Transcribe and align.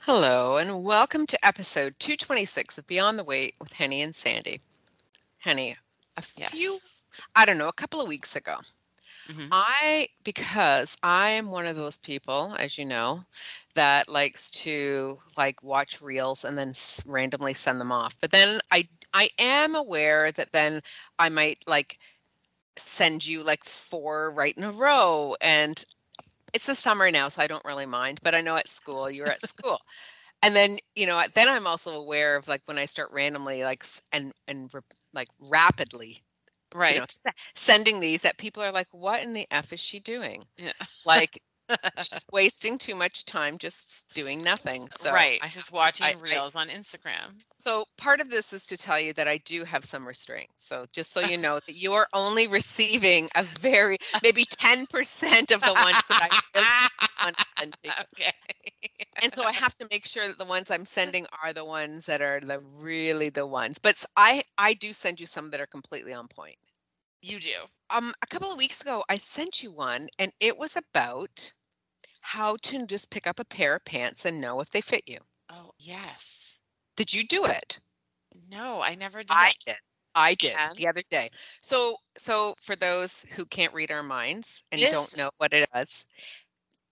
Hello, 0.00 0.56
and 0.56 0.82
welcome 0.82 1.26
to 1.26 1.46
episode 1.46 1.94
226 1.98 2.78
of 2.78 2.86
Beyond 2.86 3.18
the 3.18 3.24
Weight 3.24 3.54
with 3.60 3.72
Henny 3.72 4.02
and 4.02 4.14
Sandy. 4.14 4.60
Henny, 5.38 5.74
a 6.16 6.22
few, 6.22 6.78
I 7.36 7.44
don't 7.44 7.58
know, 7.58 7.68
a 7.68 7.72
couple 7.72 8.00
of 8.00 8.08
weeks 8.08 8.36
ago, 8.36 8.58
Mhm. 9.28 9.48
I, 9.52 10.08
because 10.24 10.96
I 11.02 11.30
am 11.30 11.50
one 11.50 11.66
of 11.66 11.76
those 11.76 11.98
people, 11.98 12.54
as 12.58 12.78
you 12.78 12.84
know, 12.84 13.24
that 13.74 14.08
likes 14.08 14.50
to 14.62 15.20
like 15.36 15.62
watch 15.62 16.00
reels 16.02 16.44
and 16.44 16.56
then 16.58 16.70
s- 16.70 17.02
randomly 17.06 17.54
send 17.54 17.80
them 17.80 17.92
off. 17.92 18.18
But 18.20 18.30
then 18.32 18.60
I, 18.70 18.88
I 19.14 19.30
am 19.38 19.74
aware 19.74 20.32
that 20.32 20.52
then 20.52 20.82
I 21.18 21.28
might 21.28 21.62
like 21.66 21.98
send 22.76 23.26
you 23.26 23.42
like 23.42 23.64
four 23.64 24.32
right 24.32 24.56
in 24.56 24.64
a 24.64 24.70
row 24.72 25.36
and 25.40 25.84
it's 26.52 26.66
the 26.66 26.74
summer 26.74 27.10
now, 27.10 27.28
so 27.28 27.42
I 27.42 27.46
don't 27.46 27.64
really 27.64 27.86
mind. 27.86 28.20
But 28.22 28.34
I 28.34 28.40
know 28.40 28.56
at 28.56 28.68
school, 28.68 29.10
you're 29.10 29.30
at 29.30 29.40
school. 29.46 29.78
And 30.42 30.56
then, 30.56 30.78
you 30.96 31.06
know, 31.06 31.20
then 31.34 31.48
I'm 31.48 31.66
also 31.66 31.96
aware 32.00 32.36
of 32.36 32.48
like 32.48 32.62
when 32.66 32.78
I 32.78 32.86
start 32.86 33.10
randomly 33.12 33.62
like 33.64 33.84
and 34.12 34.32
and 34.48 34.70
like 35.14 35.28
rapidly, 35.38 36.22
you 36.80 36.80
Right. 36.80 36.98
know, 36.98 37.04
se- 37.08 37.30
sending 37.54 38.00
these 38.00 38.22
that 38.22 38.38
people 38.38 38.62
are 38.62 38.72
like, 38.72 38.88
what 38.92 39.22
in 39.22 39.32
the 39.34 39.46
F 39.50 39.72
is 39.72 39.80
she 39.80 40.00
doing? 40.00 40.44
Yeah. 40.56 40.72
Like 41.04 41.42
she's 41.96 42.26
wasting 42.32 42.78
too 42.78 42.94
much 42.94 43.24
time 43.26 43.58
just 43.58 44.12
doing 44.14 44.42
nothing. 44.42 44.88
So 44.90 45.12
right. 45.12 45.40
I 45.42 45.48
just 45.48 45.72
watching 45.72 46.06
I- 46.06 46.12
I- 46.12 46.20
reels 46.20 46.56
on 46.56 46.68
Instagram. 46.68 47.42
So 47.60 47.86
part 47.96 48.20
of 48.20 48.30
this 48.30 48.52
is 48.52 48.66
to 48.66 48.76
tell 48.76 48.98
you 49.00 49.12
that 49.14 49.28
I 49.28 49.38
do 49.38 49.64
have 49.64 49.84
some 49.84 50.06
restraint. 50.06 50.50
So 50.56 50.86
just 50.92 51.12
so 51.12 51.20
you 51.20 51.36
know 51.38 51.60
that 51.66 51.74
you 51.74 51.92
are 51.94 52.08
only 52.12 52.46
receiving 52.46 53.28
a 53.34 53.44
very 53.44 53.98
maybe 54.22 54.46
10% 54.60 55.50
of 55.50 55.64
the 55.64 55.74
ones 55.76 55.98
that 56.08 56.18
I 56.20 56.30
really 56.54 56.72
want 57.22 57.36
to 57.38 57.44
send 57.58 57.74
to 57.82 57.90
you. 57.90 57.94
okay. 58.00 58.32
And 59.22 59.32
so 59.32 59.44
I 59.44 59.52
have 59.52 59.76
to 59.78 59.86
make 59.90 60.04
sure 60.04 60.26
that 60.28 60.36
the 60.38 60.44
ones 60.44 60.70
I'm 60.70 60.84
sending 60.84 61.26
are 61.42 61.52
the 61.52 61.64
ones 61.64 62.06
that 62.06 62.20
are 62.20 62.40
the 62.40 62.58
really 62.60 63.28
the 63.30 63.46
ones. 63.46 63.78
But 63.78 64.04
I 64.16 64.42
I 64.58 64.74
do 64.74 64.92
send 64.92 65.20
you 65.20 65.26
some 65.26 65.50
that 65.52 65.60
are 65.60 65.66
completely 65.66 66.12
on 66.12 66.26
point. 66.28 66.58
You 67.22 67.40
do. 67.40 67.68
Um 67.90 68.14
a 68.22 68.26
couple 68.26 68.50
of 68.50 68.56
weeks 68.56 68.80
ago 68.80 69.04
I 69.08 69.18
sent 69.18 69.62
you 69.62 69.70
one 69.70 70.08
and 70.18 70.32
it 70.40 70.56
was 70.56 70.76
about 70.76 71.52
how 72.20 72.56
to 72.56 72.86
just 72.86 73.10
pick 73.10 73.26
up 73.26 73.40
a 73.40 73.44
pair 73.44 73.76
of 73.76 73.84
pants 73.84 74.24
and 74.24 74.40
know 74.40 74.60
if 74.60 74.70
they 74.70 74.80
fit 74.80 75.04
you. 75.08 75.20
Oh, 75.50 75.72
yes. 75.78 76.59
Did 77.00 77.14
you 77.14 77.24
do 77.24 77.46
it? 77.46 77.80
No, 78.50 78.82
I 78.82 78.94
never 78.94 79.22
did. 79.22 79.30
I 79.30 79.52
did. 79.64 79.76
I 80.14 80.34
did 80.34 80.52
can? 80.52 80.76
the 80.76 80.86
other 80.86 81.02
day. 81.10 81.30
So 81.62 81.96
so 82.18 82.54
for 82.60 82.76
those 82.76 83.22
who 83.22 83.46
can't 83.46 83.72
read 83.72 83.90
our 83.90 84.02
minds 84.02 84.62
and 84.70 84.82
This- 84.82 84.90
don't 84.90 85.16
know 85.16 85.30
what 85.38 85.54
it 85.54 85.66
is, 85.74 86.04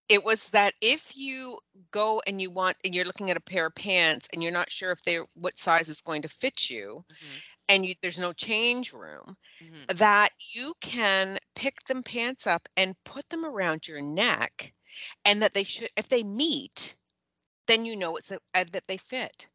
it 0.09 0.25
was 0.25 0.49
that 0.49 0.73
if 0.81 1.15
you 1.15 1.59
go 1.91 2.23
and 2.27 2.41
you 2.41 2.51
want 2.51 2.79
and 2.85 2.95
you're 2.95 3.05
looking 3.05 3.31
at 3.31 3.37
a 3.37 3.41
pair 3.41 3.67
of 3.67 3.75
pants 3.75 4.29
and 4.33 4.43
you're 4.43 4.51
not 4.51 4.73
sure 4.73 4.93
if 4.93 5.03
they 5.03 5.17
what 5.35 5.59
size 5.59 5.91
is 5.91 6.01
going 6.01 6.23
to 6.23 6.29
fit 6.29 6.71
you 6.71 7.05
Mhm, 7.11 7.43
and 7.69 7.85
you 7.85 7.95
there's 8.01 8.19
no 8.19 8.33
change 8.33 8.95
room, 8.95 9.37
mhm. 9.61 9.95
that 9.99 10.33
you 10.55 10.73
can 10.81 11.39
pick 11.55 11.85
them 11.85 12.03
pants 12.03 12.47
up 12.47 12.67
and 12.79 12.97
put 13.05 13.29
them 13.29 13.45
around 13.45 13.87
your 13.87 14.01
neck 14.01 14.73
and 15.27 15.43
that 15.43 15.53
they 15.53 15.65
should 15.65 15.91
if 15.99 16.09
they 16.09 16.23
meet, 16.23 16.97
then 17.67 17.85
you 17.85 17.95
know 17.95 18.17
it's 18.17 18.31
a, 18.31 18.41
uh, 18.55 18.65
that 18.73 18.87
they 18.87 18.97
fit. 18.97 19.49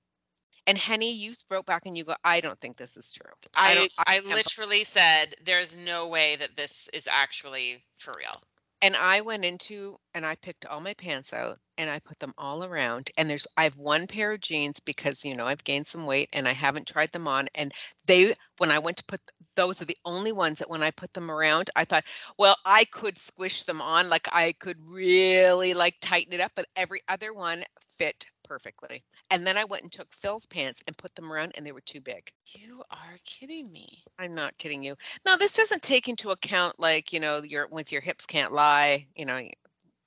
And 0.67 0.78
Henny, 0.78 1.11
you 1.14 1.33
wrote 1.50 1.66
back 1.66 1.86
and 1.86 1.97
you 1.97 2.03
go, 2.06 2.16
I 2.23 2.39
don't 2.42 2.59
think 2.61 2.78
this 2.78 2.95
is 2.97 3.11
true. 3.11 3.31
I 3.56 3.73
don't- 3.75 3.92
I, 4.08 4.19
can't 4.19 4.28
literally 4.33 4.83
said 4.83 5.36
there's 5.44 5.75
no 5.75 6.08
way 6.08 6.36
that 6.38 6.56
this 6.56 6.88
is 6.94 7.08
actually 7.08 7.83
for 7.97 8.14
real. 8.17 8.42
and 8.81 8.95
I 8.97 9.22
went 9.22 9.45
into 9.45 9.97
and 10.14 10.25
I 10.25 10.36
picked 10.36 10.66
all 10.66 10.81
my 10.81 10.94
pants 10.95 11.31
out 11.34 11.58
and 11.78 11.89
I 11.89 12.00
put 12.00 12.19
them 12.19 12.34
all 12.38 12.64
around. 12.66 13.11
And 13.17 13.30
there's 13.30 13.47
I 13.58 13.64
have 13.64 13.78
one 13.78 14.08
pair 14.08 14.34
of 14.34 14.41
jeans 14.41 14.80
because 14.81 15.23
you 15.23 15.36
know 15.36 15.45
I've 15.47 15.64
gained 15.64 15.88
some 15.88 16.06
weight 16.06 16.30
and 16.34 16.47
I 16.47 16.52
haven't 16.53 16.88
tried 16.88 17.11
them 17.14 17.28
on. 17.28 17.47
And 17.56 17.72
they 18.08 18.36
when 18.58 18.72
I 18.72 18.80
went 18.80 18.97
to 18.97 19.06
put 19.06 19.22
those 19.56 19.81
are 19.81 19.86
the 19.86 19.97
only 20.06 20.31
ones 20.34 20.59
that 20.59 20.69
when 20.69 20.84
I 20.84 20.91
put 20.91 21.14
them 21.14 21.31
around, 21.31 21.69
I 21.75 21.85
thought, 21.85 22.03
well, 22.38 22.57
I 22.66 22.85
could 22.85 23.18
squish 23.18 23.63
them 23.63 23.81
on, 23.81 24.09
like 24.09 24.28
I 24.34 24.53
could 24.59 24.78
really 24.90 25.73
like 25.73 25.96
tighten 26.02 26.34
it 26.34 26.41
up, 26.41 26.52
but 26.56 26.68
every 26.75 27.02
other 27.07 27.34
one 27.34 27.63
fit 27.97 28.25
perfectly. 28.44 29.04
And 29.30 29.46
then 29.48 29.58
I 29.58 29.66
went 29.66 29.84
and 29.84 29.92
took 29.92 30.14
Phil's 30.14 30.46
pants 30.46 30.84
and 30.88 30.98
put 30.98 31.16
them 31.16 31.31
around 31.31 31.54
and 31.56 31.66
they 31.66 31.72
were 31.72 31.81
too 31.81 32.02
big. 32.02 32.31
You 32.54 32.84
are 32.90 33.18
kidding 33.26 33.72
me. 33.74 34.06
I'm 34.20 34.34
not 34.36 34.58
kidding 34.58 34.84
you. 34.84 34.96
Now, 35.26 35.36
this 35.36 35.56
doesn't 35.56 35.81
take 35.81 36.08
into 36.08 36.31
account 36.31 36.80
like, 36.80 37.12
you 37.14 37.20
know, 37.20 37.42
your 37.42 37.68
if 37.80 37.92
your 37.92 38.02
hips 38.02 38.26
can't 38.26 38.53
lie, 38.53 39.08
you 39.16 39.26
know, 39.26 39.42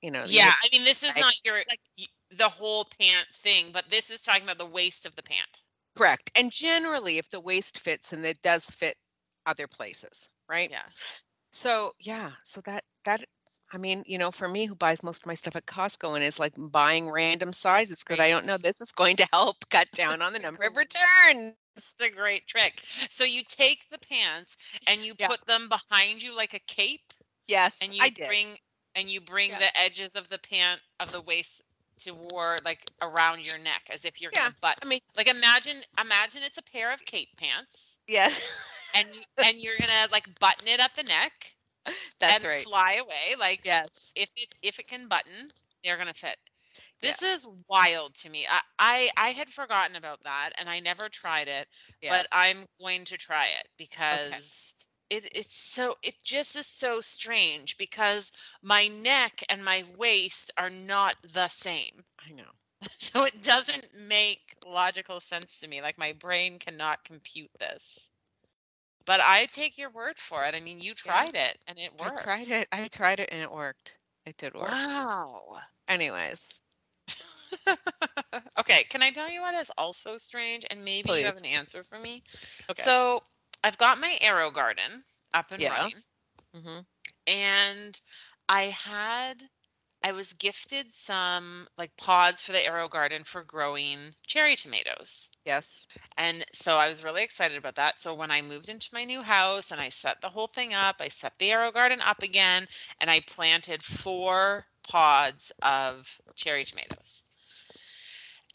you 0.01 0.11
know. 0.11 0.25
Yeah, 0.25 0.53
I 0.63 0.69
mean 0.71 0.83
this 0.83 1.01
is 1.03 1.17
not 1.17 1.33
your 1.43 1.63
y- 1.97 2.05
the 2.29 2.49
whole 2.49 2.85
pant 2.85 3.27
thing, 3.33 3.71
but 3.71 3.89
this 3.89 4.09
is 4.11 4.21
talking 4.21 4.43
about 4.43 4.57
the 4.59 4.65
waist 4.65 5.05
of 5.07 5.15
the 5.15 5.23
pant. 5.23 5.63
correct. 5.95 6.31
And 6.37 6.51
generally 6.51 7.17
if 7.17 7.29
the 7.29 7.39
waist 7.41 7.79
fits 7.79 8.13
and 8.13 8.25
it 8.25 8.41
does 8.41 8.69
fit 8.69 8.97
other 9.45 9.67
places, 9.67 10.29
right? 10.49 10.71
Yeah. 10.71 10.83
So, 11.53 11.93
yeah, 11.99 12.33
so 12.43 12.61
that 12.61 12.83
that 13.05 13.25
I 13.73 13.77
mean, 13.77 14.03
you 14.05 14.17
know, 14.17 14.31
for 14.31 14.47
me 14.47 14.65
who 14.65 14.75
buys 14.75 15.03
most 15.03 15.23
of 15.23 15.27
my 15.27 15.35
stuff 15.35 15.55
at 15.55 15.65
Costco 15.65 16.15
and 16.15 16.23
is 16.23 16.39
like 16.39 16.53
buying 16.57 17.09
random 17.11 17.51
sizes 17.53 18.03
because 18.03 18.19
I 18.19 18.29
don't 18.29 18.45
know, 18.45 18.57
this 18.57 18.81
is 18.81 18.91
going 18.91 19.17
to 19.17 19.27
help 19.31 19.57
cut 19.69 19.91
down 19.91 20.21
on 20.21 20.33
the 20.33 20.39
number 20.39 20.63
of 20.65 20.75
returns. 20.77 21.55
It's 21.75 21.93
the 21.93 22.09
great 22.09 22.47
trick. 22.47 22.79
So 22.81 23.23
you 23.23 23.43
take 23.47 23.89
the 23.89 23.99
pants 23.99 24.79
and 24.87 25.01
you 25.03 25.15
Yeah. 25.19 25.27
put 25.27 25.45
them 25.45 25.69
behind 25.69 26.21
you 26.21 26.35
like 26.35 26.53
a 26.53 26.59
cape 26.67 27.13
Yes, 27.47 27.81
and 27.81 27.93
you 27.93 28.01
I 28.01 28.09
did. 28.09 28.25
bring 28.25 28.57
and 28.95 29.09
you 29.09 29.21
bring 29.21 29.51
Yeah. 29.51 29.59
the 29.59 29.69
edges 29.79 30.15
of 30.15 30.29
the 30.29 30.39
pant 30.39 30.81
of 30.99 31.11
the 31.11 31.21
waist 31.21 31.61
to 31.99 32.11
toward 32.11 32.65
like 32.65 32.85
around 33.01 33.45
your 33.45 33.57
neck 33.57 33.89
as 33.91 34.05
if 34.05 34.21
you're 34.21 34.31
Yeah, 34.31 34.49
gonna 34.49 34.53
butt 34.61 34.77
I 34.81 34.85
mean, 34.85 34.99
like 35.15 35.27
imagine 35.27 35.75
imagine 35.99 36.41
it's 36.43 36.57
a 36.57 36.63
pair 36.63 36.93
of 36.93 37.05
cape 37.05 37.29
pants 37.37 37.97
yes, 38.07 38.41
and 38.93 39.07
and 39.41 39.59
you're 39.61 39.77
gonna 39.77 40.11
like 40.11 40.27
button 40.39 40.67
it 40.67 40.79
at 40.79 40.95
the 40.95 41.03
neck 41.03 41.56
that's 42.19 42.43
and 42.43 42.45
right. 42.45 42.67
fly 42.67 42.95
away 42.95 43.35
like 43.39 43.61
Yes. 43.63 44.15
if 44.15 44.31
it 44.37 44.55
if 44.61 44.79
it 44.79 44.87
can 44.87 45.07
button 45.07 45.51
they're 45.83 45.97
gonna 45.97 46.13
fit 46.13 46.37
this 47.01 47.21
is 47.21 47.47
wild 47.69 48.13
to 48.15 48.29
me 48.29 48.45
I, 48.49 48.61
I 48.79 49.09
i 49.17 49.29
had 49.29 49.49
forgotten 49.49 49.95
about 49.95 50.23
that 50.23 50.51
and 50.59 50.69
i 50.69 50.79
never 50.79 51.09
tried 51.09 51.47
it 51.47 51.67
Yeah. 52.01 52.23
but 52.23 52.27
i'm 52.31 52.65
going 52.79 53.05
to 53.05 53.17
try 53.17 53.45
it 53.59 53.67
because 53.77 54.89
it, 55.09 55.25
it's 55.35 55.53
so 55.55 55.95
it 56.03 56.15
just 56.23 56.55
is 56.55 56.67
so 56.67 56.99
strange 57.01 57.77
because 57.77 58.31
my 58.63 58.87
neck 58.87 59.41
and 59.49 59.63
my 59.63 59.83
waist 59.97 60.51
are 60.57 60.69
not 60.69 61.15
the 61.23 61.47
same 61.47 62.03
I 62.19 62.31
know. 62.33 62.51
so 62.81 63.23
it 63.25 63.43
doesn't 63.43 63.89
make 64.07 64.55
logical 64.65 65.19
sense 65.19 65.59
to 65.59 65.67
me 65.67 65.81
like 65.81 65.97
my 65.97 66.13
brain 66.13 66.59
cannot 66.59 67.03
compute 67.03 67.51
this 67.59 68.11
but 69.07 69.21
i 69.23 69.47
take 69.51 69.77
your 69.77 69.91
word 69.91 70.19
for 70.19 70.45
it 70.45 70.55
i 70.55 70.61
mean 70.61 70.81
you 70.81 70.93
Yeah. 71.05 71.25
tried 71.25 71.35
it 71.35 71.59
and 71.67 71.79
it 71.79 71.95
worked 71.95 72.47
I 72.47 72.49
tried 72.49 72.49
it. 72.49 72.67
I 72.71 72.87
tried 72.89 73.19
it 73.21 73.29
and 73.31 73.41
it 73.43 73.51
worked. 73.51 73.99
It 74.25 74.37
did 74.37 74.55
work. 74.55 75.09
wow 75.09 75.61
Anyways, 75.89 76.61
okay, 78.59 78.83
can 78.89 79.03
I 79.03 79.11
tell 79.11 79.29
you 79.31 79.41
what 79.41 79.55
is 79.55 79.71
also 79.77 80.17
strange? 80.17 80.65
And 80.69 80.85
maybe 80.85 81.11
you 81.11 81.25
have 81.25 81.37
an 81.37 81.45
answer 81.45 81.83
for 81.83 81.99
me. 81.99 82.23
Okay. 82.69 82.91
So 82.97 83.21
I've 83.63 83.77
got 83.77 83.99
my 83.99 84.15
AeroGarden 84.21 85.03
up 85.33 85.51
and 85.51 85.67
running, 85.67 85.95
yes. 85.95 86.13
hmm 86.55 86.79
and 87.27 87.99
I 88.49 88.63
had 88.63 89.49
I 90.03 90.11
was 90.11 90.33
gifted 90.33 90.89
some 90.89 91.67
like 91.77 91.95
pods 91.97 92.41
for 92.43 92.51
the 92.51 92.59
AeroGarden 92.59 93.25
for 93.25 93.43
growing 93.43 94.15
cherry 94.25 94.55
tomatoes. 94.55 95.29
Yes. 95.43 95.87
And 96.17 96.45
so 96.53 96.77
I 96.77 96.87
was 96.87 97.03
really 97.03 97.23
excited 97.23 97.57
about 97.57 97.75
that. 97.75 97.99
So 97.99 98.13
when 98.13 98.31
I 98.31 98.41
moved 98.41 98.69
into 98.69 98.93
my 98.93 99.03
new 99.03 99.21
house 99.21 99.71
and 99.71 99.81
I 99.81 99.89
set 99.89 100.21
the 100.21 100.29
whole 100.29 100.47
thing 100.47 100.73
up, 100.73 100.97
I 100.99 101.07
set 101.07 101.37
the 101.39 101.49
AeroGarden 101.49 101.99
up 102.05 102.21
again 102.23 102.67
and 103.01 103.09
I 103.09 103.21
planted 103.21 103.83
four 103.83 104.67
pods 104.87 105.51
of 105.63 106.21
cherry 106.35 106.63
tomatoes. 106.63 107.23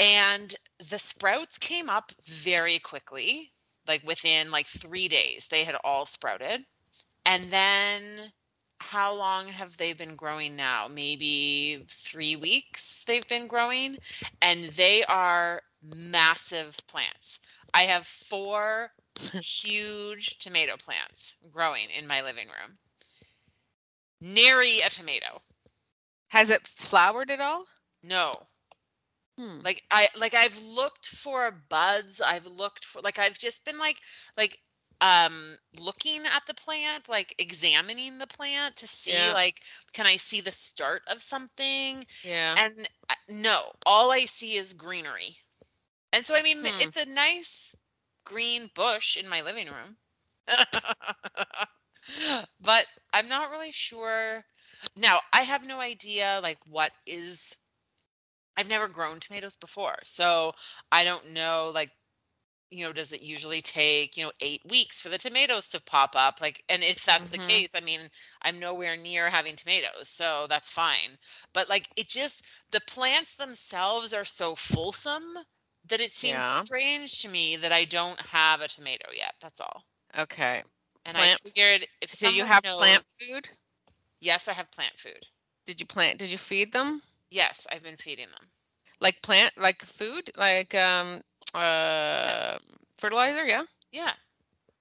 And 0.01 0.55
the 0.91 0.99
sprouts 0.99 1.59
came 1.59 1.91
up 1.91 2.13
very 2.25 2.79
quickly, 2.79 3.53
like 3.87 4.03
within 4.05 4.51
like 4.51 4.67
3 4.67 5.09
days 5.09 5.49
they 5.49 5.65
had 5.65 5.77
all 5.85 6.07
sprouted. 6.07 6.65
And 7.27 7.51
then 7.51 8.33
how 8.83 9.15
long 9.15 9.47
have 9.47 9.77
they 9.77 9.93
been 9.93 10.17
growing 10.17 10.57
now? 10.57 10.89
Maybe 10.89 11.85
3 11.89 12.37
weeks 12.37 13.05
they've 13.05 13.27
been 13.29 13.47
growing 13.47 13.97
and 14.43 14.65
they 14.65 15.05
are 15.05 15.63
massive 15.83 16.77
plants. 16.87 17.41
I 17.75 17.83
have 17.83 18.07
four 18.07 18.93
huge 19.41 20.39
tomato 20.39 20.77
plants 20.77 21.37
growing 21.51 21.89
in 21.91 22.07
my 22.07 22.23
living 22.23 22.49
room. 22.49 22.79
Nary 24.21 24.81
a 24.81 24.91
tomato. 24.91 25.43
Has 26.29 26.51
it 26.51 26.67
flowered 26.67 27.31
at 27.31 27.41
all? 27.41 27.65
No. 28.03 28.35
Hmm. 29.39 29.61
Like 29.65 29.83
I 29.91 30.09
like 30.17 30.35
I've 30.35 30.61
looked 30.63 31.07
for 31.07 31.51
buds. 31.51 32.21
I've 32.21 32.47
looked 32.47 32.85
for 32.85 33.01
like 33.03 33.19
I've 33.19 33.39
just 33.39 33.65
been 33.65 33.79
like 33.79 33.99
like 34.37 34.59
um 35.03 35.59
looking 35.81 36.25
at 36.27 36.47
the 36.47 36.55
plant, 36.55 37.09
like 37.11 37.37
examining 37.39 38.19
the 38.19 38.29
plant 38.29 38.77
to 38.79 38.89
see 38.89 39.09
Yeah. 39.09 39.33
like 39.33 39.63
can 39.95 40.07
I 40.07 40.17
see 40.17 40.41
the 40.43 40.53
start 40.53 41.03
of 41.09 41.23
something? 41.23 42.07
Yeah. 42.23 42.57
And 42.57 42.89
uh, 43.11 43.15
no, 43.29 43.73
all 43.87 44.13
I 44.13 44.27
see 44.27 44.57
is 44.57 44.75
greenery. 44.75 45.39
And 46.13 46.27
so 46.27 46.35
I 46.37 46.43
mean 46.43 46.63
Hmm. 46.63 46.81
it's 46.81 46.97
a 46.97 47.07
nice 47.07 47.75
green 48.25 48.71
bush 48.75 49.17
in 49.17 49.29
my 49.29 49.41
living 49.43 49.69
room. 49.69 49.99
but 52.61 52.87
I'm 53.13 53.29
not 53.29 53.51
really 53.51 53.73
sure. 53.73 54.45
Now, 54.97 55.21
I 55.33 55.43
have 55.43 55.67
no 55.67 55.81
idea 55.81 56.41
like 56.43 56.59
what 56.67 56.93
is 57.07 57.57
I've 58.57 58.69
never 58.69 58.89
grown 58.89 59.21
tomatoes 59.21 59.57
before. 59.57 59.99
So 60.05 60.53
I 60.91 61.05
don't 61.05 61.31
know 61.31 61.71
like 61.75 61.91
you 62.73 62.85
know, 62.87 62.93
does 62.93 63.13
it 63.13 63.23
usually 63.23 63.63
take, 63.63 64.17
you 64.17 64.25
know, 64.25 64.33
eight 64.41 64.63
weeks 64.69 65.01
for 65.01 65.09
the 65.11 65.19
tomatoes 65.19 65.69
to 65.71 65.83
pop 65.83 66.17
up? 66.17 66.41
Like, 66.41 66.65
and 66.69 66.83
if 66.83 67.05
that's 67.05 67.31
Mhm. 67.31 67.33
the 67.33 67.39
case, 67.39 67.75
I 67.75 67.81
mean, 67.81 68.11
I'm 68.43 68.59
nowhere 68.61 68.97
near 68.97 69.31
having 69.31 69.57
tomatoes, 69.57 70.09
so 70.09 70.47
that's 70.49 70.71
fine. 70.73 71.19
But 71.55 71.69
like, 71.69 71.89
it 71.97 72.09
just, 72.09 72.47
the 72.73 72.81
plants 72.89 73.37
themselves 73.37 74.15
are 74.15 74.25
so 74.25 74.55
fulsome 74.57 75.39
that 75.87 76.01
it 76.01 76.13
seems 76.13 76.47
Yeah. 76.47 76.65
strange 76.65 77.21
to 77.23 77.29
me 77.29 77.57
that 77.57 77.73
I 77.73 77.85
don't 77.85 78.21
have 78.21 78.61
a 78.61 78.69
tomato 78.69 79.11
yet. 79.13 79.35
That's 79.41 79.61
all. 79.61 79.87
Okay. 80.19 80.63
And 81.05 81.17
Plant- 81.17 81.19
I 81.19 81.29
figured 81.31 81.87
if 82.01 82.11
so, 82.11 82.31
you 82.31 82.45
have 82.47 82.65
knows, 82.65 82.77
plant 82.77 83.07
food? 83.07 83.49
yes, 84.21 84.49
I 84.49 84.53
have 84.55 84.71
plant 84.71 84.99
food. 84.99 85.29
Did 85.67 85.81
you 85.81 85.87
plant? 85.87 86.19
Did 86.19 86.31
you 86.31 86.39
feed 86.39 86.73
them? 86.73 87.03
Yes, 87.31 87.67
I've 87.73 87.83
been 87.83 87.97
feeding 87.97 88.31
them. 88.31 88.51
Like 89.01 89.23
plant, 89.23 89.57
like 89.59 89.83
food, 89.83 90.31
like 90.37 90.75
um, 90.75 91.23
uh, 91.55 92.59
fertilizer? 92.99 93.47
Yeah. 93.47 93.65
Yeah. 93.93 94.13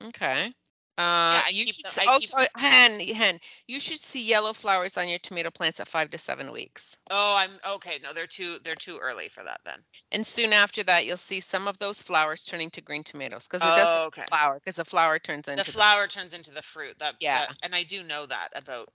Okay. 0.05 0.53
Uh, 0.97 1.41
I 1.45 1.49
you 1.51 1.71
should 1.71 1.85
them- 1.85 1.89
s- 1.89 1.97
I 1.97 2.01
keep- 2.01 2.09
also, 2.09 2.37
hen, 2.57 2.99
hen, 2.99 3.39
you 3.67 3.79
should 3.79 3.97
see 3.99 4.23
yellow 4.23 4.53
flowers 4.53 4.97
on 4.97 5.07
your 5.09 5.17
tomato 5.19 5.49
plants 5.49 5.79
at 5.79 5.87
five 5.87 6.09
to 6.11 6.17
seven 6.17 6.51
weeks. 6.51 6.97
Oh, 7.09 7.35
I'm 7.37 7.57
okay. 7.75 7.97
No, 8.03 8.13
they're 8.13 8.27
too 8.27 8.59
they're 8.63 8.75
too 8.75 8.97
early 8.99 9.27
for 9.29 9.43
that 9.43 9.61
then. 9.65 9.79
And 10.11 10.25
soon 10.27 10.53
after 10.53 10.83
that, 10.83 11.05
you'll 11.05 11.17
see 11.17 11.39
some 11.39 11.67
of 11.67 11.79
those 11.79 12.01
flowers 12.03 12.45
turning 12.45 12.69
to 12.71 12.81
green 12.81 13.03
tomatoes 13.03 13.47
because 13.47 13.63
it 13.63 13.67
doesn't 13.75 13.97
Oh, 13.97 14.05
okay. 14.07 14.25
flower 14.29 14.55
because 14.59 14.75
the 14.75 14.85
flower 14.85 15.17
turns 15.17 15.47
into 15.47 15.63
The 15.63 15.71
flower 15.71 16.07
turns 16.07 16.33
into 16.33 16.51
the 16.51 16.61
fruit. 16.61 16.99
That 16.99 17.15
Yeah. 17.19 17.47
that- 17.47 17.57
and 17.63 17.73
I 17.73 17.83
do 17.83 18.03
know 18.03 18.25
that 18.27 18.49
about. 18.53 18.89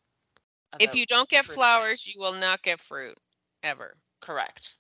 If 0.79 0.95
you 0.95 1.07
don't 1.07 1.29
get 1.29 1.45
flowers, 1.45 2.07
you 2.07 2.21
will 2.21 2.35
not 2.35 2.63
get 2.63 2.79
fruit 2.81 3.19
ever. 3.63 3.97
Correct. 4.21 4.77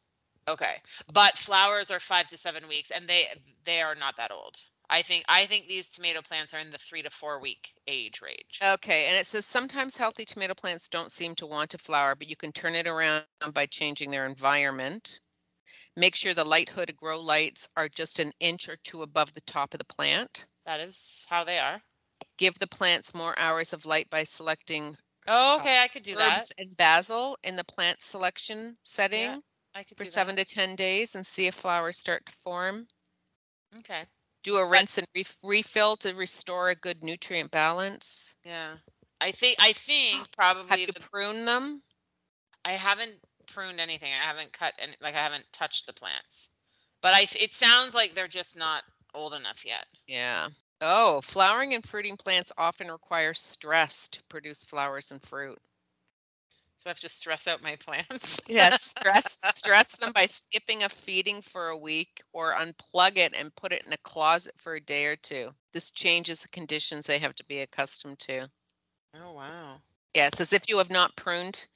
Okay. 0.49 0.77
But 1.13 1.37
flowers 1.39 1.91
are 1.91 2.01
five 2.01 2.29
to 2.29 2.37
seven 2.37 2.69
weeks 2.69 2.91
and 2.91 3.09
they 3.09 3.27
they 3.65 3.81
are 3.81 3.95
not 3.95 4.17
that 4.17 4.31
old. 4.33 4.57
I 4.89 5.03
think 5.03 5.25
I 5.29 5.47
think 5.47 5.67
these 5.67 5.91
tomato 5.91 6.23
plants 6.23 6.55
are 6.55 6.59
in 6.59 6.71
the 6.71 6.79
three 6.79 7.03
to 7.03 7.11
four 7.11 7.41
week 7.41 7.75
age 7.89 8.21
range. 8.23 8.61
Okay, 8.63 9.07
and 9.07 9.17
it 9.17 9.27
says 9.27 9.45
sometimes 9.45 9.97
healthy 9.97 10.25
tomato 10.25 10.55
plants 10.55 10.89
don't 10.89 11.11
seem 11.11 11.35
to 11.37 11.47
want 11.47 11.71
to 11.71 11.79
flower, 11.79 12.15
but 12.15 12.29
you 12.29 12.37
can 12.37 12.53
turn 12.53 12.75
it 12.75 12.87
around 12.87 13.25
by 13.53 13.67
changing 13.67 14.11
their 14.11 14.27
environment. 14.27 15.21
Make 15.97 16.15
sure 16.15 16.35
the 16.35 16.45
light 16.45 16.69
hood 16.69 16.97
grow 16.97 17.21
lights 17.21 17.69
are 17.77 17.89
just 17.89 18.19
an 18.21 18.33
inch 18.39 18.69
or 18.69 18.77
two 18.77 19.03
above 19.03 19.33
the 19.33 19.41
top 19.41 19.75
of 19.75 19.79
the 19.79 19.85
plant. 19.85 20.47
That 20.65 20.81
is 20.81 21.27
how 21.29 21.43
they 21.45 21.59
are. 21.59 21.83
Give 22.39 22.55
the 22.59 22.67
plants 22.67 23.13
more 23.15 23.39
hours 23.39 23.73
of 23.73 23.85
light 23.85 24.09
by 24.11 24.23
selecting 24.25 24.97
Oh, 25.29 25.57
uh, 25.57 25.61
okay, 25.61 25.83
I 25.83 25.89
could 25.89 26.05
do 26.05 26.15
that. 26.17 26.39
herbs 26.39 26.53
and 26.57 26.77
basil 26.77 27.37
in 27.43 27.57
the 27.57 27.65
plant 27.65 28.01
selection 28.01 28.79
setting 28.85 29.43
I 29.77 29.85
could 29.85 29.99
for 29.99 30.05
do 30.05 30.11
seven 30.11 30.37
to 30.37 30.45
10 30.45 30.75
days 30.75 31.15
and 31.15 31.27
see 31.27 31.47
if 31.47 31.55
flowers 31.55 31.99
start 31.99 32.25
to 32.25 32.33
form. 32.33 32.89
Okay. 33.81 34.05
Do 34.43 34.57
a 34.57 34.67
rinse 34.67 34.97
and 34.97 35.07
ref- 35.15 35.37
refill 35.43 35.99
to 35.99 36.15
restore 36.15 36.71
a 36.71 36.75
good 36.75 37.03
nutrient 37.03 37.51
balance. 37.51 38.37
Yeah. 38.43 38.77
I 39.21 39.33
think 39.33 39.59
I 39.61 39.73
think 39.73 40.19
Have 40.19 40.33
probably 40.33 40.81
you 40.81 40.87
the, 40.87 41.01
pruned 41.01 41.47
them? 41.47 41.83
I 42.65 42.73
haven't 42.73 43.21
pruned 43.47 43.79
anything. 43.79 44.11
I 44.13 44.25
haven't 44.27 44.53
cut 44.55 44.73
any 44.79 44.95
like 45.03 45.15
I 45.15 45.21
haven't 45.21 45.47
touched 45.53 45.87
the 45.87 45.93
plants. 45.93 46.51
But 47.03 47.13
I 47.13 47.27
it 47.39 47.53
sounds 47.53 47.95
like 47.95 48.15
they're 48.15 48.29
just 48.29 48.57
not 48.57 48.83
old 49.15 49.35
enough 49.35 49.63
yet. 49.67 49.85
Yeah. 50.07 50.49
Oh, 50.81 51.21
flowering 51.21 51.75
and 51.75 51.85
fruiting 51.85 52.17
plants 52.17 52.51
often 52.57 52.91
require 52.91 53.35
stress 53.35 54.09
to 54.09 54.23
produce 54.31 54.65
flowers 54.65 55.13
and 55.13 55.23
fruit. 55.23 55.59
So 56.79 56.89
I 56.89 56.93
have 56.93 57.01
to 57.01 57.09
stress 57.09 57.49
out 57.49 57.63
my 57.63 57.77
plants. 57.77 58.41
Yes, 58.49 58.83
stress 58.99 59.41
stress 59.55 59.97
them 59.97 60.13
by 60.13 60.27
skipping 60.27 60.83
a 60.83 60.89
feeding 60.89 61.41
for 61.41 61.69
a 61.69 61.79
week 61.79 62.23
or 62.33 62.53
unplug 62.53 63.17
it 63.17 63.35
and 63.35 63.55
put 63.57 63.73
it 63.73 63.85
in 63.87 63.93
a 63.93 63.99
closet 63.99 64.55
for 64.59 64.75
a 64.75 64.81
day 64.81 65.07
or 65.07 65.17
two. 65.17 65.55
This 65.73 65.91
changes 65.91 66.41
the 66.41 66.49
conditions 66.49 67.07
they 67.07 67.19
have 67.19 67.35
to 67.37 67.45
be 67.45 67.61
accustomed 67.61 68.19
to. 68.21 68.51
Oh 69.15 69.33
wow. 69.33 69.81
Yeah, 70.15 70.27
it 70.27 70.37
says 70.37 70.53
if 70.53 70.69
you 70.69 70.77
have 70.79 70.91
not 70.91 71.17
pruned, 71.17 71.67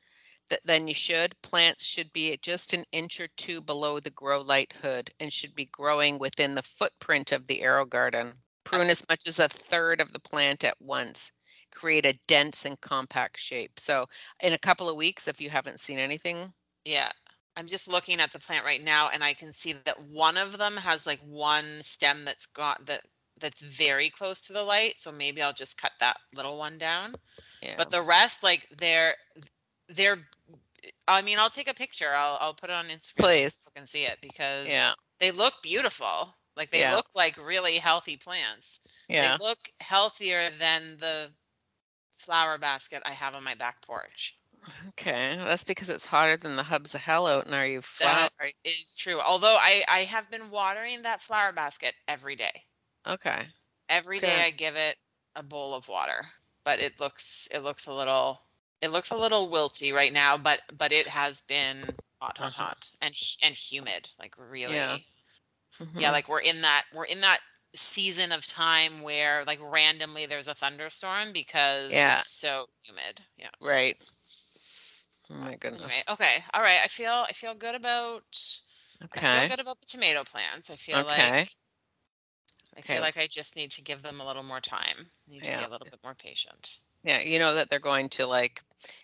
th- 0.51 0.61
then 0.65 0.87
you 0.87 0.95
should. 0.95 1.41
Plants 1.43 1.85
should 1.85 2.13
be 2.13 2.33
at 2.33 2.43
just 2.43 2.75
an 2.75 2.85
inch 2.93 3.21
or 3.21 3.29
two 3.29 3.63
below 3.63 4.01
the 4.01 4.11
grow 4.11 4.43
light 4.43 4.73
hood 4.83 5.11
and 5.19 5.33
should 5.33 5.55
be 5.55 5.67
growing 5.67 6.19
within 6.19 6.55
the 6.55 6.63
footprint 6.63 7.33
of 7.33 7.47
the 7.47 7.61
AeroGarden. 7.63 8.35
Prune 8.65 8.91
as 8.91 9.09
much 9.09 9.27
as 9.27 9.39
a 9.39 9.49
third 9.49 10.01
of 10.01 10.13
the 10.13 10.21
plant 10.21 10.63
at 10.63 10.81
once. 10.81 11.33
Create 11.73 12.07
a 12.07 12.19
dense 12.27 12.65
and 12.67 12.81
compact 12.81 13.39
shape. 13.39 13.79
So, 13.79 14.07
in 14.43 14.53
a 14.53 14.59
couple 14.59 14.89
of 14.89 14.97
weeks, 14.97 15.29
if 15.29 15.41
you 15.41 15.51
haven't 15.51 15.81
seen 15.81 15.99
anything, 15.99 16.53
Yeah. 16.85 17.11
I'm 17.57 17.67
just 17.67 17.89
looking 17.89 18.21
at 18.21 18.33
the 18.33 18.39
plant 18.39 18.65
right 18.65 18.83
now 18.83 19.11
and 19.13 19.23
I 19.25 19.35
can 19.35 19.53
see 19.53 19.73
that 19.73 20.01
one 20.01 20.37
of 20.39 20.57
them 20.57 20.77
has 20.77 21.07
like 21.07 21.21
one 21.21 21.83
stem 21.83 22.25
that's 22.25 22.47
got 22.47 22.87
that 22.87 23.03
that's 23.39 23.61
very 23.63 24.09
close 24.11 24.47
to 24.47 24.53
the 24.53 24.63
light. 24.63 24.99
So 24.99 25.11
maybe 25.13 25.43
I'll 25.43 25.53
just 25.53 25.81
cut 25.81 25.93
that 26.01 26.17
little 26.35 26.59
one 26.59 26.79
down. 26.79 27.15
yeah. 27.63 27.75
But 27.77 27.91
the 27.91 28.03
rest, 28.03 28.43
like 28.43 28.69
they're 28.79 29.15
they're 29.89 30.19
I 31.09 31.23
mean, 31.23 31.39
I'll 31.39 31.51
take 31.51 31.69
a 31.69 31.75
picture. 31.75 32.09
I'll 32.15 32.39
I'll 32.41 32.55
put 32.55 32.71
it 32.71 32.75
on 32.75 32.87
Instagram 32.87 33.33
so 33.39 33.41
Please. 33.41 33.67
people 33.67 33.73
can 33.77 33.87
see 33.87 34.05
it 34.05 34.19
because 34.23 34.67
yeah, 34.69 34.93
they 35.19 35.31
look 35.31 35.55
beautiful. 35.63 36.35
Like 36.57 36.71
they 36.71 36.81
Yeah. 36.81 36.95
look 36.97 37.07
like 37.15 37.37
really 37.45 37.77
healthy 37.79 38.17
plants. 38.17 38.81
yeah. 39.09 39.37
They 39.39 39.45
look 39.45 39.59
healthier 39.81 40.51
than 40.59 40.97
the 40.99 41.33
flower 42.21 42.59
basket 42.59 43.03
I 43.07 43.11
have 43.13 43.35
on 43.35 43.45
my 43.45 43.55
back 43.55 43.83
porch. 43.83 44.39
Okay, 44.89 45.37
that's 45.37 45.65
because 45.65 45.89
it's 45.89 46.05
hotter 46.05 46.37
than 46.37 46.57
the 46.57 46.63
hubs 46.65 46.95
of 46.95 47.01
hell 47.01 47.27
out 47.27 47.47
in 47.47 47.55
our 47.55 47.67
you 47.67 47.83
flower. 47.83 48.29
That 48.31 48.33
is 48.65 48.97
true. 48.97 49.21
Although 49.21 49.57
I 49.57 49.85
I 49.87 50.01
have 50.01 50.29
been 50.29 50.51
watering 50.51 51.03
that 51.03 51.23
flower 51.23 51.53
basket 51.53 51.95
every 52.09 52.35
day. 52.35 52.67
Okay, 53.07 53.47
Every 53.91 54.21
day 54.21 54.41
Good. 54.41 54.47
I 54.47 54.51
give 54.53 54.75
it 54.77 54.97
a 55.37 55.43
bowl 55.43 55.75
of 55.75 55.87
water. 55.89 56.33
But 56.65 56.81
it 56.81 56.99
looks 56.99 57.47
it 57.53 57.59
looks 57.61 57.87
a 57.87 57.93
little 57.93 58.41
it 58.81 58.89
looks 58.91 59.11
a 59.11 59.17
little 59.19 59.51
wilty 59.51 59.93
right 59.93 60.13
now, 60.15 60.39
but 60.39 60.63
but 60.73 60.93
it 60.93 61.07
has 61.09 61.43
been 61.43 61.99
hot 62.23 62.39
hot 62.39 62.53
Uh-huh. 62.53 62.55
hot 62.55 62.91
and 63.03 63.15
and 63.43 63.55
humid, 63.55 64.09
like 64.19 64.35
really. 64.39 64.79
Yeah. 64.79 64.99
Yeah, 65.97 66.11
Mhm. 66.11 66.13
like 66.13 66.29
we're 66.29 66.41
in 66.41 66.63
that 66.63 66.87
we're 66.95 67.07
in 67.07 67.21
that 67.23 67.41
season 67.75 68.33
of 68.33 68.47
time 68.47 69.03
where 69.03 69.45
like 69.45 69.59
randomly 69.63 70.27
there's 70.27 70.49
a 70.49 70.55
thunderstorm 70.55 71.33
because 71.33 71.91
Yeah. 71.91 72.15
it's 72.15 72.27
so 72.27 72.69
humid. 72.83 73.23
Yeah. 73.37 73.51
right. 73.61 73.97
Oh 75.31 75.35
uh, 75.43 75.51
my 75.51 75.57
goodness. 75.57 75.83
Anyway, 75.83 76.03
okay. 76.09 76.45
All 76.55 76.63
right. 76.63 76.81
I 76.83 76.89
feel 76.89 77.25
I 77.29 77.33
feel 77.33 77.55
good 77.55 77.75
about 77.75 78.25
okay. 79.05 79.21
I 79.21 79.21
feel 79.21 79.45
good 79.45 79.61
about 79.61 79.81
the 79.81 79.87
tomato 79.87 80.25
plants. 80.25 80.71
I 80.71 80.77
feel 80.77 81.03
Okay. 81.03 81.05
like 81.05 81.57
I 82.77 82.81
feel 82.83 83.01
like 83.01 83.17
I 83.17 83.29
just 83.29 83.55
need 83.57 83.71
to 83.73 83.83
give 83.83 84.03
them 84.03 84.21
a 84.21 84.27
little 84.27 84.43
more 84.43 84.61
time. 84.61 85.11
Need 85.29 85.45
to 85.45 85.53
be 85.53 85.63
a 85.63 85.69
little 85.69 85.87
bit 85.87 86.03
more 86.03 86.15
patient. 86.17 86.81
Yeah, 87.03 87.21
you 87.21 87.39
know 87.39 87.55
that 87.55 87.69
they're 87.71 87.79
going 87.79 88.09
to 88.11 88.27
like 88.27 88.63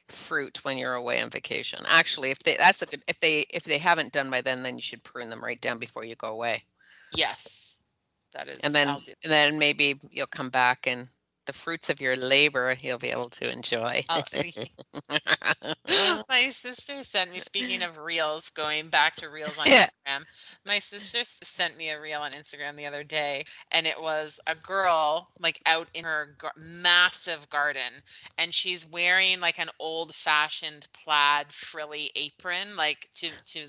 fruit 0.08 0.64
when 0.64 0.78
you're 0.78 0.94
away 0.94 1.20
on 1.22 1.30
vacation. 1.30 1.84
Actually, 1.86 2.30
if 2.30 2.38
they 2.40 2.56
that's 2.56 2.82
a 2.82 2.86
good 2.86 3.02
if 3.08 3.20
they 3.20 3.40
if 3.50 3.64
they 3.64 3.78
haven't 3.78 4.12
done 4.12 4.30
by 4.30 4.40
then, 4.40 4.62
then 4.62 4.76
you 4.76 4.82
should 4.82 5.02
prune 5.04 5.30
them 5.30 5.42
right 5.44 5.60
down 5.60 5.78
before 5.78 6.04
you 6.04 6.16
go 6.16 6.28
away. 6.28 6.64
Yes. 7.10 7.75
That 8.36 8.48
is 8.48 8.60
And 8.62 8.74
then 8.74 8.88
and 8.88 9.32
then 9.32 9.58
maybe 9.58 10.00
you'll 10.10 10.26
come 10.26 10.50
back 10.50 10.86
and 10.86 11.08
the 11.46 11.52
fruits 11.52 11.90
of 11.90 12.00
your 12.00 12.16
labor 12.16 12.76
you'll 12.80 12.98
be 12.98 13.10
able 13.10 13.30
to 13.30 13.50
enjoy. 13.50 14.04
Oh, 14.08 14.22
I'll- 14.32 14.66
my 16.28 16.40
sister 16.50 17.02
sent 17.02 17.30
me 17.32 17.38
speaking 17.38 17.82
of 17.82 17.98
reels 17.98 18.50
going 18.50 18.88
back 18.88 19.16
to 19.16 19.28
reels 19.28 19.58
on 19.58 19.66
Yeah. 19.66 19.86
instagram 20.06 20.24
my 20.66 20.78
sister 20.78 21.20
sent 21.24 21.76
me 21.76 21.90
a 21.90 22.00
reel 22.00 22.20
on 22.20 22.32
instagram 22.32 22.76
the 22.76 22.86
other 22.86 23.04
day 23.04 23.44
and 23.72 23.86
it 23.86 24.00
was 24.00 24.40
a 24.46 24.54
girl 24.54 25.28
like 25.40 25.60
out 25.66 25.88
in 25.94 26.04
her 26.04 26.34
gar- 26.38 26.52
massive 26.56 27.48
garden 27.50 28.02
and 28.38 28.54
she's 28.54 28.86
wearing 28.86 29.40
like 29.40 29.58
an 29.58 29.68
old 29.78 30.14
fashioned 30.14 30.86
plaid 30.92 31.52
frilly 31.52 32.10
apron 32.16 32.76
like 32.76 33.08
to 33.12 33.30
to 33.44 33.68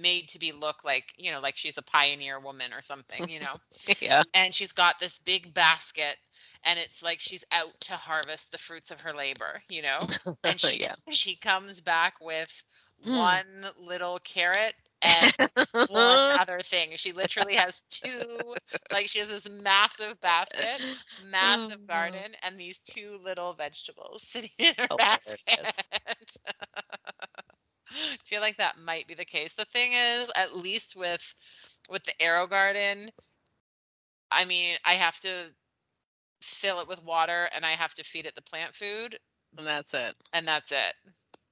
made 0.00 0.28
to 0.28 0.38
be 0.38 0.52
look 0.52 0.84
like 0.84 1.12
you 1.16 1.30
know 1.30 1.40
like 1.40 1.56
she's 1.56 1.78
a 1.78 1.82
pioneer 1.82 2.38
woman 2.38 2.66
or 2.76 2.82
something 2.82 3.28
you 3.28 3.40
know 3.40 3.54
yeah. 4.00 4.22
and 4.34 4.54
she's 4.54 4.72
got 4.72 4.98
this 4.98 5.18
big 5.18 5.52
basket 5.54 6.16
and 6.64 6.78
it's 6.78 7.02
like 7.02 7.18
she's 7.20 7.44
out 7.52 7.78
to 7.80 7.92
harvest 7.94 8.52
the 8.52 8.58
fruits 8.58 8.90
of 8.90 9.00
her 9.00 9.12
labor 9.12 9.62
you 9.68 9.82
know 9.82 10.06
and 10.44 10.60
she 10.60 10.80
yeah. 10.80 10.94
she 11.10 11.36
comes 11.36 11.80
back 11.80 12.14
with 12.20 12.62
Mm. 13.06 13.14
one 13.14 13.66
little 13.78 14.18
carrot 14.24 14.74
and 15.02 15.32
one 15.86 16.20
other 16.38 16.60
thing. 16.60 16.90
She 16.96 17.12
literally 17.12 17.54
has 17.54 17.82
two, 17.82 18.54
like 18.92 19.08
she 19.08 19.18
has 19.20 19.30
this 19.30 19.48
massive 19.50 20.20
basket, 20.20 20.82
massive 21.18 21.78
Oh. 21.82 21.86
garden, 21.86 22.32
and 22.44 22.58
these 22.58 22.78
two 22.78 23.18
little 23.22 23.52
vegetables 23.54 24.22
sitting 24.22 24.50
in 24.58 24.74
her 24.78 24.88
Hilarious. 24.90 25.44
basket. 25.58 26.36
I 28.12 28.16
feel 28.24 28.40
like 28.40 28.56
that 28.56 28.78
might 28.78 29.06
be 29.06 29.14
the 29.14 29.24
case. 29.24 29.54
The 29.54 29.64
thing 29.64 29.92
is, 29.94 30.30
at 30.36 30.54
least 30.56 30.96
with 30.96 31.34
with 31.90 32.04
the 32.04 32.12
AeroGarden, 32.20 33.10
I 34.30 34.44
mean, 34.44 34.76
I 34.84 34.94
have 34.94 35.20
to 35.20 35.54
fill 36.42 36.80
it 36.80 36.88
with 36.88 37.02
water 37.04 37.48
and 37.54 37.64
I 37.64 37.70
have 37.72 37.94
to 37.94 38.04
feed 38.04 38.26
it 38.26 38.34
the 38.34 38.42
plant 38.42 38.74
food, 38.74 39.18
And 39.56 39.66
that's 39.66 39.94
it. 39.94 40.14
and 40.32 40.46
that's 40.46 40.72
it. 40.72 40.94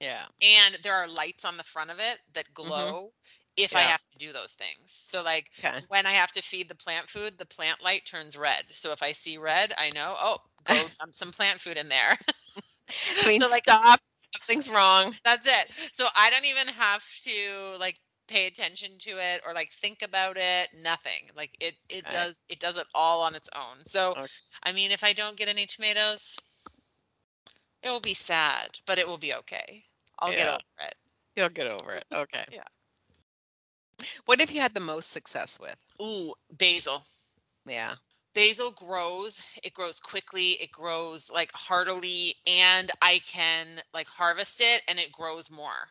Yeah. 0.00 0.26
And 0.42 0.76
there 0.82 0.94
are 0.94 1.08
lights 1.08 1.44
on 1.44 1.56
the 1.56 1.64
front 1.64 1.90
of 1.90 1.98
it 2.00 2.18
that 2.34 2.52
glow 2.54 3.12
if 3.56 3.76
I 3.76 3.80
Mm-hmm. 3.80 3.88
Yeah. 3.88 3.90
have 3.90 4.00
to 4.12 4.18
do 4.18 4.32
those 4.32 4.54
things. 4.54 4.90
So 4.92 5.22
like 5.22 5.50
Okay. 5.58 5.80
when 5.88 6.06
I 6.06 6.12
have 6.12 6.32
to 6.32 6.42
feed 6.42 6.68
the 6.68 6.74
plant 6.74 7.08
food, 7.08 7.38
the 7.38 7.46
plant 7.46 7.82
light 7.82 8.04
turns 8.06 8.36
red. 8.36 8.64
So 8.70 8.92
if 8.92 9.02
I 9.02 9.12
see 9.12 9.38
red, 9.38 9.72
I 9.78 9.90
know, 9.90 10.14
oh, 10.18 10.38
go 10.64 10.88
dump 11.00 11.14
some 11.14 11.32
plant 11.32 11.60
food 11.60 11.76
in 11.78 11.88
there. 11.88 12.16
Queen, 13.16 13.40
So, 13.46 13.48
like- 13.48 13.64
stop. 13.64 14.00
Something's 14.46 14.68
wrong. 14.70 15.14
That's 15.24 15.46
it. 15.46 15.72
So 15.92 16.06
I 16.16 16.30
don't 16.30 16.44
even 16.44 16.68
have 16.68 17.04
to 17.22 17.78
like 17.80 17.98
pay 18.28 18.46
attention 18.46 18.98
to 19.00 19.10
it 19.10 19.42
or 19.46 19.54
like 19.54 19.70
think 19.70 20.02
about 20.02 20.36
it. 20.38 20.68
Nothing. 20.82 21.30
Like 21.36 21.56
it 21.60 21.74
it 21.88 22.04
Okay. 22.06 22.10
does 22.10 22.44
it 22.48 22.60
does 22.60 22.76
it 22.78 22.86
all 22.94 23.22
on 23.22 23.34
its 23.34 23.48
own. 23.56 23.84
So 23.84 24.10
Okay. 24.10 24.26
I 24.62 24.72
mean 24.72 24.90
if 24.92 25.02
I 25.04 25.12
don't 25.12 25.36
get 25.36 25.48
any 25.48 25.66
tomatoes, 25.66 26.36
it 27.82 27.88
will 27.90 28.00
be 28.00 28.14
sad, 28.14 28.78
but 28.86 28.98
it 28.98 29.08
will 29.08 29.18
be 29.18 29.34
okay. 29.34 29.84
I'll 30.18 30.32
get 30.32 30.48
over 30.48 30.58
it. 30.82 30.94
You'll 31.36 31.48
get 31.50 31.66
over 31.66 31.92
it. 31.92 32.04
Okay. 32.14 32.44
Yeah. 32.52 32.64
What 34.26 34.40
have 34.40 34.50
you 34.50 34.60
had 34.60 34.74
the 34.74 34.80
most 34.80 35.10
success 35.10 35.58
with? 35.58 35.82
Ooh, 36.00 36.34
basil. 36.50 37.04
Yeah. 37.66 37.96
Basil 38.36 38.70
grows 38.72 39.42
it 39.64 39.74
grows 39.74 39.98
quickly 40.00 40.52
it 40.62 40.70
grows 40.70 41.30
like 41.30 41.50
heartily 41.54 42.36
and 42.46 42.92
i 43.02 43.18
can 43.26 43.80
like 43.94 44.08
harvest 44.08 44.60
it 44.62 44.82
and 44.88 45.00
it 45.00 45.10
grows 45.12 45.50
more 45.50 45.88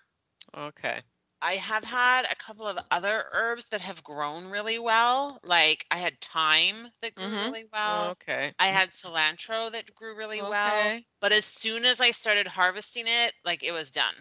Okay. 0.56 1.04
i 1.42 1.54
have 1.54 1.86
had 1.86 2.26
a 2.30 2.36
couple 2.36 2.68
of 2.68 2.78
other 2.92 3.30
herbs 3.32 3.70
that 3.70 3.80
have 3.80 4.04
grown 4.04 4.48
really 4.52 4.78
well 4.80 5.40
like 5.44 5.86
i 5.90 5.96
had 5.98 6.20
thyme 6.20 6.92
that 7.02 7.16
grew 7.16 7.34
Mhm. 7.34 7.40
really 7.40 7.66
well 7.72 8.12
okay. 8.12 8.54
i 8.60 8.68
had 8.68 8.90
cilantro 8.90 9.72
that 9.72 9.96
grew 9.96 10.18
really 10.18 10.42
well 10.42 10.94
Okay. 10.94 11.06
but 11.22 11.32
as 11.32 11.46
soon 11.46 11.86
as 11.86 12.02
i 12.02 12.12
started 12.12 12.48
harvesting 12.48 13.08
it 13.08 13.34
like 13.46 13.64
it 13.64 13.72
was 13.72 13.92
done 13.92 14.16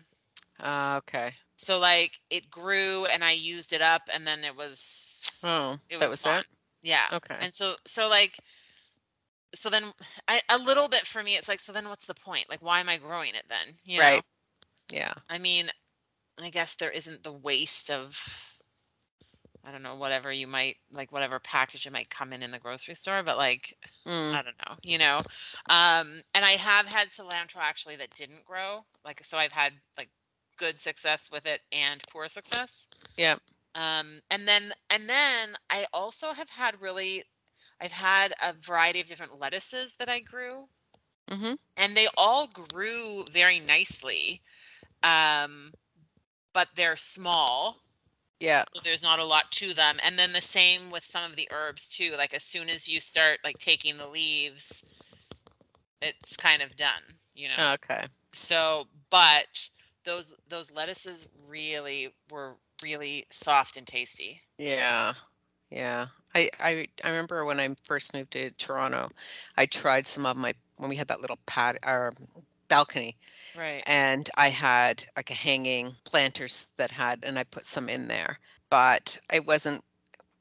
Uh, 0.59 0.97
okay. 0.99 1.35
so 1.57 1.79
like 1.79 2.21
it 2.31 2.51
grew 2.51 3.07
and 3.07 3.25
i 3.25 3.33
used 3.33 3.73
it 3.73 3.83
up 3.83 4.03
and 4.13 4.27
then 4.27 4.45
it 4.45 4.57
was 4.57 5.47
Oh, 5.47 5.79
it 5.89 5.99
that 5.99 6.09
was, 6.09 6.11
was 6.11 6.23
fun. 6.23 6.41
it. 6.41 6.47
Yeah 6.85 7.09
Okay. 7.13 7.37
and 7.41 7.55
so 7.55 7.75
so 7.87 8.09
like 8.09 8.37
so 9.55 9.71
then 9.71 9.85
I, 10.29 10.41
a 10.51 10.59
little 10.59 10.89
bit 10.89 11.07
for 11.07 11.23
me 11.23 11.37
it's 11.37 11.49
like 11.49 11.61
so 11.61 11.73
then 11.73 11.89
what's 11.89 12.07
the 12.07 12.15
point 12.15 12.47
like 12.51 12.63
why 12.63 12.81
am 12.81 12.89
i 12.89 12.99
growing 12.99 13.35
it 13.35 13.45
then 13.49 13.75
you 13.85 14.01
know 14.01 14.05
Right. 14.05 14.23
Yeah. 14.93 15.15
i 15.31 15.39
mean 15.39 15.71
i 16.43 16.51
guess 16.51 16.77
there 16.77 16.91
isn't 16.91 17.23
the 17.25 17.33
waste 17.33 17.91
of 17.91 18.59
i 19.67 19.73
don't 19.73 19.83
know 19.83 19.97
whatever 19.97 20.33
you 20.33 20.47
might 20.47 20.77
like 20.93 21.13
whatever 21.13 21.41
package 21.41 21.87
it 21.87 21.93
might 21.93 22.11
come 22.11 22.33
in 22.33 22.43
in 22.43 22.51
the 22.51 22.59
grocery 22.61 22.95
store 22.95 23.23
but 23.23 23.37
like 23.39 23.75
Mm, 24.07 24.35
i 24.35 24.43
don't 24.43 24.59
know 24.69 24.77
you 24.85 24.99
know 24.99 25.19
um 25.71 26.23
and 26.35 26.45
i 26.45 26.53
have 26.53 26.87
had 26.87 27.09
cilantro 27.09 27.59
actually 27.63 27.97
that 27.97 28.15
didn't 28.15 28.45
grow 28.45 28.85
like 29.05 29.21
so 29.25 29.39
i've 29.39 29.53
had 29.53 29.73
like 29.99 30.11
good 30.59 30.79
success 30.79 31.31
with 31.33 31.47
it 31.47 31.61
and 31.73 32.03
poor 32.11 32.29
success 32.29 32.89
Yep. 33.17 33.41
Um 33.75 34.21
and 34.31 34.47
then 34.47 34.73
and 34.91 35.09
then 35.09 35.55
i 35.71 35.85
also 35.93 36.33
have 36.33 36.49
had 36.51 36.81
really 36.81 37.23
i've 37.81 37.93
had 37.93 38.33
a 38.43 38.53
variety 38.55 39.01
of 39.01 39.07
different 39.07 39.41
lettuces 39.41 39.97
that 39.97 40.09
i 40.09 40.21
grew 40.21 40.67
mm-hmm. 41.31 41.55
and 41.77 41.97
they 41.97 42.07
all 42.17 42.49
grew 42.49 43.25
very 43.31 43.61
nicely 43.61 44.41
um 45.03 45.73
but 46.53 46.69
they're 46.77 46.97
small 46.97 47.77
Yeah. 48.41 48.65
so 48.75 48.81
there's 48.85 49.03
not 49.03 49.19
a 49.19 49.25
lot 49.25 49.51
to 49.53 49.75
them 49.75 49.97
and 50.05 50.19
then 50.19 50.33
the 50.33 50.41
same 50.41 50.91
with 50.91 51.05
some 51.05 51.25
of 51.31 51.37
the 51.37 51.49
herbs 51.53 51.89
too 51.89 52.13
like 52.19 52.35
as 52.35 52.45
soon 52.45 52.69
as 52.69 52.89
you 52.89 53.01
start 53.01 53.39
like 53.45 53.59
taking 53.59 53.97
the 53.97 54.09
leaves 54.09 54.85
it's 56.03 56.37
kind 56.37 56.63
of 56.63 56.75
done 56.77 57.03
you 57.35 57.49
know 57.49 57.73
Okay. 57.75 58.07
so 58.33 58.87
but 59.11 59.69
those 60.05 60.35
those 60.49 60.71
lettuces 60.73 61.29
really 61.49 62.09
were 62.31 62.57
really 62.83 63.25
soft 63.31 63.77
and 63.77 63.87
tasty 63.87 64.41
Yeah. 64.59 65.15
Yeah. 65.71 66.07
I, 66.35 66.51
I 66.61 66.87
I 67.03 67.11
remember 67.11 67.45
when 67.45 67.61
I 67.61 67.75
first 67.85 68.15
moved 68.15 68.33
to 68.33 68.51
Toronto, 68.53 69.11
I 69.57 69.67
tried 69.67 70.07
some 70.07 70.27
of 70.27 70.37
my 70.37 70.55
when 70.77 70.91
we 70.91 70.97
had 70.97 71.09
that 71.09 71.21
little 71.21 71.39
pad 71.47 71.79
or 71.87 72.13
balcony 72.69 73.17
right 73.57 73.83
and 73.87 74.29
I 74.37 74.49
had 74.49 75.05
like 75.17 75.31
a 75.31 75.35
hanging 75.35 75.95
planters 76.05 76.69
that 76.77 76.91
had 76.91 77.21
and 77.23 77.39
I 77.39 77.45
put 77.45 77.67
some 77.67 77.89
in 77.89 78.09
there. 78.09 78.39
But 78.71 79.19
it 79.33 79.47
wasn't 79.47 79.85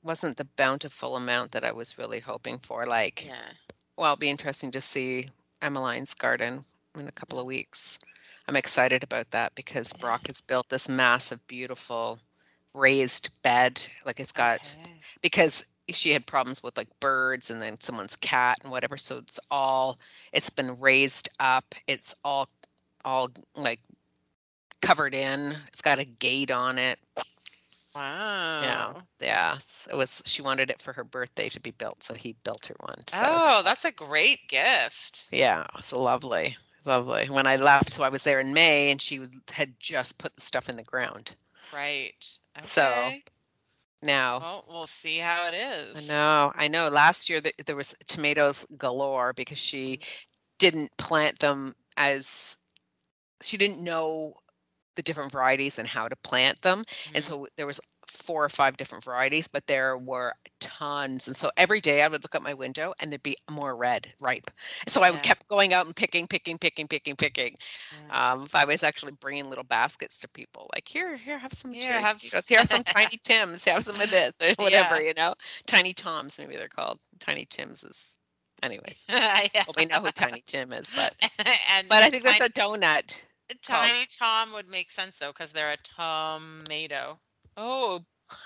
wasn't 0.04 0.38
the 0.38 0.48
bountiful 0.58 1.16
amount 1.16 1.52
that 1.52 1.64
I 1.64 1.72
was 1.72 1.98
really 1.98 2.20
hoping 2.20 2.60
for. 2.60 2.86
Like 2.86 3.26
yeah 3.26 3.52
well, 3.96 4.14
it'll 4.14 4.20
be 4.20 4.30
interesting 4.30 4.72
to 4.72 4.82
see 4.82 5.28
Emmeline's 5.62 6.14
garden 6.14 6.66
in 6.96 7.08
a 7.08 7.12
couple 7.12 7.40
of 7.40 7.46
weeks. 7.46 8.00
I'm 8.48 8.56
excited 8.56 9.04
about 9.04 9.32
that 9.32 9.56
because 9.56 9.94
Brock 9.94 10.28
has 10.28 10.42
built 10.42 10.70
this 10.70 10.90
massive, 10.90 11.46
beautiful 11.48 12.20
raised 12.74 13.30
bed. 13.44 13.86
Like 14.06 14.20
it's 14.20 14.32
got 14.32 14.76
Okay. 14.76 15.04
because 15.22 15.66
she 15.90 16.12
had 16.12 16.26
problems 16.26 16.64
with 16.64 16.78
like 16.78 16.88
birds 17.00 17.50
and 17.50 17.62
then 17.62 17.80
someone's 17.80 18.16
cat 18.16 18.60
and 18.64 18.72
whatever. 18.72 18.98
So 18.98 19.18
it's 19.18 19.40
all 19.52 20.00
it's 20.34 20.50
been 20.50 20.80
raised 20.80 21.30
up. 21.40 21.76
It's 21.88 22.14
all 22.24 22.50
all 23.06 23.30
like 23.56 23.80
covered 24.82 25.14
in. 25.16 25.56
It's 25.68 25.82
got 25.82 26.00
a 26.00 26.06
gate 26.06 26.52
on 26.52 26.78
it. 26.78 27.00
wow 27.96 29.04
Yeah. 29.20 29.54
s- 29.56 29.88
It 29.90 29.96
was 29.96 30.22
she 30.26 30.42
wanted 30.42 30.70
it 30.70 30.82
for 30.82 30.94
her 30.94 31.04
birthday 31.04 31.50
to 31.50 31.60
be 31.60 31.72
built, 31.72 32.04
so 32.04 32.14
he 32.14 32.34
built 32.44 32.66
her 32.68 32.76
one. 32.80 33.08
So 33.08 33.40
oh 33.40 33.62
that's 33.64 33.86
a 33.86 33.92
great 33.92 34.48
gift 34.48 35.32
Yeah, 35.32 35.66
it's 35.78 35.92
lovely, 35.94 36.56
lovely. 36.86 37.30
When 37.30 37.48
I 37.48 37.56
left, 37.58 37.94
so 37.94 38.04
I 38.04 38.10
was 38.10 38.24
there 38.24 38.40
in 38.40 38.54
May, 38.54 38.92
and 38.92 39.02
she 39.02 39.22
had 39.52 39.80
just 39.80 40.18
put 40.20 40.36
the 40.36 40.42
stuff 40.42 40.70
in 40.70 40.78
the 40.78 40.84
ground. 40.84 41.36
right 41.74 42.14
So. 42.62 43.14
Now, 44.02 44.40
well 44.40 44.66
we'll 44.68 44.88
see 44.88 45.18
how 45.20 45.48
it 45.48 45.54
is. 45.54 46.10
I 46.10 46.14
know, 46.14 46.52
I 46.56 46.68
know. 46.68 46.90
Last 46.90 47.30
year 47.30 47.40
th- 47.40 47.56
there 47.66 47.76
was 47.78 47.96
tomatoes 48.06 48.66
galore 48.78 49.32
because 49.32 49.58
she 49.58 50.02
didn't 50.60 50.92
plant 50.98 51.40
them 51.40 51.74
as 51.96 52.58
she 53.42 53.56
didn't 53.56 53.82
know 53.82 54.36
the 54.96 55.02
different 55.02 55.32
varieties 55.32 55.80
and 55.80 55.88
how 55.88 56.10
to 56.10 56.16
plant 56.18 56.62
them, 56.64 56.84
and 57.16 57.24
Mhm. 57.24 57.28
so 57.28 57.48
there 57.56 57.66
was 57.66 57.80
four 58.14 58.44
or 58.46 58.50
five 58.50 58.78
different 58.78 59.04
varieties, 59.04 59.48
but 59.48 59.66
there 59.68 59.98
were 59.98 60.34
tons. 60.60 61.28
And 61.28 61.36
so 61.36 61.52
every 61.58 61.82
day 61.82 62.02
I 62.04 62.08
would 62.08 62.24
look 62.24 62.36
out 62.36 62.42
my 62.44 62.54
window 62.54 62.94
and 63.00 63.12
there'd 63.12 63.24
be 63.24 63.36
more 63.50 63.76
red, 63.76 64.12
ripe. 64.22 64.50
So 64.88 65.02
I 65.04 65.10
Yeah. 65.10 65.20
kept 65.20 65.48
going 65.48 65.74
out 65.74 65.86
and 65.86 65.96
picking, 65.96 66.28
picking, 66.28 66.58
picking, 66.58 66.88
picking, 66.88 67.16
picking. 67.16 67.56
Yeah. 68.08 68.34
um, 68.34 68.48
I 68.54 68.66
was 68.66 68.84
actually 68.84 69.14
bringing 69.14 69.50
little 69.50 69.64
baskets 69.64 70.20
to 70.22 70.28
people, 70.30 70.70
like 70.74 70.88
here, 70.88 71.18
here, 71.18 71.38
have 71.38 71.54
some. 71.54 71.74
Here, 71.74 71.92
have 71.94 72.20
tomatoes. 72.20 72.34
s- 72.36 72.48
Here, 72.48 72.60
have 72.60 72.68
some 72.70 72.84
tiny 72.86 73.18
Tims. 73.24 73.66
Have 73.66 73.84
some 73.84 74.00
of 74.00 74.10
this, 74.10 74.42
or 74.42 74.54
whatever, 74.58 75.02
Yeah. 75.02 75.08
you 75.08 75.14
know. 75.16 75.36
Tiny 75.66 75.94
Toms, 75.94 76.38
maybe 76.40 76.56
they're 76.56 76.68
called. 76.68 77.00
Tiny 77.20 77.46
Tims 77.46 77.84
is, 77.84 78.18
anyways. 78.62 79.06
Yeah. 79.10 79.64
Well, 79.68 79.74
we 79.78 79.86
know 79.86 80.00
who 80.00 80.12
Tiny 80.12 80.44
Tim 80.48 80.72
is, 80.74 80.90
but 80.96 81.14
and 81.74 81.88
but 81.90 82.04
I 82.04 82.10
think 82.10 82.24
that's 82.24 82.40
a 82.42 82.50
donut. 82.50 83.18
called. 83.66 83.86
tiny 83.88 84.06
Tom 84.08 84.54
would 84.54 84.68
make 84.70 84.90
sense 84.90 85.18
though, 85.18 85.28
because 85.30 85.52
they're 85.54 85.74
a 85.74 85.78
tomato. 85.78 87.20
Oh. 87.58 88.02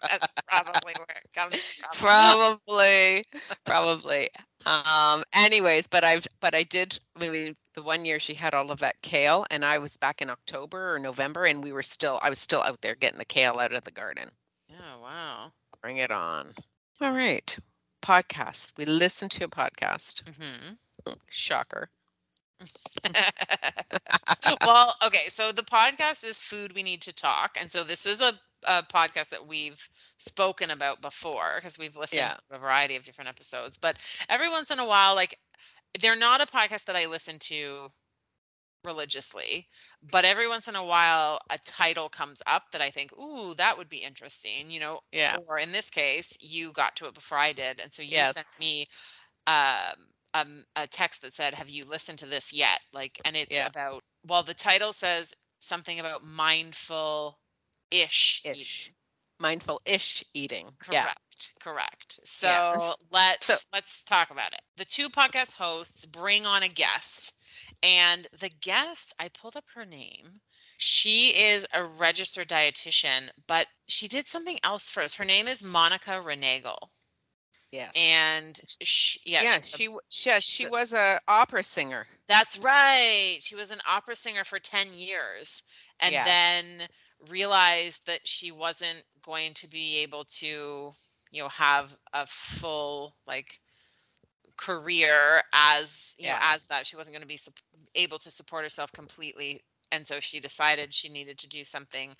That's 0.00 0.32
probably 0.48 0.94
where 0.96 1.16
it 1.16 1.32
comes 1.34 1.56
from. 1.74 1.90
probably, 1.98 3.24
probably. 3.64 4.30
Um. 4.66 5.22
Anyways, 5.34 5.86
but 5.86 6.04
I've 6.04 6.26
but 6.40 6.54
I 6.54 6.64
did 6.64 6.98
really 7.20 7.56
the 7.74 7.82
one 7.82 8.04
year 8.04 8.18
she 8.18 8.34
had 8.34 8.54
all 8.54 8.70
of 8.70 8.80
that 8.80 9.00
kale, 9.02 9.46
and 9.50 9.64
I 9.64 9.78
was 9.78 9.96
back 9.96 10.20
in 10.20 10.30
October 10.30 10.94
or 10.94 10.98
November, 10.98 11.44
and 11.44 11.62
we 11.62 11.72
were 11.72 11.82
still 11.82 12.18
I 12.22 12.28
was 12.28 12.38
still 12.38 12.62
out 12.62 12.80
there 12.82 12.94
getting 12.94 13.18
the 13.18 13.24
kale 13.24 13.58
out 13.58 13.72
of 13.72 13.84
the 13.84 13.90
garden. 13.90 14.28
Oh 14.72 15.00
wow. 15.02 15.52
Bring 15.80 15.98
it 15.98 16.10
on. 16.10 16.52
All 17.00 17.12
right. 17.12 17.56
Podcast. 18.02 18.72
We 18.76 18.84
listen 18.84 19.28
to 19.30 19.44
a 19.44 19.48
podcast. 19.48 20.22
hmm 20.36 20.74
Shocker. 21.28 21.88
well, 24.64 24.94
okay, 25.04 25.28
so 25.28 25.52
the 25.52 25.62
podcast 25.62 26.24
is 26.24 26.40
Food 26.40 26.74
We 26.74 26.82
Need 26.82 27.02
to 27.02 27.14
Talk. 27.14 27.56
And 27.60 27.70
so 27.70 27.84
this 27.84 28.06
is 28.06 28.20
a, 28.20 28.32
a 28.68 28.82
podcast 28.82 29.30
that 29.30 29.46
we've 29.46 29.80
spoken 30.18 30.70
about 30.70 31.00
before 31.02 31.56
because 31.56 31.78
we've 31.78 31.96
listened 31.96 32.20
Yeah. 32.20 32.34
to 32.50 32.56
a 32.56 32.58
variety 32.58 32.96
of 32.96 33.04
different 33.04 33.30
episodes. 33.30 33.78
But 33.78 33.98
every 34.28 34.48
once 34.48 34.70
in 34.70 34.78
a 34.78 34.86
while, 34.86 35.14
like 35.14 35.38
they're 36.00 36.16
not 36.18 36.42
a 36.42 36.46
podcast 36.46 36.84
that 36.86 36.96
I 36.96 37.06
listen 37.06 37.38
to 37.40 37.88
religiously, 38.84 39.66
but 40.10 40.24
every 40.24 40.48
once 40.48 40.68
in 40.68 40.76
a 40.76 40.84
while 40.84 41.38
a 41.50 41.58
title 41.64 42.08
comes 42.08 42.42
up 42.46 42.64
that 42.72 42.80
I 42.80 42.90
think, 42.90 43.12
ooh, 43.18 43.54
that 43.56 43.76
would 43.78 43.88
be 43.88 43.98
interesting, 43.98 44.70
you 44.70 44.80
know. 44.80 45.00
Yeah. 45.12 45.36
Or 45.48 45.58
in 45.58 45.72
this 45.72 45.90
case, 45.90 46.36
you 46.40 46.72
got 46.72 46.96
to 46.96 47.06
it 47.06 47.14
before 47.14 47.38
I 47.38 47.52
did, 47.52 47.80
and 47.80 47.92
so 47.92 48.02
you 48.02 48.10
Yes. 48.12 48.26
sent 48.26 48.46
me 48.58 48.86
um, 49.46 50.06
um 50.34 50.64
a 50.76 50.86
text 50.86 51.22
that 51.22 51.32
said, 51.32 51.54
"Have 51.54 51.68
you 51.70 51.84
listened 51.84 52.18
to 52.20 52.26
this 52.26 52.52
yet?" 52.52 52.80
Like, 52.92 53.20
and 53.24 53.36
it's 53.36 53.54
Yeah. 53.54 53.66
about 53.66 54.02
well, 54.24 54.42
the 54.42 54.54
title 54.54 54.92
says 54.92 55.34
something 55.60 55.98
about 56.00 56.22
mindful 56.24 57.38
ish 57.90 58.42
Ish. 58.44 58.92
Mindful-ish 59.38 60.22
eating. 60.34 60.76
Correct. 60.78 60.92
Yeah. 60.92 61.12
Correct. 61.60 62.20
So 62.24 62.48
Yeah. 62.78 62.92
let's 63.10 63.46
So- 63.46 63.56
let's 63.72 64.04
talk 64.04 64.30
about 64.30 64.52
it. 64.52 64.60
The 64.76 64.84
two 64.84 65.08
podcast 65.08 65.54
hosts 65.56 66.04
bring 66.06 66.46
on 66.46 66.62
a 66.62 66.68
guest, 66.68 67.32
and 67.82 68.26
the 68.38 68.50
guest, 68.50 69.14
I 69.18 69.28
pulled 69.28 69.56
up 69.56 69.64
her 69.74 69.86
name. 69.86 70.40
She 70.76 71.28
is 71.36 71.66
a 71.72 71.84
registered 71.84 72.48
dietitian, 72.48 73.30
but 73.46 73.66
she 73.88 74.08
did 74.08 74.26
something 74.26 74.58
else 74.62 74.90
first. 74.90 75.16
Her 75.16 75.24
name 75.24 75.48
is 75.48 75.62
Monica 75.62 76.20
Reinagel, 76.22 76.90
Yes. 77.70 77.94
and 77.96 78.60
she, 78.82 79.20
yeah, 79.24 79.44
yeah, 79.44 79.58
she 79.62 79.86
um, 79.86 79.86
w- 79.86 80.00
she, 80.08 80.30
she's 80.40 80.44
she 80.44 80.66
was 80.66 80.92
a 80.92 81.20
opera 81.28 81.62
singer. 81.62 82.06
that's 82.26 82.58
right. 82.58 83.38
She 83.40 83.54
was 83.54 83.70
an 83.70 83.80
opera 83.88 84.14
singer 84.16 84.44
for 84.44 84.58
10 84.58 84.88
years 84.92 85.62
and 86.00 86.12
Yes. 86.12 86.24
then 86.24 86.88
realized 87.28 88.06
that 88.06 88.20
she 88.26 88.50
wasn't 88.52 89.02
going 89.22 89.54
to 89.54 89.68
be 89.68 89.98
able 90.02 90.24
to, 90.24 90.92
you 91.30 91.42
know, 91.42 91.48
have 91.48 91.96
a 92.12 92.26
full 92.26 93.14
like 93.26 93.60
career 94.56 95.40
as, 95.52 96.14
you 96.18 96.28
know, 96.28 96.36
as 96.40 96.66
that. 96.68 96.86
She 96.86 96.96
wasn't 96.96 97.14
going 97.14 97.22
to 97.22 97.28
be 97.28 97.36
sup- 97.36 97.58
able 97.94 98.18
to 98.18 98.30
support 98.30 98.64
herself 98.64 98.92
completely. 98.92 99.60
And 99.92 100.06
so 100.06 100.20
she 100.20 100.40
decided 100.40 100.92
she 100.92 101.08
needed 101.08 101.38
to 101.38 101.48
do 101.48 101.64
something 101.64 102.14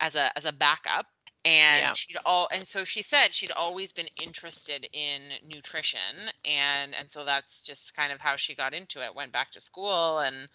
as 0.00 0.14
a 0.14 0.30
as 0.36 0.44
a 0.44 0.52
backup 0.52 1.06
and 1.44 1.82
Yeah. 1.82 1.94
she'd 1.96 2.16
all 2.26 2.48
and 2.52 2.66
so 2.66 2.84
she 2.84 3.02
said 3.02 3.32
she'd 3.32 3.52
always 3.52 3.92
been 3.92 4.08
interested 4.20 4.88
in 4.92 5.20
nutrition 5.46 6.30
and 6.44 6.94
and 6.94 7.10
so 7.10 7.24
that's 7.24 7.62
just 7.62 7.94
kind 7.96 8.12
of 8.12 8.20
how 8.20 8.36
she 8.36 8.54
got 8.54 8.74
into 8.74 9.02
it 9.02 9.14
went 9.14 9.32
back 9.32 9.50
to 9.52 9.60
school 9.60 10.20
and 10.20 10.48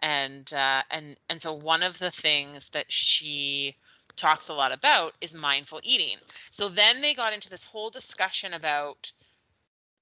and 0.00 0.52
uh, 0.54 0.82
and 0.90 1.16
and 1.28 1.40
so 1.40 1.52
one 1.52 1.82
of 1.82 1.98
the 1.98 2.10
things 2.10 2.70
that 2.70 2.90
she 2.92 3.76
talks 4.16 4.48
a 4.48 4.54
lot 4.54 4.72
about 4.72 5.12
is 5.20 5.34
mindful 5.34 5.80
eating 5.82 6.18
so 6.50 6.68
then 6.68 7.00
they 7.00 7.14
got 7.14 7.32
into 7.32 7.50
this 7.50 7.64
whole 7.64 7.90
discussion 7.90 8.52
about 8.54 9.12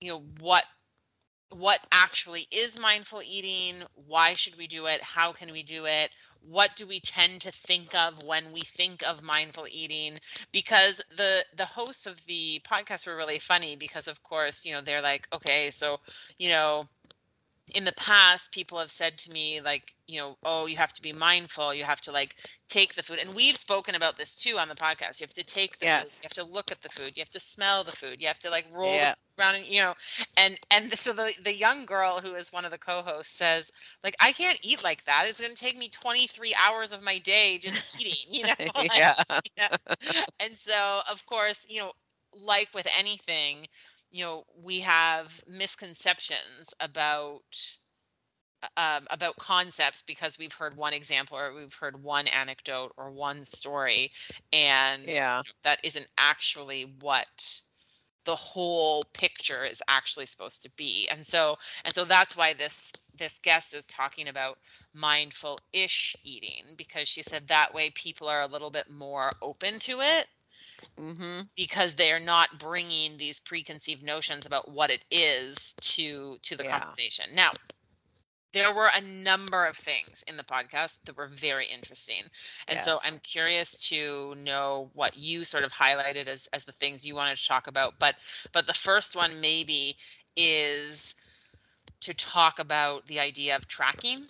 you 0.01 0.09
know 0.09 0.25
what 0.41 0.65
what 1.53 1.81
actually 1.93 2.47
is 2.51 2.79
mindful 2.81 3.21
eating 3.27 3.75
why 4.07 4.33
should 4.35 4.57
we 4.57 4.67
do 4.67 4.87
it 4.87 5.03
how 5.03 5.33
can 5.33 5.53
we 5.53 5.63
do 5.63 5.85
it 5.87 6.11
what 6.41 6.75
do 6.77 6.87
we 6.87 7.01
tend 7.01 7.41
to 7.41 7.51
think 7.51 7.95
of 7.95 8.23
when 8.25 8.53
we 8.53 8.61
think 8.61 9.03
of 9.07 9.23
mindful 9.23 9.67
eating 9.71 10.19
because 10.53 11.03
the 11.17 11.45
the 11.57 11.65
hosts 11.67 12.07
of 12.07 12.25
the 12.27 12.61
podcast 12.69 13.07
were 13.07 13.17
really 13.17 13.39
funny 13.39 13.77
because 13.77 14.09
of 14.09 14.23
course 14.23 14.65
you 14.65 14.73
know 14.73 14.81
they're 14.81 15.03
like 15.03 15.29
okay 15.33 15.71
so 15.71 15.99
you 16.39 16.51
know 16.51 16.85
in 17.75 17.85
the 17.85 17.93
past 17.93 18.53
people 18.53 18.79
have 18.79 18.91
said 18.91 19.17
to 19.19 19.31
me 19.31 19.61
like 19.61 19.95
you 20.07 20.19
know 20.19 20.37
oh 20.45 20.67
you 20.67 20.77
have 20.77 20.93
to 20.93 21.03
be 21.03 21.13
mindful 21.13 21.75
you 21.75 21.85
have 21.85 22.01
to 22.01 22.13
like 22.13 22.35
take 22.69 22.95
the 22.95 23.03
food 23.03 23.19
and 23.21 23.35
we've 23.35 23.57
spoken 23.57 23.95
about 23.95 24.17
this 24.17 24.37
too 24.37 24.57
on 24.59 24.69
the 24.69 24.75
podcast 24.75 25.21
you 25.21 25.25
have 25.25 25.35
to 25.35 25.45
take 25.45 25.79
the 25.79 25.87
food 25.87 26.07
you 26.21 26.25
have 26.25 26.33
to 26.35 26.45
look 26.45 26.71
at 26.71 26.83
the 26.83 26.89
food 26.89 27.17
you 27.17 27.21
have 27.21 27.31
to 27.31 27.41
smell 27.41 27.85
the 27.85 27.93
food 27.93 28.21
you 28.21 28.27
have 28.27 28.39
to 28.39 28.51
like 28.51 28.67
roll 28.73 29.05
Yeah. 29.05 29.15
around 29.39 29.55
and 29.57 29.67
you 29.67 29.81
know 29.81 29.95
and 30.37 30.59
and 30.71 30.93
so 30.93 31.13
the 31.13 31.33
the 31.43 31.55
young 31.55 31.85
girl 31.87 32.21
who 32.23 32.35
is 32.35 32.53
one 32.53 32.65
of 32.65 32.71
the 32.71 32.79
co-hosts 32.79 33.37
says 33.37 33.71
like 34.03 34.15
i 34.21 34.33
can't 34.33 34.59
eat 34.63 34.83
like 34.83 35.05
that 35.05 35.25
it's 35.27 35.41
going 35.41 35.55
to 35.55 35.65
take 35.65 35.77
me 35.77 35.89
23 35.89 36.55
hours 36.67 36.93
of 36.93 37.05
my 37.05 37.19
day 37.19 37.59
just 37.61 37.95
eating 38.01 38.33
you 38.33 38.45
know 38.45 38.55
like, 38.91 39.05
yeah. 39.57 39.69
and 40.41 40.53
so 40.55 41.01
of 41.11 41.25
course 41.27 41.67
you 41.69 41.81
know 41.81 41.93
like 42.45 42.69
with 42.75 42.87
anything 42.99 43.67
you 44.13 44.25
know 44.25 44.45
we 44.65 44.81
have 44.81 45.43
misconceptions 45.49 46.75
about 46.81 47.43
um, 48.77 49.07
about 49.11 49.37
concepts 49.37 50.03
because 50.03 50.39
we've 50.39 50.53
heard 50.55 50.77
one 50.77 50.93
example 50.93 51.37
or 51.39 51.53
we've 51.55 51.75
heard 51.75 52.03
one 52.03 52.29
anecdote 52.29 52.93
or 52.97 53.11
one 53.11 53.45
story 53.45 54.11
and 54.53 55.03
Yeah. 55.09 55.43
that 55.65 55.81
isn't 55.83 56.07
actually 56.19 56.95
what 57.01 57.61
the 58.25 58.37
whole 58.37 59.05
picture 59.15 59.65
is 59.65 59.83
actually 59.89 60.27
supposed 60.27 60.63
to 60.63 60.71
be 60.77 61.09
and 61.11 61.27
so 61.27 61.57
and 61.85 61.93
so 61.95 62.05
that's 62.05 62.37
why 62.37 62.53
this 62.53 62.93
this 63.17 63.39
guest 63.41 63.75
is 63.75 63.87
talking 63.87 64.29
about 64.29 64.59
mindful 64.95 65.59
ish 65.73 66.15
eating 66.23 66.63
because 66.77 67.09
she 67.09 67.23
said 67.23 67.49
that 67.49 67.75
way 67.75 67.91
people 67.91 68.29
are 68.29 68.43
a 68.43 68.47
little 68.47 68.71
bit 68.71 68.89
more 68.89 69.33
open 69.43 69.79
to 69.81 70.01
it 70.01 70.29
Mm-hmm. 70.99 71.41
because 71.57 71.95
they're 71.97 72.21
not 72.21 72.59
bringing 72.59 73.17
these 73.19 73.39
preconceived 73.41 74.03
notions 74.03 74.47
about 74.47 74.71
what 74.71 74.91
it 74.91 75.05
is 75.11 75.75
to 75.81 76.39
to 76.43 76.57
the 76.57 76.65
Yeah. 76.65 76.65
conversation 76.65 77.27
now 77.35 77.53
there 78.53 78.73
were 78.75 78.89
a 78.95 79.01
number 79.01 79.67
of 79.67 79.77
things 79.77 80.23
in 80.29 80.37
the 80.37 80.45
podcast 80.45 81.05
that 81.05 81.17
were 81.17 81.27
very 81.27 81.67
interesting 81.67 82.23
and 82.69 82.81
so 82.81 82.99
i'm 83.05 83.19
curious 83.19 83.89
to 83.89 84.35
know 84.37 84.91
what 84.95 85.17
you 85.17 85.45
sort 85.45 85.65
of 85.65 85.73
highlighted 85.73 86.27
as 86.27 86.49
as 86.53 86.65
the 86.65 86.73
things 86.73 87.07
you 87.07 87.15
wanted 87.15 87.37
to 87.37 87.47
talk 87.47 87.67
about 87.67 87.95
but 87.99 88.17
but 88.53 88.67
the 88.67 88.73
first 88.75 89.17
one 89.17 89.41
maybe 89.41 89.97
is 90.37 91.15
to 92.01 92.15
talk 92.15 92.59
about 92.59 93.07
the 93.07 93.19
idea 93.21 93.55
of 93.57 93.67
tracking 93.67 94.27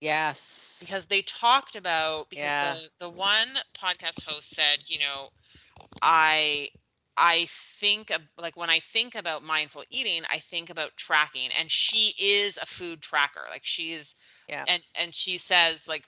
Yes. 0.00 0.80
because 0.80 1.06
they 1.06 1.22
talked 1.22 1.76
about 1.76 2.28
because 2.30 2.56
Yeah. 2.56 2.74
the 2.74 2.90
the 2.98 3.10
one 3.10 3.48
podcast 3.78 4.24
host 4.24 4.50
said 4.50 4.84
you 4.86 4.98
know 4.98 5.30
i 6.02 6.68
i 7.16 7.44
think 7.48 8.10
of 8.10 8.20
like 8.40 8.56
when 8.56 8.70
i 8.70 8.78
think 8.78 9.14
about 9.14 9.42
mindful 9.42 9.82
eating 9.90 10.22
i 10.30 10.38
think 10.38 10.70
about 10.70 10.96
tracking 10.96 11.50
and 11.58 11.70
she 11.70 12.12
is 12.20 12.58
a 12.62 12.66
food 12.66 13.00
tracker 13.00 13.42
like 13.50 13.64
she's 13.64 14.14
Yeah. 14.48 14.66
and 14.66 14.82
and 15.00 15.14
she 15.14 15.38
says 15.38 15.88
like 15.88 16.06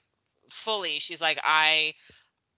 fully 0.50 0.98
she's 0.98 1.20
like 1.20 1.38
i 1.44 1.92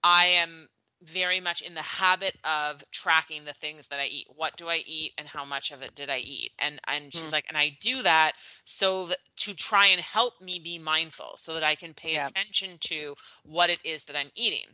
i 0.03 0.25
am 0.27 0.67
very 1.03 1.41
much 1.41 1.61
in 1.63 1.75
the 1.75 1.83
habit 1.83 2.37
of 2.45 2.83
tracking 2.91 3.45
the 3.45 3.53
things 3.53 3.89
that 3.89 4.01
i 4.01 4.07
eat 4.07 4.27
what 4.35 4.57
do 4.57 4.69
i 4.69 4.81
eat 4.87 5.13
and 5.19 5.29
how 5.29 5.45
much 5.45 5.71
of 5.71 5.83
it 5.83 5.95
did 5.95 6.11
i 6.11 6.19
eat 6.19 6.51
and 6.59 6.81
and 6.89 7.13
she's 7.15 7.31
Mm. 7.31 7.33
like 7.33 7.45
and 7.49 7.57
i 7.57 7.77
do 7.81 8.03
that 8.03 8.33
so 8.65 9.07
that 9.07 9.19
to 9.37 9.55
try 9.55 9.87
and 9.87 10.01
help 10.01 10.41
me 10.41 10.59
be 10.63 10.79
mindful 10.79 11.33
so 11.37 11.55
that 11.55 11.63
i 11.63 11.75
can 11.75 11.93
pay 11.95 12.15
Yeah. 12.15 12.17
attention 12.17 12.77
to 12.81 13.15
what 13.45 13.71
it 13.71 13.81
is 13.85 14.05
that 14.07 14.17
i'm 14.17 14.31
eating 14.35 14.67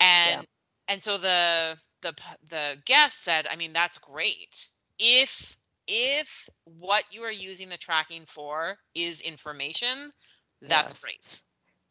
and 0.00 0.46
and 0.88 1.02
so 1.02 1.18
the 1.18 1.76
the 2.02 2.14
the 2.48 2.76
guest 2.86 3.22
said 3.22 3.46
i 3.50 3.56
mean 3.56 3.72
that's 3.72 3.98
great 3.98 4.68
if 4.98 5.56
if 5.88 6.48
what 6.64 7.04
you 7.10 7.22
are 7.22 7.32
using 7.32 7.68
the 7.70 7.76
tracking 7.78 8.24
for 8.26 8.76
is 8.94 9.20
information 9.20 10.10
that's 10.62 10.94
Yes. 10.94 11.02
great 11.02 11.42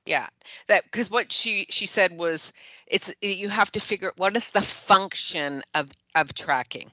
Yeah. 0.05 0.27
That 0.67 0.83
because 0.83 1.10
what 1.12 1.31
she 1.31 1.65
she 1.69 1.86
said 1.86 2.12
was 2.17 2.53
it's 2.88 3.13
you 3.21 3.49
have 3.49 3.71
to 3.73 3.79
figure 3.79 4.12
what 4.17 4.36
is 4.36 4.49
the 4.51 4.62
function 4.62 5.63
of 5.73 5.91
of 6.15 6.33
tracking. 6.33 6.91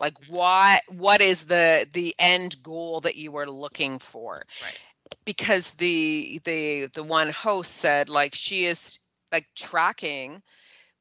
Like 0.00 0.14
Mhm. 0.20 0.28
why 0.28 0.80
what 0.88 1.20
is 1.20 1.46
the 1.46 1.86
the 1.92 2.14
end 2.18 2.62
goal 2.62 3.00
that 3.00 3.16
you 3.16 3.32
were 3.32 3.50
looking 3.50 3.98
for? 3.98 4.44
Right. 4.60 4.78
Because 5.24 5.72
the 5.72 6.40
the 6.44 6.86
the 6.94 7.02
one 7.04 7.30
host 7.30 7.72
said 7.74 8.08
like 8.08 8.34
she 8.34 8.64
is 8.66 8.98
like 9.32 9.46
tracking 9.54 10.42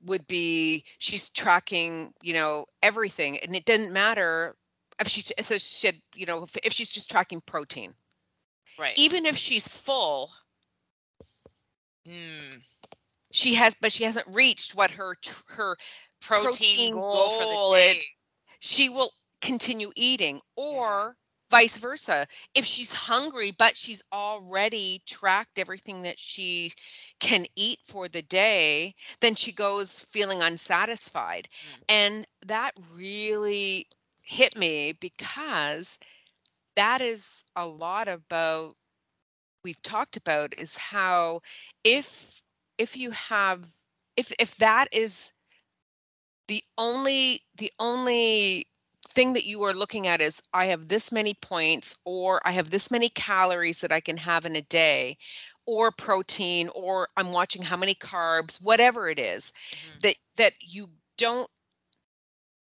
would 0.06 0.28
be 0.28 0.84
she's 1.00 1.30
tracking, 1.30 2.14
you 2.22 2.34
know, 2.34 2.66
everything 2.82 3.38
and 3.40 3.56
it 3.56 3.66
didn't 3.66 3.94
matter 3.94 4.56
if 5.00 5.08
she 5.08 5.22
so 5.22 5.56
she 5.56 5.60
said, 5.60 5.96
you 6.16 6.26
know, 6.26 6.44
if, 6.44 6.56
if 6.64 6.74
she's 6.74 6.92
just 6.92 7.10
tracking 7.10 7.42
protein. 7.46 7.94
right. 8.80 8.98
Even 8.98 9.26
if 9.26 9.36
she's 9.38 9.68
full, 9.68 10.32
Mm, 12.08 12.62
she 13.32 13.54
has 13.54 13.76
but 13.80 13.92
she 13.92 14.04
hasn't 14.04 14.28
reached 14.28 14.76
what 14.76 14.92
her 14.92 15.16
her 15.48 15.78
protein, 16.22 16.92
Protein 16.92 16.94
goal, 16.94 17.30
for 17.30 17.46
the 17.46 17.76
day. 17.76 18.02
She 18.60 18.90
will 18.90 19.12
continue 19.42 19.92
eating 19.96 20.42
or 20.56 21.16
vice 21.54 21.78
versa 21.78 22.28
if 22.56 22.66
she's 22.66 22.94
hungry 22.94 23.52
but 23.58 23.78
she's 23.78 24.04
already 24.14 25.02
tracked 25.08 25.60
everything 25.60 26.04
that 26.04 26.20
she 26.20 26.74
can 27.20 27.46
eat 27.56 27.80
for 27.86 28.10
the 28.10 28.24
day 28.24 28.96
then 29.22 29.36
she 29.36 29.52
goes 29.54 30.02
feeling 30.12 30.42
unsatisfied 30.42 31.50
Mm. 31.64 31.84
and 31.90 32.28
that 32.48 32.74
really 32.94 33.88
hit 34.22 34.58
me 34.58 34.94
because 35.02 36.00
that 36.76 37.02
is 37.02 37.46
a 37.56 37.66
lot 37.68 38.08
about 38.10 38.76
we've 39.64 39.82
talked 39.84 40.18
about 40.18 40.54
is 40.58 40.78
how 40.78 41.42
if 41.84 42.42
if 42.78 42.98
you 42.98 43.12
have 43.12 43.70
if 44.18 44.32
if 44.40 44.58
that 44.58 44.88
is 44.92 45.34
the 46.48 46.64
only 46.78 47.42
the 47.58 47.72
only 47.80 48.68
thing 49.14 49.34
that 49.34 49.46
you 49.46 49.64
are 49.64 49.74
looking 49.74 50.08
at 50.08 50.22
is 50.22 50.42
I 50.54 50.66
have 50.68 50.88
this 50.88 51.12
many 51.12 51.34
points 51.36 51.98
or 52.06 52.42
I 52.48 52.52
have 52.52 52.70
this 52.72 52.92
many 52.92 53.10
calories 53.10 53.82
that 53.82 53.92
I 53.92 54.00
can 54.02 54.18
have 54.18 54.46
in 54.46 54.56
a 54.56 54.62
day. 54.62 55.18
or 55.66 55.92
protein 55.94 56.70
or 56.76 57.08
I'm 57.18 57.32
watching 57.32 57.62
how 57.62 57.78
many 57.78 57.96
carbs, 57.96 58.62
whatever 58.62 59.10
it 59.10 59.20
is, 59.20 59.54
Mhm. 59.72 60.04
that 60.04 60.18
that 60.36 60.54
you 60.62 60.90
don't 61.18 61.50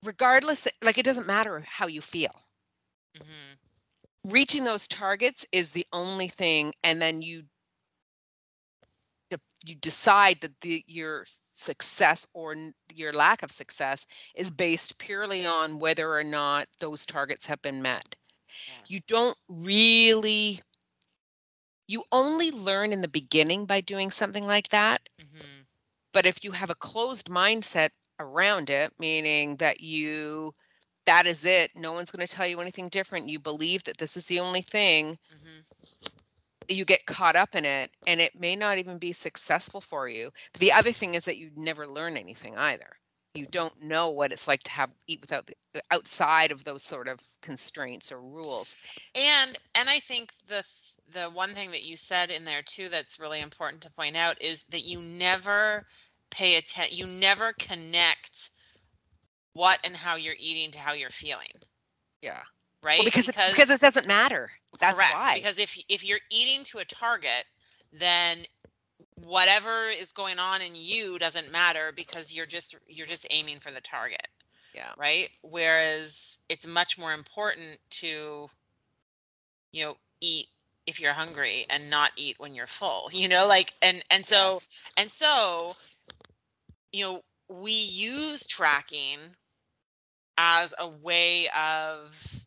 regardless 0.04 0.68
like 0.84 1.00
it 1.00 1.06
doesn't 1.06 1.26
matter 1.26 1.62
how 1.62 1.88
you 1.88 2.02
feel. 2.02 2.44
Mhm. 3.16 3.58
Reaching 4.26 4.66
those 4.66 4.88
targets 4.88 5.46
is 5.54 5.72
the 5.72 5.88
only 5.94 6.28
thing 6.28 6.74
and 6.84 7.02
then 7.02 7.22
you 7.22 7.46
you 9.66 9.76
decide 9.76 10.42
that 10.42 10.62
the 10.62 10.84
your 10.88 11.26
success 11.54 12.28
or 12.34 12.56
your 12.94 13.14
lack 13.14 13.44
of 13.44 13.52
success 13.52 14.06
is 14.36 14.52
based 14.52 14.98
purely 15.00 15.46
on 15.46 15.80
whether 15.80 16.14
or 16.14 16.24
not 16.24 16.68
those 16.80 17.06
targets 17.06 17.46
have 17.48 17.62
been 17.62 17.82
met. 17.82 18.16
Yeah. 18.68 18.86
You 18.88 19.02
don't 19.08 19.38
really 19.48 20.62
you 21.88 22.04
only 22.12 22.52
learn 22.52 22.92
in 22.92 23.02
the 23.02 23.08
beginning 23.08 23.66
by 23.66 23.80
doing 23.82 24.12
something 24.12 24.46
like 24.46 24.68
that 24.70 25.08
Mhm. 25.18 25.66
but 26.14 26.26
if 26.26 26.44
you 26.44 26.52
have 26.52 26.70
a 26.70 26.76
closed 26.76 27.28
mindset 27.28 27.90
around 28.20 28.70
it 28.70 28.94
meaning 29.00 29.58
that 29.58 29.82
you 29.82 30.54
that 31.06 31.26
is 31.28 31.46
it 31.46 31.72
no 31.76 31.92
one's 31.92 32.12
going 32.12 32.26
to 32.26 32.34
tell 32.34 32.48
you 32.48 32.60
anything 32.62 32.90
different 32.90 33.30
you 33.30 33.40
believe 33.40 33.84
that 33.84 33.98
this 33.98 34.16
is 34.18 34.28
the 34.28 34.40
only 34.40 34.62
thing 34.62 35.18
Mhm. 35.30 35.64
You 36.70 36.86
get 36.86 37.06
caught 37.06 37.36
up 37.36 37.56
in 37.56 37.66
it 37.66 37.92
and 38.08 38.20
it 38.20 38.40
may 38.40 38.56
not 38.56 38.78
even 38.78 38.98
be 38.98 39.14
successful 39.14 39.82
for 39.82 40.08
you. 40.08 40.32
But 40.52 40.60
the 40.60 40.72
other 40.72 40.92
thing 40.92 41.16
is 41.16 41.26
that 41.26 41.38
you 41.38 41.52
never 41.56 41.88
learn 41.88 42.18
anything 42.18 42.58
either. 42.58 42.98
You 43.36 43.48
don't 43.48 43.82
know 43.82 44.10
what 44.10 44.32
it's 44.32 44.48
like 44.48 44.62
to 44.64 44.72
have 44.72 44.92
eat 45.08 45.20
without 45.22 45.48
the 45.48 45.56
uh, 45.76 45.80
outside 45.90 46.52
of 46.52 46.64
those 46.64 46.84
sort 46.84 47.08
of 47.08 47.20
constraints 47.42 48.12
or 48.12 48.22
rules. 48.22 48.76
And 49.16 49.58
and 49.74 49.90
I 49.90 49.98
think 50.00 50.32
the 50.48 50.64
the 51.12 51.32
one 51.32 51.50
thing 51.50 51.72
that 51.72 51.84
you 51.84 51.98
said 51.98 52.30
in 52.30 52.44
there 52.44 52.62
too 52.62 52.90
that's 52.90 53.20
really 53.20 53.42
important 53.42 53.82
to 53.84 53.92
point 53.92 54.16
out 54.16 54.40
is 54.40 54.66
that 54.66 54.86
you 54.86 55.02
never 55.02 55.88
pay 56.30 56.58
attention 56.58 56.96
you 56.96 57.08
never 57.08 57.54
connect 57.54 58.52
what 59.54 59.80
and 59.84 59.96
how 59.96 60.16
you're 60.16 60.36
eating 60.40 60.70
to 60.72 60.80
how 60.80 60.94
you're 60.94 61.10
feeling, 61.10 61.52
yeah. 62.22 62.42
Right? 62.84 63.00
well, 63.00 63.06
because 63.06 63.30
it, 63.30 63.38
because 63.50 63.70
it 63.70 63.80
doesn't 63.80 64.08
matter 64.08 64.52
that's 64.80 64.96
correct, 64.96 65.14
why 65.14 65.36
because 65.36 65.60
if 65.60 65.78
if 65.90 66.06
you're 66.06 66.20
eating 66.32 66.64
to 66.66 66.80
a 66.80 66.86
target, 66.86 67.46
then 67.92 68.40
whatever 69.24 69.88
is 69.88 70.12
going 70.12 70.40
on 70.40 70.62
in 70.62 70.74
you 70.76 71.18
doesn't 71.20 71.52
matter 71.52 71.92
because 71.96 72.34
you're 72.34 72.46
just 72.46 72.76
you're 72.88 73.08
just 73.08 73.28
aiming 73.32 73.60
for 73.60 73.72
the 73.72 73.82
target. 73.82 74.28
Yeah. 74.76 74.92
Right? 74.98 75.30
Whereas 75.44 76.40
it's 76.50 76.68
much 76.68 76.98
more 76.98 77.14
important 77.14 77.78
to 77.92 78.48
you 79.72 79.84
know 79.84 79.96
eat 80.22 80.48
if 80.86 81.00
you're 81.00 81.14
hungry 81.14 81.66
and 81.70 81.90
not 81.90 82.12
eat 82.18 82.36
when 82.40 82.54
you're 82.54 82.68
full. 82.68 83.10
You 83.14 83.28
know, 83.28 83.48
like 83.48 83.74
and 83.82 84.04
and 84.10 84.26
so 84.26 84.54
Yes. 84.54 84.90
and 84.98 85.12
so 85.12 85.76
you 86.92 87.06
know 87.06 87.22
we 87.50 87.72
use 87.72 88.46
tracking 88.48 89.20
as 90.38 90.74
a 90.80 90.88
way 90.88 91.48
of 91.50 92.44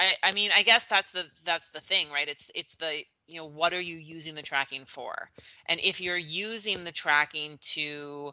I, 0.00 0.14
I 0.24 0.32
mean 0.32 0.50
i 0.56 0.62
guess 0.62 0.86
that's 0.86 1.12
the 1.12 1.24
that's 1.44 1.70
the 1.70 1.80
thing 1.80 2.10
right 2.12 2.28
it's 2.28 2.50
it's 2.54 2.76
the 2.76 3.02
you 3.26 3.38
know 3.40 3.46
what 3.46 3.72
are 3.72 3.80
you 3.80 3.96
using 3.96 4.34
the 4.34 4.42
tracking 4.42 4.84
for 4.86 5.30
and 5.66 5.80
if 5.82 6.00
you're 6.00 6.16
using 6.16 6.84
the 6.84 6.92
tracking 6.92 7.58
to 7.60 8.32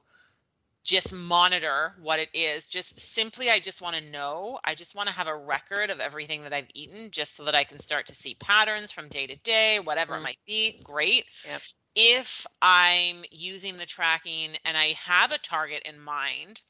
just 0.83 1.13
monitor 1.15 1.95
what 2.01 2.19
it 2.19 2.29
is 2.33 2.67
just 2.67 2.99
simply 2.99 3.49
i 3.49 3.59
just 3.59 3.81
want 3.81 3.95
to 3.95 4.11
know 4.11 4.59
i 4.65 4.73
just 4.75 4.95
want 4.95 5.07
to 5.07 5.15
have 5.15 5.27
a 5.27 5.37
record 5.37 5.89
of 5.89 5.99
everything 5.99 6.43
that 6.43 6.53
i've 6.53 6.69
eaten 6.73 7.09
just 7.11 7.35
so 7.35 7.43
that 7.45 7.55
i 7.55 7.63
can 7.63 7.79
start 7.79 8.05
to 8.07 8.15
see 8.15 8.35
patterns 8.35 8.91
from 8.91 9.07
day 9.09 9.25
to 9.27 9.35
day 9.37 9.79
whatever 9.83 10.15
Mm. 10.15 10.17
it 10.17 10.21
might 10.23 10.39
be 10.45 10.79
great 10.83 11.25
Yep. 11.43 11.63
if 11.95 12.45
i'm 12.61 13.23
using 13.31 13.77
the 13.77 13.85
tracking 13.85 14.51
and 14.65 14.77
i 14.77 14.87
have 14.97 15.31
a 15.31 15.39
target 15.39 15.81
in 15.85 15.99
mind 15.99 16.61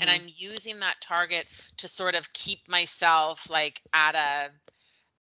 and 0.00 0.10
Mhm. 0.10 0.10
I'm 0.10 0.26
using 0.28 0.80
that 0.80 1.00
target 1.00 1.46
to 1.78 1.88
sort 1.88 2.14
of 2.14 2.32
keep 2.32 2.68
myself 2.68 3.48
like 3.50 3.82
at 3.92 4.14
a 4.14 4.50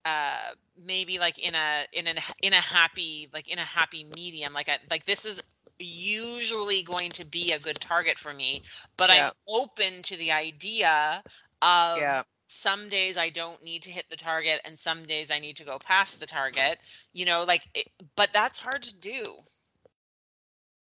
uh 0.06 0.52
maybe 0.78 1.20
like 1.20 1.38
in 1.40 1.56
a 1.56 1.86
in 1.94 2.08
an 2.08 2.18
in 2.42 2.54
a 2.54 2.58
happy 2.62 3.30
like 3.34 3.50
in 3.52 3.60
a 3.60 3.64
happy 3.64 4.04
medium 4.16 4.54
like 4.54 4.70
I, 4.70 4.78
like 4.90 5.06
this 5.06 5.26
is 5.26 5.42
usually 5.80 6.82
going 6.84 7.12
to 7.14 7.26
be 7.26 7.52
a 7.52 7.60
good 7.60 7.80
target 7.80 8.18
for 8.18 8.34
me 8.34 8.64
but 8.98 9.10
Yeah. 9.10 9.12
I'm 9.12 9.32
open 9.48 10.02
to 10.04 10.18
the 10.18 10.32
idea 10.32 11.24
of 11.62 12.08
Yeah. 12.08 12.24
some 12.48 12.90
days 12.90 13.18
I 13.18 13.30
don't 13.30 13.64
need 13.64 13.84
to 13.84 13.92
hit 13.92 14.10
the 14.10 14.16
target 14.16 14.62
and 14.66 14.78
some 14.78 15.04
days 15.04 15.32
I 15.32 15.40
need 15.40 15.58
to 15.58 15.64
go 15.66 15.78
past 15.80 16.20
the 16.20 16.26
target 16.28 16.78
you 17.14 17.26
know 17.26 17.44
like 17.48 17.64
it, 17.74 17.88
but 18.16 18.32
that's 18.34 18.60
hard 18.60 18.84
to 18.84 18.96
do 18.96 19.38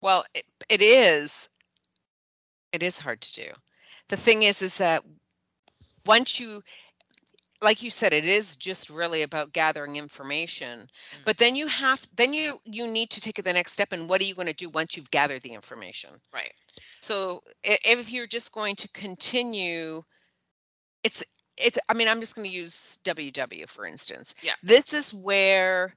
Well, 0.00 0.24
it, 0.34 0.44
it 0.68 0.82
is. 0.82 1.48
It 2.76 2.82
is 2.82 2.98
hard 2.98 3.22
to 3.22 3.32
do. 3.32 3.50
The 4.08 4.18
thing 4.18 4.42
is, 4.42 4.60
is 4.60 4.76
that 4.76 5.02
once 6.04 6.38
you, 6.38 6.62
like 7.62 7.82
you 7.82 7.90
said, 7.90 8.12
it 8.12 8.26
is 8.26 8.54
just 8.54 8.90
really 8.90 9.22
about 9.22 9.54
gathering 9.54 9.96
information. 9.96 10.80
Mm. 10.80 11.24
But 11.24 11.38
then 11.38 11.56
you 11.56 11.68
have, 11.68 12.06
then 12.16 12.34
you 12.34 12.60
you 12.64 12.86
need 12.86 13.08
to 13.12 13.20
take 13.22 13.42
the 13.42 13.52
next 13.54 13.72
step. 13.72 13.94
And 13.94 14.10
what 14.10 14.20
are 14.20 14.24
you 14.24 14.34
going 14.34 14.46
to 14.46 14.52
do 14.52 14.68
once 14.68 14.94
you've 14.94 15.10
gathered 15.10 15.40
the 15.40 15.54
information? 15.54 16.10
right 16.34 16.52
So 17.00 17.40
if 17.64 18.12
you're 18.12 18.26
just 18.26 18.52
going 18.52 18.76
to 18.76 18.88
continue, 18.88 20.02
it's 21.02 21.24
it's. 21.56 21.78
I 21.88 21.94
mean, 21.94 22.08
I'm 22.08 22.20
just 22.20 22.34
going 22.34 22.46
to 22.46 22.54
use 22.54 22.98
WW 23.04 23.66
for 23.70 23.86
instance. 23.86 24.34
Yeah. 24.42 24.52
This 24.62 24.92
is 24.92 25.14
where 25.14 25.94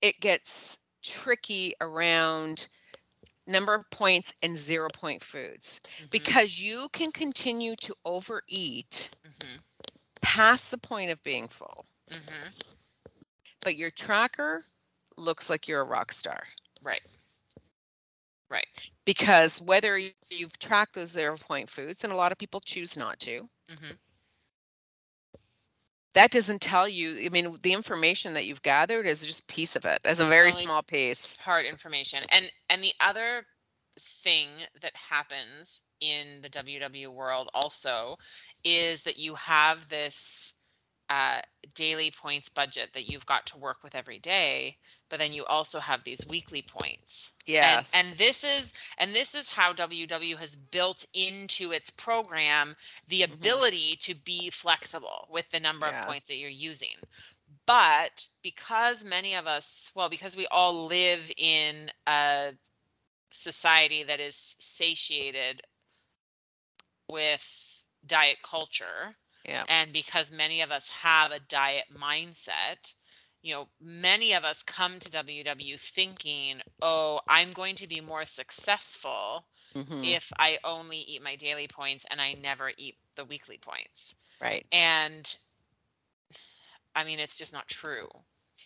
it 0.00 0.18
gets 0.20 0.78
tricky 1.02 1.74
around 1.82 2.68
number 3.46 3.74
of 3.74 3.88
points 3.90 4.32
and 4.42 4.56
zero 4.56 4.88
point 4.90 5.22
foods. 5.22 5.80
Mhm, 5.98 6.10
because 6.10 6.60
you 6.60 6.88
can 6.92 7.10
continue 7.12 7.76
to 7.76 7.94
overeat 8.04 9.10
mhm, 9.24 9.60
past 10.20 10.70
the 10.70 10.78
point 10.78 11.10
of 11.10 11.22
being 11.22 11.48
full, 11.48 11.86
mhm. 12.10 12.52
but 13.60 13.76
your 13.76 13.90
tracker 13.90 14.64
looks 15.16 15.48
like 15.50 15.68
you're 15.68 15.80
a 15.80 15.84
rock 15.84 16.12
star. 16.12 16.48
right. 16.82 17.02
Right. 18.50 18.66
Because 19.04 19.60
whether 19.60 19.96
you- 19.98 20.14
you've 20.30 20.58
tracked 20.58 20.94
those 20.94 21.10
zero 21.10 21.36
point 21.36 21.70
foods, 21.70 22.04
and 22.04 22.12
a 22.12 22.16
lot 22.16 22.32
of 22.32 22.38
people 22.38 22.60
choose 22.60 22.96
not 22.96 23.18
to, 23.20 23.48
hmm 23.68 23.94
that 26.14 26.30
doesn't 26.30 26.60
tell 26.60 26.88
you. 26.88 27.24
I 27.24 27.28
mean, 27.28 27.56
the 27.62 27.72
information 27.72 28.34
that 28.34 28.46
you've 28.46 28.62
gathered 28.62 29.06
is 29.06 29.24
just 29.24 29.44
a 29.44 29.46
piece 29.46 29.76
of 29.76 29.84
it, 29.84 30.00
as 30.04 30.20
a 30.20 30.26
very 30.26 30.52
small 30.52 30.82
piece. 30.82 31.36
hard 31.38 31.66
information 31.66 32.20
and 32.32 32.50
and 32.68 32.82
the 32.82 32.92
other 33.00 33.44
thing 33.98 34.48
that 34.80 34.94
happens 34.96 35.82
in 36.00 36.40
the 36.42 36.48
ww 36.48 37.08
world 37.08 37.50
also 37.54 38.16
is 38.64 39.02
that 39.02 39.18
you 39.18 39.34
have 39.34 39.88
this 39.88 40.54
uh, 41.10 41.40
daily 41.74 42.10
points 42.10 42.48
budget 42.48 42.92
that 42.94 43.10
you've 43.10 43.26
got 43.26 43.46
to 43.46 43.58
work 43.58 43.82
with 43.84 43.94
every 43.96 44.18
day 44.18 44.78
but 45.10 45.18
then 45.20 45.32
you 45.32 45.44
also 45.46 45.80
have 45.80 46.04
these 46.04 46.26
weekly 46.28 46.62
points 46.62 47.34
Yeah. 47.46 47.82
and, 47.82 47.86
and 47.94 48.18
this 48.18 48.44
is 48.44 48.72
and 48.98 49.12
this 49.12 49.34
is 49.34 49.50
how 49.50 49.72
ww 49.74 50.36
has 50.38 50.56
built 50.56 51.06
into 51.14 51.72
its 51.72 51.90
program 51.90 52.74
the 53.08 53.22
Mhm. 53.26 53.34
ability 53.34 53.96
to 54.00 54.14
be 54.14 54.50
flexible 54.50 55.28
with 55.30 55.50
the 55.50 55.60
number 55.60 55.86
Yes. 55.86 55.98
of 55.98 56.00
points 56.00 56.28
that 56.28 56.36
you're 56.38 56.50
using 56.50 56.96
but 57.66 58.28
because 58.42 59.04
many 59.04 59.34
of 59.34 59.46
us 59.46 59.92
well 59.94 60.08
because 60.08 60.36
we 60.36 60.46
all 60.50 60.86
live 60.86 61.30
in 61.38 61.90
a 62.06 62.52
society 63.30 64.02
that 64.04 64.20
is 64.20 64.56
satiated 64.58 65.62
with 67.08 67.84
diet 68.06 68.38
culture 68.42 69.16
Yeah. 69.44 69.64
and 69.68 69.92
because 69.92 70.32
many 70.32 70.60
of 70.62 70.70
us 70.70 70.88
have 70.88 71.30
a 71.32 71.40
diet 71.40 71.84
mindset 71.94 72.94
you 73.42 73.54
know 73.54 73.68
many 73.80 74.32
of 74.34 74.44
us 74.44 74.62
come 74.62 74.98
to 74.98 75.10
ww 75.10 75.78
thinking 75.80 76.60
oh 76.82 77.20
i'm 77.28 77.50
going 77.52 77.74
to 77.76 77.86
be 77.88 78.00
more 78.00 78.24
successful 78.24 79.44
mhm, 79.74 80.02
if 80.02 80.32
i 80.38 80.56
only 80.64 80.98
eat 80.98 81.22
my 81.22 81.36
daily 81.36 81.66
points 81.68 82.06
and 82.10 82.20
i 82.20 82.34
never 82.42 82.70
eat 82.78 82.94
the 83.16 83.24
weekly 83.24 83.58
points 83.58 84.14
Right. 84.40 84.66
and 84.72 85.36
i 86.94 87.04
mean 87.04 87.18
it's 87.18 87.38
just 87.38 87.52
not 87.52 87.66
true 87.68 88.08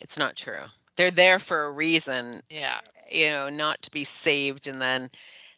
It's 0.01 0.17
not 0.19 0.37
true. 0.37 0.65
They're 0.97 1.11
there 1.11 1.39
for 1.39 1.65
a 1.65 1.71
reason. 1.73 2.43
yeah 2.51 2.81
you 3.11 3.31
know, 3.31 3.49
not 3.49 3.83
to 3.83 3.91
be 3.91 4.05
saved 4.05 4.67
and 4.67 4.81
then 4.81 5.11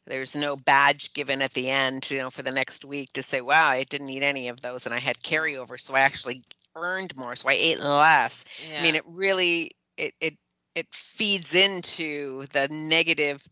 there's 0.06 0.36
no 0.36 0.56
badge 0.56 1.12
given 1.14 1.42
at 1.42 1.52
the 1.54 1.70
end, 1.70 2.10
you 2.10 2.18
know, 2.18 2.30
for 2.30 2.42
the 2.42 2.50
next 2.52 2.84
week 2.84 3.12
to 3.14 3.22
say, 3.22 3.40
wow, 3.40 3.68
I 3.68 3.84
didn't 3.84 4.08
eat 4.10 4.22
any 4.22 4.48
of 4.48 4.60
those 4.60 4.86
and 4.86 4.94
I 4.94 4.98
had 4.98 5.18
carryover. 5.18 5.78
So 5.80 5.94
I 5.94 6.00
actually 6.00 6.44
earned 6.74 7.16
more. 7.16 7.36
So 7.36 7.48
I 7.48 7.54
ate 7.54 7.80
less. 7.80 8.44
yeah 8.58 8.78
I 8.78 8.82
mean, 8.82 8.94
it 8.94 9.04
really 9.06 9.70
it 9.96 10.14
it 10.20 10.34
it 10.74 10.86
feeds 10.92 11.54
into 11.54 12.46
the 12.52 12.68
negative 12.68 13.42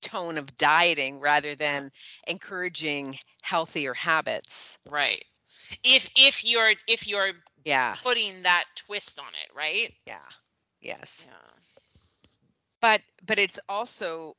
tone 0.00 0.36
of 0.38 0.56
dieting 0.56 1.20
rather 1.20 1.54
than 1.54 1.90
encouraging 2.26 3.18
healthier 3.42 3.94
habits. 3.94 4.78
right 4.88 5.24
if 5.84 6.10
if 6.16 6.44
you're 6.44 6.72
if 6.88 7.06
you're 7.06 7.32
Yeah. 7.64 7.96
putting 8.02 8.42
that 8.42 8.64
twist 8.74 9.18
on 9.18 9.28
it 9.44 9.50
right 9.54 9.92
Yeah. 10.06 10.28
Yes. 10.80 11.26
Yeah. 11.26 11.34
But 12.80 13.02
but 13.24 13.38
it's 13.38 13.60
also 13.68 14.36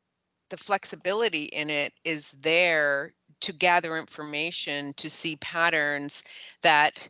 the 0.54 0.58
flexibility 0.58 1.46
in 1.46 1.72
it 1.72 1.94
is 2.04 2.34
there 2.34 3.12
to 3.40 3.52
gather 3.52 3.98
information 3.98 4.94
to 4.94 5.10
see 5.10 5.36
patterns 5.38 6.24
that 6.62 7.10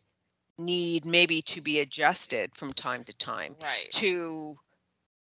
need 0.58 1.03
maybe 1.03 1.41
to 1.41 1.60
be 1.60 1.82
adjusted 1.82 2.56
from 2.56 2.71
time 2.71 3.03
to 3.03 3.13
time 3.17 3.53
Right. 3.62 3.91
to 3.91 4.56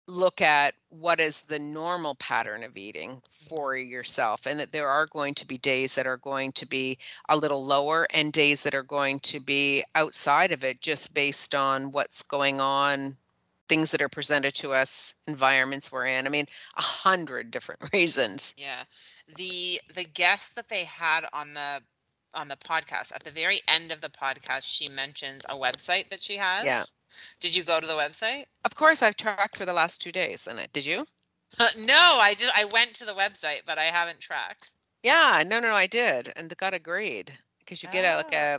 look 0.06 0.42
at 0.42 0.74
what 0.90 1.20
is 1.20 1.44
the 1.44 1.58
normal 1.58 2.14
pattern 2.16 2.62
of 2.64 2.76
eating 2.76 3.22
for 3.30 3.76
yourself 3.76 4.44
and 4.44 4.60
that 4.60 4.72
there 4.72 4.90
are 4.90 5.06
going 5.06 5.32
to 5.32 5.46
be 5.46 5.56
days 5.56 5.94
that 5.94 6.06
are 6.06 6.18
going 6.18 6.52
to 6.52 6.66
be 6.66 6.98
a 7.30 7.36
little 7.36 7.64
lower 7.64 8.06
and 8.12 8.30
days 8.30 8.62
that 8.64 8.74
are 8.74 8.82
going 8.82 9.20
to 9.20 9.40
be 9.40 9.82
outside 9.94 10.52
of 10.52 10.64
it 10.64 10.82
just 10.82 11.14
based 11.14 11.54
on 11.54 11.90
what's 11.92 12.22
going 12.22 12.60
on 12.60 13.16
things 13.72 13.90
that 13.90 14.02
are 14.02 14.08
presented 14.18 14.54
to 14.54 14.72
us 14.74 15.14
environments 15.26 15.90
we're 15.92 16.06
in 16.06 16.26
i 16.26 16.30
mean 16.30 16.46
a 16.76 16.82
hundred 16.82 17.50
different 17.50 17.80
reasons 17.92 18.54
Yeah. 18.58 18.82
The 19.36 19.80
the 19.94 20.04
guest 20.04 20.56
that 20.56 20.68
they 20.68 20.84
had 20.84 21.22
on 21.32 21.54
the 21.54 21.82
on 22.34 22.48
the 22.48 22.56
podcast 22.56 23.14
at 23.14 23.22
the 23.24 23.30
very 23.30 23.60
end 23.68 23.92
of 23.92 24.00
the 24.00 24.08
podcast 24.10 24.64
she 24.64 24.88
mentions 24.88 25.44
a 25.48 25.54
website 25.56 26.10
that 26.10 26.22
she 26.22 26.36
has. 26.36 26.64
yeah 26.64 26.82
Did 27.40 27.56
you 27.56 27.62
go 27.64 27.80
to 27.80 27.86
the 27.86 27.94
website? 28.04 28.44
of 28.64 28.74
course 28.74 29.02
i've 29.02 29.16
tracked 29.16 29.56
for 29.56 29.66
the 29.66 29.72
last 29.72 30.02
two 30.02 30.12
days 30.12 30.46
and 30.46 30.58
it 30.58 30.72
did 30.72 30.86
you 30.86 31.06
no, 31.78 32.02
I 32.28 32.34
just 32.34 32.58
I 32.58 32.64
went 32.64 32.94
to 32.94 33.04
the 33.04 33.12
website, 33.12 33.60
but 33.66 33.76
I 33.78 33.84
haven't 33.84 34.20
tracked. 34.20 34.72
yeah 35.02 35.42
no 35.46 35.60
no 35.60 35.68
no 35.68 35.74
i 35.74 35.86
did 35.86 36.32
and 36.36 36.56
got 36.56 36.74
a 36.74 36.78
grade 36.78 37.30
because 37.60 37.82
you 37.82 37.88
get 37.90 38.04
a 38.04 38.16
like 38.16 38.34
Oh. 38.34 38.38
a 38.38 38.58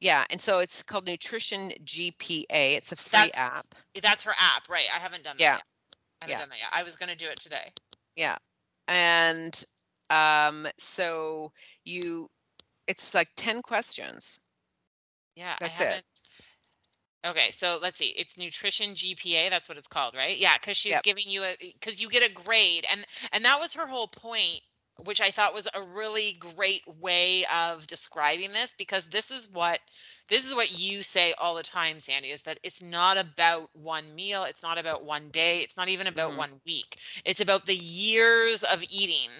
yeah 0.00 0.24
and 0.30 0.40
so 0.40 0.58
it's 0.60 0.82
called 0.82 1.06
nutrition 1.06 1.72
gpa 1.84 2.44
it's 2.50 2.92
a 2.92 2.96
free 2.96 3.18
That's- 3.18 3.36
app 3.38 3.74
That's 4.00 4.24
her 4.24 4.34
app, 4.38 4.68
right? 4.68 4.86
I 4.94 4.98
haven't 4.98 5.24
done 5.24 5.36
that 5.38 5.42
Yeah. 5.42 5.54
yet. 5.56 5.62
I 6.20 6.24
haven't 6.24 6.30
Yeah. 6.32 6.38
done 6.40 6.48
that 6.50 6.58
yet. 6.58 6.68
I 6.72 6.82
was 6.82 6.96
gonna 6.96 7.16
do 7.16 7.26
it 7.28 7.40
today. 7.40 7.72
Yeah. 8.16 8.38
And 8.86 9.64
um 10.10 10.68
so 10.78 11.52
you 11.84 12.30
it's 12.86 13.12
like 13.14 13.28
10 13.36 13.62
questions 13.62 14.40
Yeah, 15.34 15.56
That's 15.60 15.80
I 15.80 15.84
it. 15.84 16.04
Okay, 17.26 17.50
so 17.50 17.78
let's 17.82 17.96
see. 17.96 18.08
It's 18.16 18.38
nutrition 18.38 18.94
GPA. 18.94 19.50
That's 19.50 19.68
what 19.68 19.76
it's 19.76 19.88
called, 19.88 20.14
right? 20.14 20.36
Yeah, 20.38 20.56
because 20.56 20.76
she's 20.76 20.92
Yep. 20.92 21.02
giving 21.02 21.28
you 21.28 21.42
a 21.44 21.56
because 21.60 22.00
you 22.00 22.08
get 22.08 22.28
a 22.28 22.32
grade, 22.32 22.86
and 22.90 23.04
and 23.32 23.44
that 23.44 23.58
was 23.58 23.72
her 23.74 23.86
whole 23.86 24.06
point, 24.08 24.60
which 25.04 25.20
I 25.20 25.30
thought 25.30 25.54
was 25.54 25.68
a 25.74 25.82
really 25.82 26.32
great 26.38 26.82
way 26.86 27.44
of 27.54 27.86
describing 27.86 28.52
this 28.52 28.74
because 28.74 29.08
this 29.08 29.30
is 29.30 29.48
what 29.52 29.80
this 30.28 30.46
is 30.46 30.54
what 30.54 30.78
you 30.78 31.02
say 31.02 31.32
all 31.40 31.54
the 31.54 31.62
time, 31.62 31.98
Sandy, 32.00 32.28
is 32.28 32.42
that 32.42 32.58
it's 32.62 32.82
not 32.82 33.16
about 33.18 33.70
one 33.74 34.14
meal, 34.14 34.44
it's 34.44 34.62
not 34.62 34.78
about 34.78 35.04
one 35.04 35.30
day, 35.30 35.60
it's 35.60 35.76
not 35.76 35.88
even 35.88 36.06
about 36.06 36.32
Mhm. 36.32 36.36
one 36.36 36.60
week. 36.66 36.96
It's 37.24 37.40
about 37.40 37.66
the 37.66 37.76
years 37.76 38.62
of 38.64 38.82
eating 38.90 39.30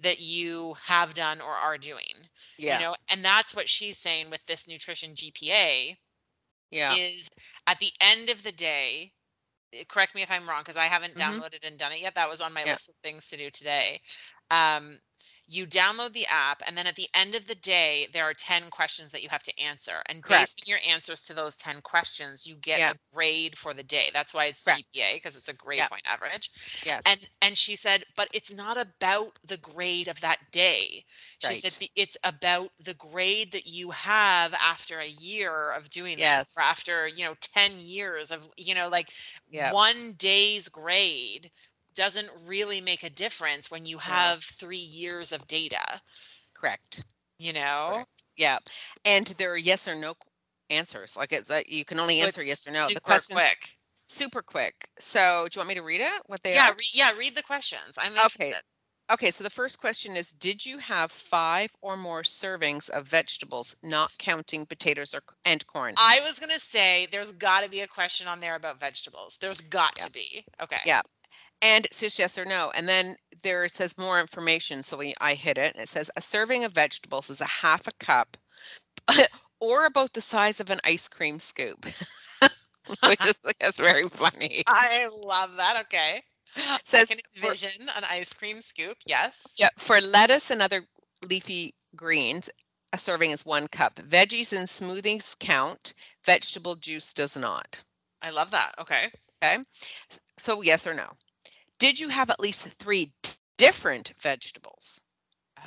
that 0.00 0.20
you 0.20 0.74
have 0.84 1.14
done 1.14 1.40
or 1.40 1.52
are 1.52 1.78
doing 1.78 2.28
yeah 2.58 2.74
you 2.74 2.84
know 2.84 2.94
and 3.10 3.24
that's 3.24 3.54
what 3.54 3.68
she's 3.68 3.98
saying 3.98 4.30
with 4.30 4.44
this 4.46 4.66
nutrition 4.68 5.14
gpa 5.14 5.96
yeah 6.70 6.94
is 6.96 7.30
at 7.66 7.78
the 7.78 7.90
end 8.00 8.28
of 8.28 8.42
the 8.42 8.52
day 8.52 9.12
correct 9.88 10.14
me 10.14 10.22
if 10.22 10.30
i'm 10.30 10.48
wrong 10.48 10.60
because 10.60 10.76
i 10.76 10.84
haven't 10.84 11.16
Mhm. 11.16 11.42
downloaded 11.42 11.66
and 11.66 11.78
done 11.78 11.92
it 11.92 12.00
yet 12.00 12.14
that 12.14 12.28
was 12.28 12.40
on 12.40 12.52
my 12.52 12.64
Yeah. 12.64 12.76
list 12.76 12.88
of 12.90 12.96
things 13.02 13.28
to 13.28 13.36
do 13.36 13.50
today 13.50 13.98
um, 14.50 14.98
you 15.52 15.66
download 15.66 16.12
the 16.12 16.26
app 16.30 16.62
and 16.66 16.76
then 16.76 16.86
at 16.86 16.96
the 16.96 17.08
end 17.14 17.34
of 17.34 17.46
the 17.46 17.54
day 17.56 18.06
there 18.12 18.24
are 18.24 18.34
10 18.34 18.70
questions 18.70 19.10
that 19.12 19.22
you 19.22 19.28
have 19.28 19.42
to 19.42 19.60
answer 19.60 20.02
and 20.08 20.22
based 20.28 20.58
on 20.62 20.68
your 20.70 20.78
answers 20.88 21.22
to 21.22 21.34
those 21.34 21.56
10 21.56 21.80
questions 21.82 22.46
you 22.46 22.56
get 22.56 22.80
Yeah. 22.80 22.90
a 22.90 22.94
grade 23.14 23.56
for 23.58 23.74
the 23.74 23.82
day 23.82 24.10
that's 24.12 24.34
why 24.34 24.46
it's 24.46 24.62
Correct. 24.62 24.82
gpa 24.94 25.14
because 25.14 25.36
it's 25.36 25.48
a 25.48 25.54
grade 25.54 25.78
Yeah. 25.78 25.88
point 25.88 26.02
average 26.06 26.50
yes 26.84 27.02
and 27.06 27.28
and 27.42 27.58
she 27.58 27.76
said 27.76 28.04
but 28.16 28.28
it's 28.32 28.52
not 28.52 28.76
about 28.78 29.38
the 29.46 29.58
grade 29.58 30.08
of 30.08 30.20
that 30.20 30.38
day 30.52 31.04
she 31.38 31.54
said 31.54 31.72
Right. 31.72 31.78
"Be- 31.80 31.92
it's 31.96 32.16
about 32.24 32.70
the 32.78 32.94
grade 32.94 33.52
that 33.52 33.66
you 33.66 33.90
have 33.90 34.54
after 34.54 34.98
a 35.00 35.06
year 35.08 35.72
of 35.72 35.90
doing 35.90 36.18
this 36.18 36.52
or 36.56 36.62
after 36.62 37.08
you 37.08 37.24
know 37.24 37.34
10 37.40 37.78
years 37.80 38.30
of 38.30 38.48
you 38.56 38.74
know 38.74 38.88
like 38.88 39.10
Yeah. 39.50 39.72
one 39.72 40.12
day's 40.14 40.68
grade 40.68 41.50
doesn't 41.94 42.30
really 42.46 42.80
make 42.80 43.02
a 43.02 43.10
difference 43.10 43.70
when 43.70 43.86
you 43.86 43.96
mm. 43.96 44.02
have 44.02 44.42
three 44.42 44.76
years 44.76 45.32
of 45.32 45.46
data 45.46 46.00
correct. 46.54 47.04
you 47.38 47.52
know? 47.52 47.90
Correct. 47.92 48.24
yeah. 48.36 48.58
And 49.04 49.26
there 49.38 49.52
are 49.52 49.56
yes 49.56 49.88
or 49.88 49.94
no 49.94 50.14
answers. 50.70 51.16
Like 51.16 51.32
it's 51.32 51.48
that 51.48 51.68
you 51.68 51.84
can 51.84 52.00
only 52.00 52.20
answer 52.20 52.40
it's 52.40 52.48
yes 52.48 52.68
or 52.68 52.72
no. 52.72 52.86
Super 52.86 52.94
the 52.94 53.00
question 53.00 53.36
quick. 53.36 53.68
super 54.08 54.42
quick. 54.42 54.88
So 54.98 55.48
do 55.50 55.56
you 55.56 55.60
want 55.60 55.68
me 55.68 55.74
to 55.74 55.82
read 55.82 56.00
it 56.00 56.22
what 56.26 56.42
they 56.42 56.54
yeah 56.54 56.70
re- 56.70 56.94
yeah 56.94 57.12
read 57.16 57.34
the 57.34 57.42
questions. 57.42 57.98
I'm 57.98 58.12
Okay. 58.26 58.54
Okay, 59.10 59.30
so 59.30 59.44
the 59.44 59.50
first 59.50 59.80
question 59.80 60.16
is 60.16 60.32
Did 60.32 60.64
you 60.64 60.78
have 60.78 61.10
five 61.12 61.70
or 61.82 61.96
more 61.96 62.22
servings 62.22 62.88
of 62.90 63.06
vegetables, 63.06 63.76
not 63.82 64.16
counting 64.18 64.64
potatoes 64.64 65.12
or, 65.12 65.22
and 65.44 65.66
corn? 65.66 65.94
i 65.98 66.20
was 66.22 66.38
gonna 66.38 66.58
say 66.58 67.06
there's 67.10 67.32
got 67.32 67.64
to 67.64 67.68
be 67.68 67.80
a 67.80 67.86
question 67.86 68.28
on 68.28 68.40
there 68.40 68.56
about 68.56 68.78
vegetables. 68.78 69.38
There's 69.38 69.60
got 69.60 69.92
Yeah. 69.98 70.04
to 70.06 70.12
be. 70.12 70.44
Okay. 70.62 70.78
Yeah. 70.86 71.02
And 71.62 71.86
it's 71.86 72.00
just 72.00 72.18
yes 72.18 72.36
or 72.36 72.44
no. 72.44 72.70
And 72.74 72.88
then 72.88 73.16
there 73.42 73.64
it 73.64 73.70
says 73.70 73.96
more 73.96 74.20
information. 74.20 74.82
So 74.82 74.98
we, 74.98 75.14
I 75.20 75.34
hit 75.34 75.58
it 75.58 75.74
and 75.74 75.82
it 75.82 75.88
says 75.88 76.10
a 76.16 76.20
serving 76.20 76.64
of 76.64 76.72
vegetables 76.72 77.30
is 77.30 77.40
a 77.40 77.46
half 77.46 77.86
a 77.86 77.92
cup 78.04 78.36
or 79.60 79.86
about 79.86 80.12
the 80.12 80.20
size 80.20 80.60
of 80.60 80.70
an 80.70 80.80
ice 80.84 81.08
cream 81.08 81.38
scoop, 81.38 81.84
which 83.06 83.26
is 83.26 83.38
that's 83.60 83.78
very 83.78 84.08
funny. 84.08 84.64
I 84.66 85.08
love 85.14 85.56
that. 85.56 85.78
Okay. 85.82 86.20
Says 86.84 87.10
I 87.10 87.14
can 87.14 87.54
for- 87.54 87.68
an 87.96 88.04
ice 88.10 88.34
cream 88.34 88.60
scoop. 88.60 88.98
Yes. 89.06 89.54
Yeah, 89.58 89.70
for 89.78 90.00
lettuce 90.00 90.50
and 90.50 90.60
other 90.60 90.84
leafy 91.26 91.74
greens, 91.96 92.50
a 92.92 92.98
serving 92.98 93.30
is 93.30 93.46
one 93.46 93.68
cup. 93.68 93.94
Veggies 93.96 94.52
and 94.56 94.66
smoothies 94.68 95.38
count. 95.38 95.94
Vegetable 96.24 96.74
juice 96.74 97.14
does 97.14 97.36
not. 97.36 97.80
I 98.20 98.30
love 98.30 98.50
that. 98.50 98.72
Okay. 98.78 99.10
Okay. 99.42 99.58
So, 100.38 100.60
yes 100.60 100.86
or 100.86 100.92
no? 100.94 101.06
Did 101.82 101.98
you 101.98 102.10
have 102.10 102.30
at 102.30 102.38
least 102.38 102.68
three 102.78 103.12
different 103.58 104.12
vegetables? 104.20 105.00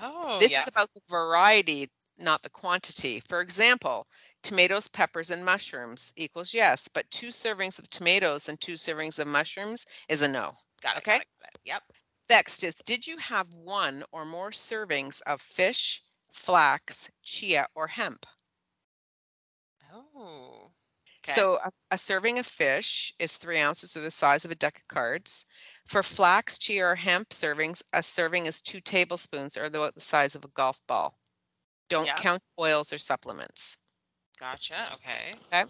Oh, 0.01 0.39
this 0.39 0.54
yes. 0.54 0.62
is 0.62 0.69
about 0.69 0.89
the 0.93 1.01
variety, 1.10 1.91
not 2.17 2.41
the 2.41 2.49
quantity. 2.49 3.19
For 3.19 3.41
example, 3.41 4.08
tomatoes, 4.41 4.88
peppers, 4.88 5.30
and 5.30 5.43
mushrooms 5.43 6.13
equals 6.15 6.54
yes, 6.54 6.88
but 6.88 7.12
two 7.12 7.32
servings 7.32 7.80
of 7.80 7.89
tomatoes 7.89 8.47
and 8.47 8.62
two 8.62 8.75
servings 8.75 9.19
of 9.19 9.28
mushrooms 9.28 9.86
is 10.08 10.21
a 10.21 10.28
no. 10.30 10.54
got 10.82 10.95
it. 10.95 10.99
okay. 10.99 11.17
Got 11.17 11.21
it, 11.21 11.28
got 11.41 11.49
it. 11.54 11.62
Yep. 11.65 11.84
Next 12.30 12.63
is 12.63 12.75
Did 12.75 13.06
you 13.06 13.17
have 13.17 13.49
one 13.49 14.06
or 14.13 14.23
more 14.23 14.51
servings 14.51 15.21
of 15.23 15.41
fish, 15.41 16.01
flax, 16.32 17.12
chia, 17.23 17.67
or 17.75 17.88
hemp? 17.88 18.25
Oh. 19.93 20.71
Okay. 21.25 21.34
So 21.34 21.60
a, 21.63 21.71
a 21.91 21.97
serving 21.97 22.38
of 22.38 22.45
fish 22.45 23.12
is 23.17 23.38
three 23.38 23.60
ounces 23.60 23.97
or 23.97 24.01
the 24.01 24.12
size 24.12 24.45
of 24.45 24.51
a 24.51 24.56
deck 24.56 24.78
of 24.78 24.88
cards. 24.88 25.45
For 25.86 26.04
flax, 26.04 26.58
chia, 26.58 26.86
or 26.86 26.95
hemp 26.95 27.30
servings, 27.30 27.82
a 27.93 28.04
serving 28.04 28.45
is 28.45 28.62
two 28.62 28.82
tablespoons 28.82 29.58
or 29.58 29.65
about 29.65 29.95
the 29.95 30.02
size 30.02 30.36
of 30.36 30.43
a 30.45 30.50
golf 30.50 30.86
ball. 30.88 31.19
Don't 31.89 32.08
Yeah. 32.08 32.15
count 32.15 32.43
oils 32.60 32.91
or 32.93 32.98
supplements. 33.00 33.78
Gotcha. 34.39 34.91
Okay. 34.93 35.34
Okay. 35.48 35.65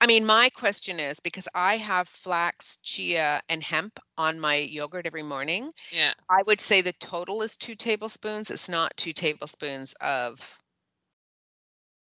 I 0.00 0.06
mean, 0.06 0.24
my 0.26 0.50
question 0.50 1.00
is 1.00 1.20
because 1.20 1.48
I 1.54 1.76
have 1.78 2.08
flax, 2.08 2.76
chia, 2.82 3.42
and 3.48 3.62
hemp 3.62 3.98
on 4.16 4.40
my 4.40 4.56
yogurt 4.56 5.06
every 5.06 5.22
morning, 5.22 5.72
Yeah. 5.90 6.14
I 6.28 6.42
would 6.42 6.60
say 6.60 6.80
the 6.80 6.92
total 6.94 7.42
is 7.42 7.56
two 7.56 7.74
tablespoons. 7.76 8.50
It's 8.50 8.68
not 8.68 8.96
two 8.96 9.12
tablespoons 9.12 9.94
of 10.00 10.58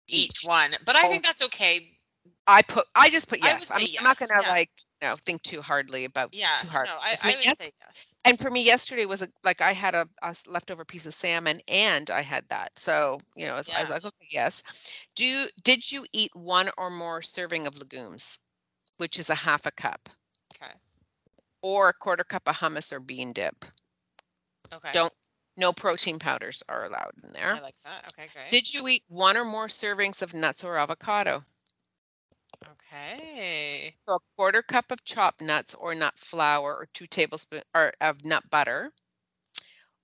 Each 0.07 0.43
Each. 0.43 0.45
one, 0.45 0.77
but 0.85 0.97
I 0.97 1.07
Oh. 1.07 1.09
think 1.09 1.25
that's 1.25 1.43
okay. 1.43 1.99
I 2.47 2.63
put 2.63 2.87
I 2.95 3.11
just 3.11 3.29
put 3.29 3.41
I 3.43 3.55
would 3.55 3.63
yes. 3.63 3.71
I'm, 3.71 3.79
say 3.81 3.97
I'm 3.99 4.05
not 4.05 4.19
yes, 4.19 4.19
gonna 4.19 4.43
yeah. 4.43 4.49
like 4.49 4.71
know 5.03 5.17
think 5.17 5.43
too 5.43 5.63
hardly 5.63 6.05
about 6.05 6.33
Yeah. 6.33 6.49
too 6.57 6.69
hard. 6.69 6.89
No, 6.89 6.99
I, 7.01 7.17
I 7.23 7.37
mean, 7.37 7.37
would 7.37 7.45
yes, 7.45 7.57
say 7.57 7.71
yes. 7.81 8.15
and 8.25 8.39
for 8.41 8.51
me 8.51 8.63
yesterday 8.65 9.07
was 9.07 9.23
a, 9.23 9.29
like 9.45 9.61
I 9.61 9.73
had 9.73 9.95
a 9.95 10.09
leftover 10.49 10.85
piece 10.85 11.07
of 11.07 11.15
salmon 11.15 11.61
and 11.69 12.11
I 12.11 12.23
had 12.23 12.49
that. 12.49 12.79
So, 12.79 13.21
you 13.37 13.47
know, 13.47 13.57
it's, 13.57 13.71
I 13.71 13.81
was 13.81 13.89
Yeah. 13.89 13.91
like, 13.91 14.05
okay, 14.05 14.29
yes. 14.31 14.63
Do 15.17 15.25
you 15.27 15.49
did 15.63 15.91
you 15.93 16.07
eat 16.13 16.35
one 16.37 16.71
or 16.79 16.91
more 16.91 17.23
serving 17.23 17.67
of 17.67 17.77
legumes, 17.79 18.39
which 18.99 19.19
is 19.19 19.31
a 19.31 19.37
half 19.37 19.67
a 19.67 19.73
cup, 19.73 20.09
Okay. 20.55 20.73
or 21.63 21.89
a 21.89 21.95
quarter 21.95 22.23
cup 22.25 22.47
of 22.47 22.57
hummus 22.59 22.93
or 22.93 23.01
bean 23.01 23.33
dip? 23.33 23.65
Okay. 24.73 24.95
Don't 24.95 25.13
no 25.57 25.73
protein 25.73 26.21
powders 26.21 26.63
are 26.69 26.85
allowed 26.85 27.15
in 27.25 27.33
there. 27.33 27.59
I 27.59 27.61
like 27.61 27.77
that. 27.85 28.07
Okay. 28.09 28.29
Great. 28.29 28.51
Did 28.51 28.73
you 28.75 28.89
eat 28.89 29.05
one 29.09 29.37
or 29.37 29.45
more 29.45 29.69
servings 29.69 30.23
of 30.23 30.35
nuts 30.35 30.65
or 30.65 30.77
avocado? 30.79 31.45
Okay. 32.71 33.97
So 34.07 34.15
a 34.15 34.21
quarter 34.37 34.63
cup 34.63 34.93
of 34.93 35.05
chopped 35.05 35.41
nuts 35.41 35.75
or 35.75 35.95
nut 35.95 36.19
flour 36.19 36.73
or 36.75 36.87
two 36.87 37.07
tablespoons 37.09 37.65
or 37.75 37.93
of 38.01 38.25
nut 38.25 38.49
butter 38.49 38.93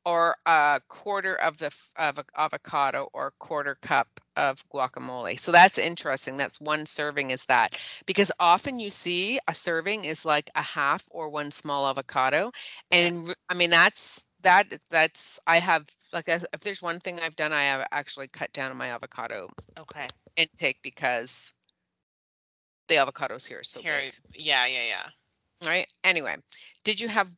or 0.04 0.36
a 0.46 0.80
quarter 0.88 1.34
of 1.34 1.58
the 1.58 1.74
of 1.96 2.18
avocado 2.36 3.08
or 3.12 3.28
a 3.28 3.32
quarter 3.32 3.74
cup 3.76 4.20
of 4.36 4.66
guacamole. 4.70 5.38
So 5.38 5.52
that's 5.52 5.76
interesting. 5.78 6.36
That's 6.36 6.60
one 6.60 6.86
serving 6.86 7.30
is 7.30 7.44
that 7.46 7.78
because 8.06 8.32
often 8.40 8.78
you 8.80 8.90
see 8.90 9.38
a 9.48 9.54
serving 9.54 10.04
is 10.04 10.24
like 10.24 10.50
a 10.54 10.62
half 10.62 11.06
or 11.10 11.28
one 11.28 11.50
small 11.50 11.86
avocado. 11.88 12.52
And 12.90 13.34
I 13.48 13.54
mean, 13.54 13.70
that's 13.70 14.26
that 14.42 14.72
that's 14.90 15.38
I 15.46 15.58
have 15.58 15.86
like 16.12 16.28
if 16.28 16.60
there's 16.62 16.82
one 16.82 17.00
thing 17.00 17.18
I've 17.20 17.36
done, 17.36 17.52
I 17.52 17.64
have 17.64 17.86
actually 17.92 18.28
cut 18.28 18.52
down 18.52 18.70
on 18.70 18.76
my 18.78 18.88
avocado 18.88 19.48
Okay. 19.78 20.08
intake 20.36 20.80
because 20.82 21.54
the 22.88 22.96
avocados 22.96 23.46
here 23.46 23.62
so 23.64 23.82
Here, 23.82 24.00
big. 24.00 24.14
yeah, 24.34 24.66
yeah, 24.66 24.84
yeah. 24.88 25.10
Right. 25.68 25.92
Anyway, 26.04 26.36
did 26.84 27.00
you 27.00 27.08
have 27.08 27.32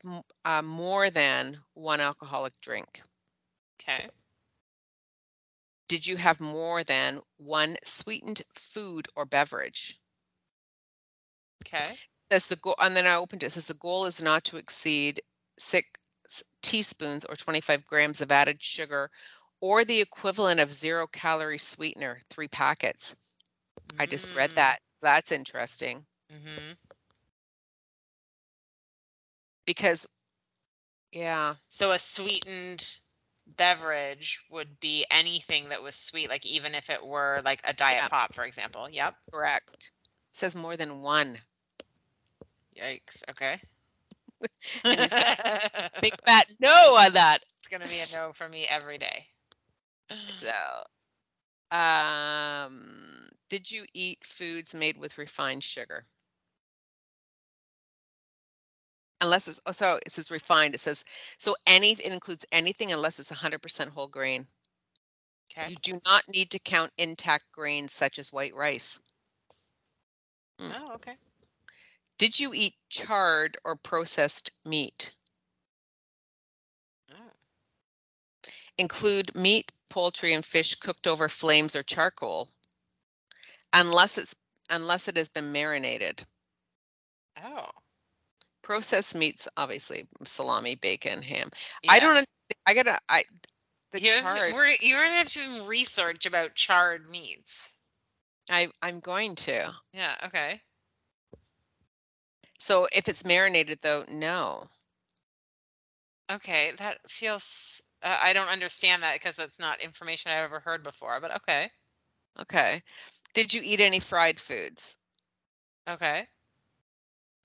uh, 0.44 0.62
more 0.62 1.10
than 1.10 1.58
one 1.74 2.00
alcoholic 2.00 2.52
drink? 2.60 3.02
Okay. 3.80 4.08
Did 5.88 6.06
you 6.06 6.16
have 6.16 6.40
more 6.40 6.84
than 6.84 7.22
one 7.36 7.76
sweetened 7.84 8.42
food 8.54 9.08
or 9.16 9.26
beverage? 9.26 10.00
Okay. 11.66 11.98
Says 12.30 12.46
the 12.46 12.56
goal, 12.56 12.76
and 12.78 12.96
then 12.96 13.06
I 13.06 13.14
opened 13.16 13.42
it. 13.42 13.46
it. 13.46 13.50
Says 13.50 13.66
the 13.66 13.74
goal 13.74 14.06
is 14.06 14.22
not 14.22 14.44
to 14.44 14.56
exceed 14.56 15.22
six 15.58 15.86
teaspoons 16.62 17.24
or 17.24 17.36
25 17.36 17.86
grams 17.86 18.20
of 18.20 18.30
added 18.32 18.62
sugar 18.62 19.10
or 19.60 19.84
the 19.84 20.00
equivalent 20.00 20.60
of 20.60 20.72
zero 20.72 21.06
calorie 21.06 21.58
sweetener, 21.58 22.20
three 22.30 22.48
packets. 22.48 23.16
I 23.98 24.06
just 24.06 24.34
read 24.34 24.50
Mm, 24.50 24.54
that. 24.54 24.80
That's 25.00 25.30
interesting 25.32 26.06
mhm. 26.30 26.76
because, 29.66 30.06
yeah, 31.12 31.56
So 31.68 31.90
a 31.92 31.98
sweetened 31.98 32.98
beverage 33.46 34.44
would 34.50 34.80
be 34.80 35.04
anything 35.10 35.68
that 35.70 35.82
was 35.82 35.94
sweet, 35.96 36.28
like 36.28 36.44
even 36.46 36.74
if 36.74 36.88
it 36.90 37.04
were 37.04 37.40
like 37.44 37.60
a 37.64 37.72
diet 37.72 38.04
Yeah. 38.04 38.08
pop, 38.08 38.34
for 38.34 38.44
example. 38.44 38.88
Yep. 38.88 39.14
correct. 39.30 39.90
Says 40.32 40.54
more 40.54 40.76
than 40.76 41.00
one. 41.02 41.40
Yikes. 42.76 43.22
Okay. 43.30 43.58
Big 46.00 46.14
fat 46.24 46.46
no 46.60 46.94
on 46.96 47.12
that. 47.14 47.42
it's 47.58 47.68
gonna 47.68 47.88
be 47.88 48.00
a 48.00 48.06
no 48.06 48.32
for 48.32 48.48
me 48.48 48.66
every 48.68 48.98
day. 48.98 49.26
So, 50.28 50.52
um, 51.70 53.19
did 53.50 53.70
you 53.70 53.84
eat 53.92 54.24
foods 54.24 54.74
made 54.74 54.96
with 54.96 55.18
refined 55.18 55.62
sugar? 55.62 56.06
Unless 59.20 59.48
it's, 59.48 59.60
oh, 59.66 59.72
so 59.72 59.98
it 60.06 60.12
says 60.12 60.30
refined, 60.30 60.74
it 60.74 60.80
says, 60.80 61.04
so 61.36 61.54
any, 61.66 61.90
it 61.90 62.06
includes 62.12 62.46
anything 62.52 62.90
unless 62.90 63.18
it's 63.18 63.28
hundred 63.28 63.60
percent 63.60 63.90
whole 63.90 64.06
grain. 64.06 64.46
Okay. 65.52 65.70
You 65.70 65.76
do 65.82 66.00
not 66.06 66.22
need 66.28 66.50
to 66.52 66.58
count 66.60 66.92
intact 66.96 67.44
grains 67.52 67.92
such 67.92 68.18
as 68.18 68.32
white 68.32 68.54
rice. 68.54 68.98
Mm. 70.58 70.72
Oh, 70.76 70.94
okay. 70.94 71.16
Did 72.18 72.38
you 72.38 72.54
eat 72.54 72.74
charred 72.88 73.56
or 73.64 73.76
processed 73.76 74.52
meat? 74.64 75.12
Oh. 77.12 77.32
Include 78.78 79.34
meat, 79.34 79.72
poultry, 79.88 80.34
and 80.34 80.44
fish 80.44 80.76
cooked 80.76 81.06
over 81.06 81.28
flames 81.28 81.74
or 81.74 81.82
charcoal. 81.82 82.48
Unless 83.72 84.18
it's, 84.18 84.34
unless 84.70 85.08
it 85.08 85.16
has 85.16 85.28
been 85.28 85.52
marinated. 85.52 86.24
Oh. 87.44 87.68
Processed 88.62 89.14
meats, 89.14 89.48
obviously 89.56 90.06
salami, 90.24 90.74
bacon, 90.74 91.22
ham. 91.22 91.50
I 91.88 91.98
don't, 91.98 92.10
understand- 92.10 92.26
I 92.66 92.74
gotta, 92.74 92.98
I, 93.08 93.24
the 93.92 94.00
You 94.00 94.12
charred, 94.20 94.52
we're, 94.52 94.72
you're 94.80 95.00
gonna 95.02 95.14
have 95.14 95.28
to 95.28 95.38
do 95.38 95.66
research 95.66 96.26
about 96.26 96.54
charred 96.54 97.08
meats. 97.10 97.74
I, 98.50 98.68
I'm 98.82 99.00
going 99.00 99.34
to. 99.36 99.72
Yeah. 99.92 100.14
Okay. 100.24 100.60
So 102.58 102.86
if 102.94 103.08
it's 103.08 103.24
marinated 103.24 103.78
though, 103.82 104.04
no. 104.08 104.66
Okay. 106.32 106.72
That 106.78 106.98
feels. 107.08 107.82
Uh, 108.02 108.18
I 108.22 108.32
don't 108.32 108.50
understand 108.50 109.02
that 109.02 109.14
because 109.14 109.36
that's 109.36 109.58
not 109.58 109.82
information 109.82 110.30
I've 110.30 110.44
ever 110.44 110.60
heard 110.60 110.82
before. 110.82 111.20
But 111.20 111.34
okay. 111.36 111.68
Okay. 112.40 112.82
Did 113.32 113.54
you 113.54 113.62
eat 113.64 113.80
any 113.80 114.00
fried 114.00 114.40
foods? 114.40 114.96
Okay. 115.88 116.28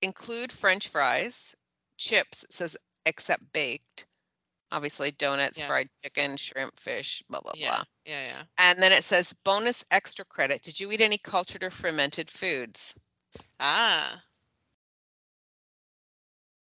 Include 0.01 0.51
french 0.51 0.89
fries, 0.89 1.55
chips, 1.97 2.45
says 2.49 2.77
except 3.05 3.51
baked. 3.53 4.07
Obviously 4.71 5.11
donuts, 5.11 5.59
Yeah. 5.59 5.67
fried 5.67 5.89
chicken, 6.03 6.37
shrimp, 6.37 6.79
fish, 6.79 7.23
blah, 7.29 7.39
blah, 7.41 7.53
Yeah. 7.55 7.69
blah. 7.77 7.85
Yeah. 8.05 8.27
Yeah. 8.27 8.43
And 8.57 8.81
then 8.81 8.91
it 8.91 9.03
says 9.03 9.33
bonus 9.33 9.85
extra 9.91 10.25
credit. 10.25 10.61
Did 10.61 10.79
you 10.79 10.91
eat 10.91 11.01
any 11.01 11.17
cultured 11.17 11.63
or 11.63 11.69
fermented 11.69 12.29
foods? 12.29 12.99
Ah. 13.59 14.23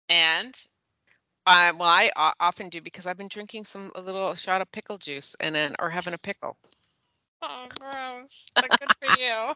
And 0.09 0.67
Uh, 1.47 1.71
well, 1.77 1.87
I 1.89 2.33
often 2.41 2.67
do 2.67 2.81
because 2.81 3.07
I've 3.07 3.17
been 3.17 3.29
drinking 3.29 3.63
some 3.63 3.89
a 3.95 4.01
little 4.01 4.35
shot 4.35 4.61
of 4.61 4.69
pickle 4.73 4.97
juice 4.97 5.33
and 5.39 5.55
then 5.55 5.75
or 5.79 5.89
having 5.89 6.13
a 6.13 6.17
pickle. 6.17 6.57
Oh, 7.41 7.67
gross. 7.79 8.51
But 8.55 8.69
good 8.79 8.89
for 9.01 9.09
you. 9.19 9.53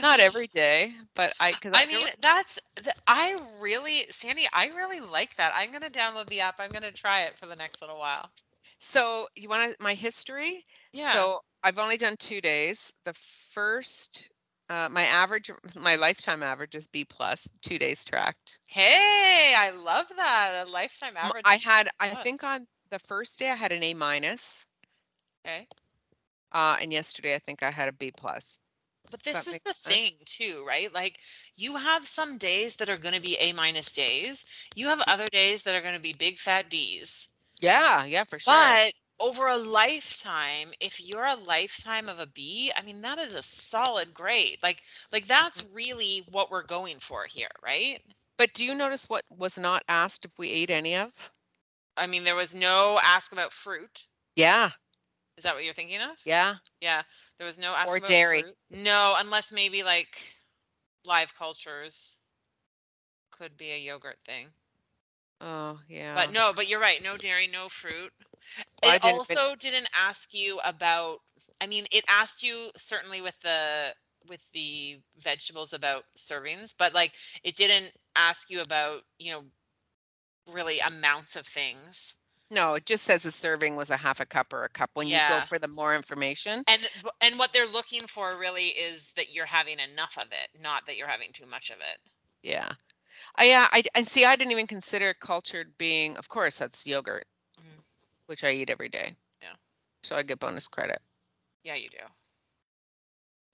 Not 0.00 0.20
every 0.20 0.46
day, 0.46 0.92
but 1.14 1.32
I. 1.40 1.52
Cause 1.52 1.72
I 1.74 1.84
there 1.84 1.98
mean, 1.98 2.06
that's 2.20 2.60
th- 2.76 2.94
I 3.08 3.36
really, 3.60 4.04
Sandy, 4.10 4.44
I 4.54 4.68
really 4.68 5.00
like 5.00 5.34
that. 5.36 5.52
I'm 5.56 5.72
gonna 5.72 5.90
download 5.90 6.26
the 6.28 6.40
app. 6.40 6.56
I'm 6.60 6.70
gonna 6.70 6.92
try 6.92 7.22
it 7.22 7.36
for 7.36 7.46
the 7.46 7.56
next 7.56 7.80
little 7.80 7.98
while. 7.98 8.30
so 8.78 9.26
you 9.34 9.48
want 9.48 9.72
to. 9.72 9.82
my 9.82 9.94
history? 9.94 10.62
Yeah. 10.92 11.12
So 11.12 11.40
I've 11.64 11.78
only 11.78 11.96
done 11.96 12.14
two 12.18 12.40
days. 12.40 12.92
The 13.04 13.14
first, 13.14 14.28
uh, 14.70 14.88
my 14.88 15.02
average, 15.02 15.50
my 15.74 15.96
lifetime 15.96 16.44
average 16.44 16.76
is 16.76 16.86
B 16.86 17.04
plus. 17.04 17.48
plus, 17.48 17.48
two 17.62 17.78
days 17.78 18.04
tracked. 18.04 18.60
hey, 18.66 19.54
I 19.56 19.70
love 19.70 20.06
that. 20.16 20.64
A 20.64 20.70
lifetime 20.70 21.14
average. 21.16 21.42
I 21.44 21.56
had, 21.56 21.88
I 21.98 22.10
think 22.10 22.44
on 22.44 22.66
the 22.90 22.98
first 22.98 23.38
day 23.38 23.50
I 23.50 23.56
had 23.56 23.72
an 23.72 23.82
A 23.82 23.94
minus, 23.94 24.66
okay. 25.44 25.68
uh, 26.52 26.76
and 26.80 26.92
yesterday 26.92 27.34
I 27.34 27.38
think 27.38 27.62
I 27.62 27.70
had 27.70 27.88
a 27.88 27.92
B 27.92 28.10
plus. 28.10 28.58
But 29.10 29.22
this 29.24 29.46
is 29.46 29.60
the 29.60 29.72
sense? 29.74 29.74
thing 29.74 30.14
too, 30.24 30.64
right? 30.66 30.92
Like 30.92 31.20
you 31.56 31.76
have 31.76 32.06
some 32.06 32.38
days 32.38 32.76
that 32.76 32.88
are 32.88 32.96
going 32.98 33.14
to 33.14 33.20
be 33.20 33.36
A 33.38 33.52
minus 33.52 33.92
days. 33.92 34.44
You 34.74 34.88
have 34.88 35.00
other 35.06 35.26
days 35.28 35.62
that 35.64 35.74
are 35.74 35.80
going 35.82 35.94
to 35.94 36.00
be 36.00 36.12
big 36.12 36.38
fat 36.38 36.68
D's. 36.70 37.28
Yeah, 37.60 38.04
yeah, 38.04 38.24
for 38.24 38.38
sure. 38.38 38.78
But 38.78 38.94
over 39.20 39.46
a 39.46 39.56
lifetime, 39.56 40.72
if 40.80 41.00
you're 41.00 41.24
a 41.26 41.34
lifetime 41.36 42.08
of 42.08 42.18
a 42.18 42.26
B, 42.26 42.72
I 42.76 42.82
mean 42.82 43.02
that 43.02 43.18
is 43.18 43.34
a 43.34 43.42
solid 43.42 44.12
grade. 44.14 44.58
Like 44.62 44.82
like 45.12 45.26
that's 45.26 45.62
Mm-hmm. 45.62 45.68
really 45.72 46.24
what 46.30 46.50
we're 46.50 46.62
going 46.64 46.98
for 47.00 47.26
here, 47.26 47.50
right? 47.62 48.02
But 48.38 48.54
do 48.54 48.64
you 48.64 48.74
notice 48.74 49.08
what 49.08 49.24
was 49.28 49.58
not 49.58 49.84
asked 49.88 50.24
if 50.24 50.38
we 50.38 50.48
ate 50.50 50.70
any 50.70 50.96
of? 50.96 51.30
I 51.98 52.06
mean 52.06 52.24
there 52.24 52.36
was 52.36 52.54
no 52.54 52.98
ask 53.04 53.32
about 53.32 53.52
fruit. 53.52 54.06
Yeah, 54.36 54.70
Is 55.36 55.44
that 55.44 55.54
what 55.54 55.64
you're 55.64 55.74
thinking 55.74 56.00
of? 56.02 56.16
yeah. 56.24 56.56
Yeah, 56.80 57.02
there 57.38 57.46
was 57.46 57.58
no 57.58 57.74
ask 57.74 57.88
Or 57.88 57.98
about 57.98 58.08
dairy. 58.08 58.42
fruit. 58.42 58.56
No, 58.70 59.14
unless 59.18 59.52
maybe 59.52 59.82
like 59.82 60.40
live 61.06 61.34
cultures 61.34 62.20
could 63.30 63.56
be 63.56 63.70
a 63.72 63.78
yogurt 63.78 64.20
thing. 64.24 64.54
Oh, 65.40 65.80
yeah. 65.88 66.14
But 66.14 66.32
no, 66.32 66.52
but 66.54 66.68
you're 66.68 66.80
right. 66.80 67.02
No 67.02 67.16
dairy, 67.16 67.46
no 67.46 67.68
fruit. 67.68 68.12
Well, 68.82 68.96
It 68.96 69.02
didn't 69.02 69.18
also 69.18 69.56
didn't 69.56 69.88
ask 69.96 70.34
you 70.34 70.60
about. 70.64 71.18
I 71.60 71.66
mean, 71.66 71.84
it 71.90 72.04
asked 72.08 72.42
you 72.42 72.70
certainly 72.76 73.20
with 73.20 73.40
the 73.40 73.94
with 74.28 74.50
the 74.52 74.98
vegetables 75.18 75.72
about 75.72 76.04
servings, 76.16 76.74
but 76.76 76.94
like 76.94 77.14
it 77.42 77.56
didn't 77.56 77.92
ask 78.16 78.50
you 78.50 78.60
about 78.60 79.02
you 79.18 79.32
know 79.32 79.44
really 80.48 80.78
amounts 80.80 81.36
of 81.36 81.46
things. 81.46 82.16
No, 82.50 82.74
it 82.74 82.86
just 82.86 83.04
says 83.04 83.26
a 83.26 83.30
serving 83.30 83.76
was 83.76 83.90
a 83.90 83.96
half 83.96 84.20
a 84.20 84.26
cup 84.26 84.52
or 84.52 84.64
a 84.64 84.68
cup 84.70 84.90
when 84.94 85.06
you 85.06 85.18
go 85.28 85.40
for 85.46 85.58
the 85.58 85.68
more 85.68 85.94
information. 85.94 86.64
And 86.66 86.88
and 87.20 87.38
what 87.38 87.52
they're 87.52 87.66
looking 87.66 88.06
for 88.06 88.38
really 88.38 88.68
is 88.68 89.12
that 89.14 89.34
you're 89.34 89.44
having 89.46 89.78
enough 89.78 90.16
of 90.16 90.32
it, 90.32 90.48
not 90.60 90.86
that 90.86 90.96
you're 90.96 91.08
having 91.08 91.30
too 91.32 91.46
much 91.46 91.70
of 91.70 91.76
it. 91.80 91.98
Yeah. 92.42 92.72
I, 93.36 93.44
yeah, 93.44 93.68
I, 93.72 93.82
I 93.94 94.02
see. 94.02 94.24
I 94.24 94.36
didn't 94.36 94.52
even 94.52 94.66
consider 94.66 95.12
cultured 95.14 95.76
being, 95.78 96.16
of 96.16 96.28
course, 96.28 96.58
that's 96.58 96.86
yogurt, 96.86 97.26
Mhm. 97.58 97.82
which 98.26 98.44
I 98.44 98.52
eat 98.52 98.70
every 98.70 98.88
day. 98.88 99.16
Yeah. 99.42 99.56
So 100.02 100.16
I 100.16 100.22
get 100.22 100.38
bonus 100.38 100.68
credit. 100.68 101.02
Yeah, 101.64 101.74
you 101.74 101.88
do. 101.88 101.98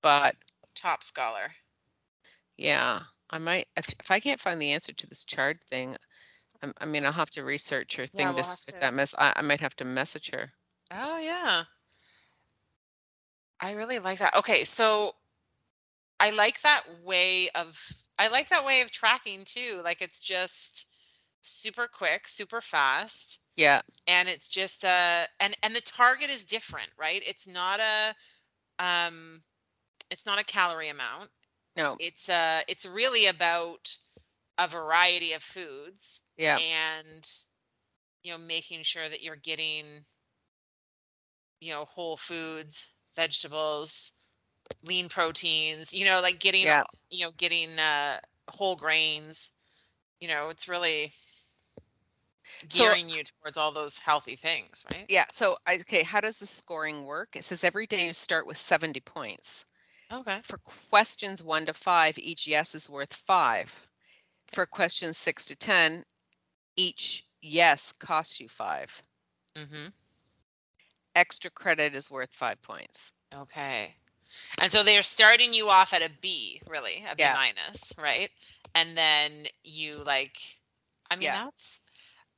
But 0.02 0.36
Top 0.74 1.02
scholar. 1.02 1.56
yeah, 2.56 3.00
I 3.30 3.38
might, 3.38 3.68
if, 3.76 3.88
if 4.00 4.10
I 4.10 4.20
can't 4.20 4.40
find 4.40 4.60
the 4.60 4.72
answer 4.72 4.92
to 4.92 5.06
this 5.06 5.24
charred 5.24 5.62
thing, 5.64 5.96
I, 6.64 6.72
I 6.82 6.86
mean, 6.86 7.04
I'll 7.04 7.12
have 7.12 7.30
to 7.30 7.44
research 7.44 7.96
her 7.96 8.06
thing 8.06 8.26
we'll 8.26 8.36
have 8.36 8.46
with 8.66 8.74
to- 8.74 8.80
that 8.80 8.94
mess. 8.94 9.14
I, 9.18 9.32
I 9.36 9.42
might 9.42 9.60
have 9.60 9.76
to 9.76 9.84
message 9.84 10.30
her. 10.30 10.52
Oh 10.92 11.18
yeah. 11.18 11.62
I 13.60 13.72
really 13.72 13.98
like 13.98 14.18
that. 14.18 14.34
Okay, 14.36 14.64
so 14.64 15.14
I 16.20 16.30
like 16.30 16.60
that 16.62 16.82
way 17.02 17.48
of 17.54 17.80
I 18.18 18.28
like 18.28 18.48
that 18.50 18.64
way 18.64 18.80
of 18.82 18.90
tracking 18.90 19.42
too. 19.44 19.80
Like 19.84 20.02
it's 20.02 20.20
just 20.20 20.86
super 21.42 21.86
quick, 21.86 22.28
super 22.28 22.60
fast. 22.60 23.40
Yeah. 23.56 23.82
and 24.08 24.28
it's 24.28 24.48
just 24.48 24.82
a 24.84 25.26
and 25.40 25.54
and 25.62 25.74
the 25.76 25.80
target 25.82 26.28
is 26.28 26.44
different 26.44 26.90
right 26.98 27.22
it's 27.24 27.46
not 27.46 27.78
a 27.78 28.14
um 28.84 29.40
it's 30.10 30.26
not 30.26 30.40
a 30.40 30.44
calorie 30.44 30.88
amount 30.88 31.30
No. 31.76 31.96
it's 32.00 32.28
uh 32.28 32.62
it's 32.66 32.84
really 32.84 33.26
about 33.28 33.96
a 34.58 34.66
variety 34.66 35.34
of 35.34 35.42
foods 35.44 36.22
Yeah. 36.36 36.58
and 36.58 37.28
you 38.22 38.32
know 38.32 38.38
making 38.38 38.82
sure 38.82 39.08
that 39.08 39.22
you're 39.22 39.36
getting 39.36 39.84
you 41.60 41.72
know 41.72 41.84
whole 41.84 42.16
foods 42.16 42.90
vegetables 43.14 44.12
lean 44.82 45.08
proteins 45.08 45.92
you 45.94 46.04
know 46.04 46.20
like 46.22 46.40
getting 46.40 46.64
Yeah. 46.64 46.84
you 47.10 47.24
know 47.24 47.32
getting 47.32 47.70
uh 47.78 48.18
whole 48.50 48.76
grains 48.76 49.52
you 50.20 50.28
know 50.28 50.48
it's 50.50 50.68
really 50.68 51.12
So- 52.68 52.84
gearing 52.84 53.08
you 53.08 53.24
towards 53.24 53.56
all 53.56 53.72
those 53.72 53.98
healthy 53.98 54.36
things 54.36 54.84
right 54.92 55.08
Yeah. 55.08 55.26
So, 55.30 55.56
okay, 55.68 56.02
how 56.02 56.20
does 56.20 56.40
the 56.40 56.46
scoring 56.46 57.04
work? 57.04 57.36
It 57.36 57.44
says 57.44 57.64
every 57.64 57.86
day 57.86 58.06
you 58.06 58.12
start 58.12 58.46
with 58.46 58.58
70 58.58 59.00
points. 59.00 59.64
okay 60.12 60.42
For 60.42 60.58
questions 60.58 61.42
one 61.42 61.66
to 61.66 61.74
five, 61.74 62.18
each 62.18 62.46
yes 62.46 62.74
is 62.74 62.90
worth 62.90 63.14
five. 63.14 63.88
For 64.52 64.66
questions 64.66 65.18
six 65.18 65.44
to 65.46 65.56
10, 65.56 66.04
each 66.76 67.26
yes 67.42 67.92
costs 67.92 68.40
you 68.40 68.48
five. 68.48 69.02
mm-hmm 69.54 69.88
Extra 71.16 71.50
credit 71.50 71.94
is 71.94 72.10
worth 72.10 72.32
five 72.32 72.60
points. 72.62 73.12
Okay. 73.34 73.94
And 74.60 74.70
so 74.72 74.82
they're 74.82 75.02
starting 75.02 75.52
you 75.54 75.68
off 75.68 75.92
at 75.92 76.02
a 76.02 76.10
B, 76.20 76.60
really, 76.68 77.04
a 77.10 77.14
B 77.16 77.22
Yeah. 77.22 77.34
minus, 77.34 77.92
right? 77.98 78.30
And 78.74 78.96
then 78.96 79.46
you 79.64 80.02
like, 80.04 80.38
I 81.10 81.16
mean, 81.16 81.24
Yeah. 81.26 81.44
that's, 81.44 81.80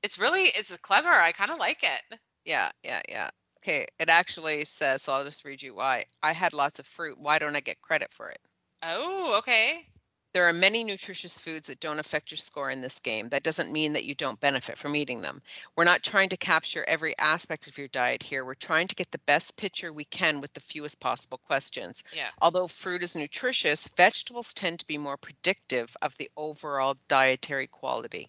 it's 0.02 0.18
really, 0.18 0.42
it's 0.54 0.76
clever. 0.78 1.08
I 1.08 1.32
kind 1.32 1.50
of 1.50 1.58
like 1.58 1.82
it. 1.82 2.18
Yeah, 2.44 2.70
yeah, 2.82 3.02
yeah. 3.08 3.30
Okay, 3.58 3.86
it 3.98 4.08
actually 4.08 4.64
says, 4.64 5.02
so 5.02 5.12
I'll 5.14 5.24
just 5.24 5.44
read 5.44 5.62
you 5.62 5.74
why. 5.74 6.06
I 6.22 6.32
had 6.32 6.52
lots 6.52 6.78
of 6.78 6.86
fruit. 6.86 7.18
Why 7.18 7.38
don't 7.38 7.56
I 7.56 7.60
get 7.60 7.80
credit 7.82 8.12
for 8.12 8.30
it? 8.30 8.40
Oh, 8.82 9.36
okay. 9.38 9.88
There 10.36 10.46
are 10.46 10.52
many 10.52 10.84
nutritious 10.84 11.38
foods 11.38 11.68
that 11.68 11.80
don't 11.80 11.98
affect 11.98 12.30
your 12.30 12.36
score 12.36 12.70
in 12.70 12.82
this 12.82 12.98
game. 12.98 13.30
That 13.30 13.42
doesn't 13.42 13.72
mean 13.72 13.94
that 13.94 14.04
you 14.04 14.14
don't 14.14 14.38
benefit 14.38 14.76
from 14.76 14.94
eating 14.94 15.22
them. 15.22 15.40
We're 15.74 15.84
not 15.84 16.02
trying 16.02 16.28
to 16.28 16.36
capture 16.36 16.84
every 16.86 17.16
aspect 17.16 17.66
of 17.66 17.78
your 17.78 17.88
diet 17.88 18.22
here. 18.22 18.44
We're 18.44 18.52
trying 18.52 18.86
to 18.88 18.94
get 18.94 19.10
the 19.10 19.18
best 19.20 19.56
picture 19.56 19.94
we 19.94 20.04
can 20.04 20.42
with 20.42 20.52
the 20.52 20.60
fewest 20.60 21.00
possible 21.00 21.38
questions. 21.38 22.04
Yeah. 22.14 22.28
Although 22.42 22.66
fruit 22.68 23.02
is 23.02 23.16
nutritious, 23.16 23.88
vegetables 23.88 24.52
tend 24.52 24.80
to 24.80 24.86
be 24.86 24.98
more 24.98 25.16
predictive 25.16 25.96
of 26.02 26.14
the 26.18 26.30
overall 26.36 26.98
dietary 27.08 27.68
quality. 27.68 28.28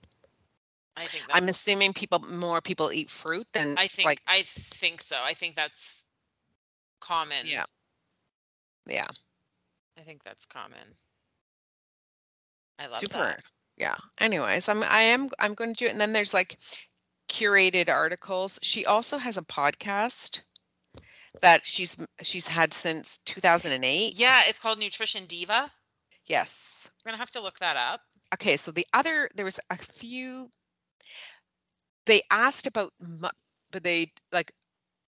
I 0.95 1.03
think 1.03 1.25
I'm 1.33 1.49
assuming 1.49 1.91
people 1.91 2.19
more 2.19 2.61
people 2.61 2.89
eat 2.89 3.09
fruit 3.09 3.47
than 3.51 3.77
I 3.77 3.87
think, 3.87 4.05
like 4.05 4.21
I 4.25 4.43
think 4.45 5.01
so. 5.01 5.17
I 5.21 5.33
think 5.33 5.55
that's 5.55 6.05
common. 7.01 7.43
yeah. 7.43 7.65
Yeah. 8.87 9.07
I 9.97 10.01
think 10.03 10.23
that's 10.23 10.45
common. 10.45 10.95
I 12.79 12.87
love 12.87 12.99
super 12.99 13.13
that. 13.19 13.43
yeah 13.77 13.95
anyways 14.19 14.69
i'm 14.69 14.83
i 14.83 14.99
am 15.01 15.29
i'm 15.39 15.53
going 15.53 15.73
to 15.73 15.77
do 15.77 15.85
it 15.87 15.91
and 15.91 16.01
then 16.01 16.13
there's 16.13 16.33
like 16.33 16.57
curated 17.29 17.89
articles 17.89 18.59
she 18.61 18.85
also 18.85 19.17
has 19.17 19.37
a 19.37 19.41
podcast 19.41 20.41
that 21.41 21.65
she's 21.65 22.03
she's 22.21 22.47
had 22.47 22.73
since 22.73 23.19
2008 23.25 24.13
Yeah. 24.17 24.41
It's 24.47 24.59
called 24.59 24.79
Nutrition 24.79 25.25
Diva. 25.25 25.69
yes 26.25 26.89
We're 27.05 27.09
going 27.11 27.15
to 27.17 27.19
have 27.19 27.31
to 27.31 27.41
look 27.41 27.59
that 27.59 27.75
up. 27.77 28.01
okay 28.33 28.57
so 28.57 28.71
the 28.71 28.87
other 28.93 29.29
there 29.35 29.45
was 29.45 29.59
a 29.69 29.77
few 29.77 30.49
they 32.05 32.21
asked 32.31 32.67
about 32.67 32.93
but 33.71 33.83
they 33.83 34.11
like 34.31 34.51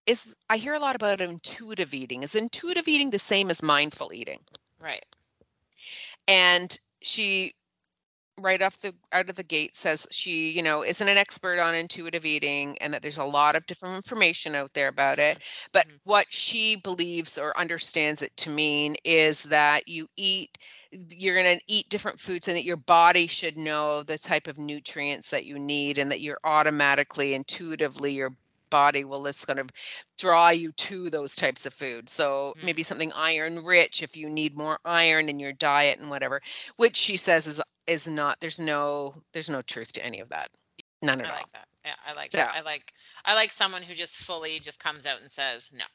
is 0.06 0.36
i 0.50 0.58
hear 0.58 0.74
a 0.74 0.80
lot 0.80 0.96
about 0.96 1.22
intuitive 1.22 1.94
eating 1.94 2.22
is 2.24 2.36
intuitive 2.36 2.88
eating 2.88 3.12
the 3.12 3.20
same 3.20 3.50
as 3.50 3.64
mindful 3.64 4.12
eating 4.14 4.40
Right. 4.80 5.06
and 6.28 6.78
she 7.02 7.54
right 8.42 8.62
off 8.62 8.80
the 8.80 8.94
out 9.14 9.30
of 9.30 9.36
the 9.36 9.44
gate 9.44 9.76
says 9.76 10.08
she 10.12 10.50
you 10.52 10.62
know 10.62 10.84
isn't 10.84 11.08
an 11.08 11.18
expert 11.18 11.60
on 11.60 11.76
intuitive 11.76 12.26
eating 12.26 12.78
and 12.80 12.94
that 12.94 13.02
there's 13.02 13.18
a 13.18 13.24
lot 13.24 13.56
of 13.56 13.66
different 13.68 13.96
information 13.96 14.56
out 14.56 14.74
there 14.74 14.88
about 14.88 15.20
it 15.20 15.40
but 15.74 15.86
Mhm. 15.86 16.00
what 16.04 16.26
she 16.30 16.76
believes 16.76 17.38
or 17.38 17.58
understands 17.58 18.22
it 18.22 18.36
to 18.38 18.50
mean 18.50 18.96
is 19.04 19.44
that 19.44 19.88
you 19.88 20.08
eat 20.18 20.58
you're 20.92 21.42
going 21.42 21.58
to 21.58 21.64
eat 21.68 21.90
different 21.90 22.20
foods 22.20 22.48
and 22.48 22.58
that 22.58 22.64
your 22.66 22.78
body 22.78 23.28
should 23.28 23.58
know 23.58 24.04
the 24.04 24.18
type 24.18 24.48
of 24.48 24.58
nutrients 24.58 25.30
that 25.32 25.46
you 25.46 25.58
need 25.60 25.98
and 25.98 26.12
that 26.12 26.22
you're 26.22 26.40
automatically 26.44 27.34
intuitively 27.34 28.14
your 28.14 28.32
body 28.70 29.04
will 29.04 29.24
just 29.26 29.48
kind 29.48 29.60
of 29.60 29.70
draw 30.18 30.50
you 30.50 30.72
to 30.74 31.10
those 31.10 31.36
types 31.36 31.66
of 31.66 31.74
foods 31.74 32.12
so 32.12 32.54
Mhm. 32.56 32.62
maybe 32.62 32.84
something 32.84 33.12
iron 33.14 33.64
rich 33.64 34.04
if 34.04 34.16
you 34.16 34.30
need 34.30 34.56
more 34.58 34.80
iron 34.86 35.30
in 35.30 35.40
your 35.40 35.54
diet 35.54 36.00
and 36.00 36.10
whatever 36.10 36.42
which 36.78 36.96
she 36.96 37.18
says 37.18 37.48
is 37.48 37.62
is 37.90 38.08
not 38.08 38.40
there's 38.40 38.60
no 38.60 39.14
there's 39.34 39.50
no 39.50 39.62
truth 39.62 39.92
to 39.94 40.06
any 40.06 40.20
of 40.20 40.30
that 40.30 40.50
none 41.02 41.20
at 41.22 41.28
I 41.28 41.32
all 41.32 41.38
like 41.38 41.52
that. 41.54 41.68
Yeah. 41.86 41.96
I 42.06 42.14
like 42.14 42.32
Yeah. 42.32 42.46
that. 42.46 42.56
I 42.56 42.62
like, 42.62 42.94
I 43.26 43.36
like 43.36 43.52
someone 43.52 43.82
who 43.82 43.94
just 43.94 44.18
fully 44.18 44.60
just 44.60 44.84
comes 44.84 45.06
out 45.06 45.22
and 45.22 45.32
says, 45.32 45.72
no. 45.74 45.86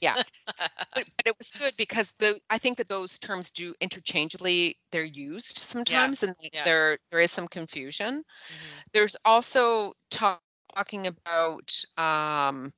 Yeah. 0.00 0.14
but, 0.94 1.04
but 1.16 1.26
it 1.26 1.36
was 1.38 1.50
good 1.52 1.74
because 1.76 2.12
the 2.12 2.40
i 2.50 2.58
think 2.58 2.76
that 2.76 2.88
those 2.88 3.18
terms 3.18 3.50
do 3.50 3.74
interchangeably 3.80 4.76
they're 4.90 5.04
used 5.04 5.58
sometimes 5.58 6.22
and 6.22 6.34
yeah. 6.52 6.64
there 6.64 6.98
there 7.10 7.20
is 7.20 7.30
some 7.30 7.48
confusion 7.48 8.24
Mhm. 8.50 8.82
there's 8.92 9.16
also 9.24 9.92
talk, 10.10 10.40
talking 10.74 11.06
about 11.06 11.72
um, 11.98 12.72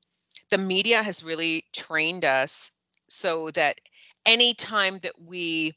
the 0.51 0.59
media 0.59 1.03
has 1.03 1.23
really 1.25 1.65
trained 1.73 2.25
us 2.25 2.73
so 3.09 3.51
that 3.53 3.81
anytime 4.27 4.99
that 5.01 5.21
we 5.21 5.73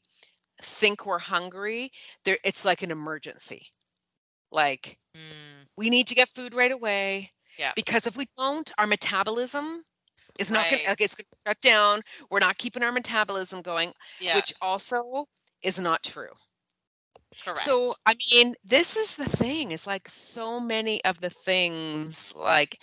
think 0.64 1.06
we're 1.06 1.18
hungry 1.18 1.90
there 2.24 2.38
it's 2.44 2.64
like 2.64 2.82
an 2.82 2.90
emergency 2.90 3.66
like 4.52 4.98
Mm, 5.16 5.66
we 5.76 5.90
need 5.90 6.08
to 6.08 6.14
get 6.16 6.28
food 6.28 6.54
right 6.54 6.72
away 6.72 7.30
Yeah. 7.56 7.72
because 7.76 8.06
if 8.08 8.16
we 8.16 8.26
don't 8.36 8.72
our 8.78 8.86
metabolism 8.86 9.84
is 10.40 10.50
not 10.50 10.68
going 10.68 10.82
to 10.82 10.88
Right. 10.88 11.00
it's 11.00 11.14
going 11.14 11.26
to 11.32 11.38
shut 11.46 11.60
down 11.60 12.00
we're 12.30 12.40
not 12.40 12.58
keeping 12.58 12.82
our 12.82 12.90
metabolism 12.92 13.62
going 13.62 13.92
yeah. 14.20 14.34
which 14.36 14.52
also 14.60 15.26
is 15.62 15.78
not 15.78 16.02
true 16.02 16.32
correct. 17.44 17.60
so 17.60 17.94
I 18.06 18.14
mean, 18.32 18.54
this 18.64 18.96
is 18.96 19.16
the 19.16 19.24
thing. 19.26 19.72
It's 19.72 19.86
like 19.86 20.08
so 20.08 20.60
many 20.60 21.04
of 21.04 21.20
the 21.20 21.30
things 21.30 22.34
like 22.34 22.80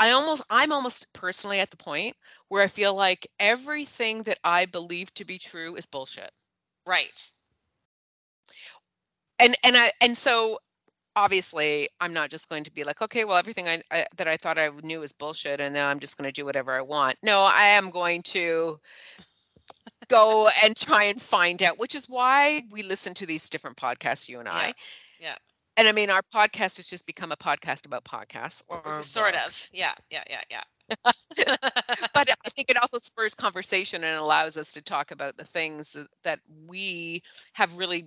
I 0.00 0.10
almost 0.10 0.42
I'm 0.50 0.72
almost 0.72 1.12
personally 1.12 1.60
at 1.60 1.70
the 1.70 1.76
point 1.76 2.16
where 2.48 2.62
I 2.62 2.66
feel 2.68 2.94
like 2.94 3.26
everything 3.40 4.22
that 4.24 4.38
I 4.44 4.66
believe 4.66 5.12
to 5.14 5.24
be 5.24 5.38
true 5.38 5.76
is 5.76 5.86
bullshit. 5.86 6.30
Right. 6.86 7.30
And 9.38 9.54
and 9.64 9.76
I 9.76 9.92
and 10.00 10.16
so 10.16 10.58
obviously 11.16 11.88
I'm 12.00 12.12
not 12.12 12.30
just 12.30 12.48
going 12.48 12.64
to 12.64 12.72
be 12.72 12.84
like, 12.84 13.02
okay, 13.02 13.24
well 13.24 13.36
everything 13.36 13.68
I, 13.68 13.82
I 13.90 14.06
that 14.16 14.28
I 14.28 14.36
thought 14.36 14.58
I 14.58 14.70
knew 14.82 15.02
is 15.02 15.12
bullshit 15.12 15.60
and 15.60 15.74
now 15.74 15.88
I'm 15.88 16.00
just 16.00 16.16
going 16.16 16.28
to 16.28 16.32
do 16.32 16.44
whatever 16.44 16.72
I 16.72 16.80
want. 16.80 17.18
No, 17.22 17.42
I 17.42 17.66
am 17.66 17.90
going 17.90 18.22
to 18.22 18.78
go 20.08 20.48
and 20.62 20.76
try 20.76 21.04
and 21.04 21.20
find 21.20 21.62
out, 21.62 21.78
which 21.78 21.94
is 21.94 22.08
why 22.08 22.62
we 22.70 22.82
listen 22.82 23.14
to 23.14 23.26
these 23.26 23.48
different 23.50 23.76
podcasts 23.76 24.28
you 24.28 24.40
and 24.40 24.48
I. 24.48 24.72
yeah. 25.20 25.34
And 25.76 25.88
I 25.88 25.92
mean, 25.92 26.08
our 26.08 26.22
podcast 26.32 26.76
has 26.76 26.86
just 26.86 27.04
become 27.04 27.32
a 27.32 27.36
podcast 27.36 27.84
about 27.84 28.04
podcasts, 28.04 28.62
or 28.68 29.02
sort 29.02 29.34
of. 29.34 29.68
Yeah. 29.72 29.92
Yeah. 30.10 30.22
Yeah. 30.30 30.40
Yeah. 30.50 30.62
But 32.14 32.28
I 32.44 32.50
think 32.50 32.70
it 32.70 32.76
also 32.76 32.98
spurs 32.98 33.34
conversation 33.34 34.04
and 34.04 34.16
allows 34.18 34.56
us 34.56 34.72
to 34.72 34.82
talk 34.82 35.10
about 35.10 35.36
the 35.36 35.44
things 35.44 35.92
that, 35.92 36.08
that 36.24 36.40
we 36.66 37.22
have 37.54 37.76
really 37.78 38.06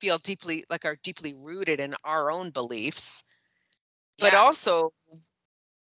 feel 0.00 0.18
deeply 0.18 0.64
like 0.70 0.84
are 0.84 0.96
deeply 1.02 1.34
rooted 1.34 1.80
in 1.80 1.94
our 2.04 2.30
own 2.30 2.50
beliefs, 2.50 3.24
but 4.20 4.32
Yeah. 4.32 4.34
also 4.34 4.92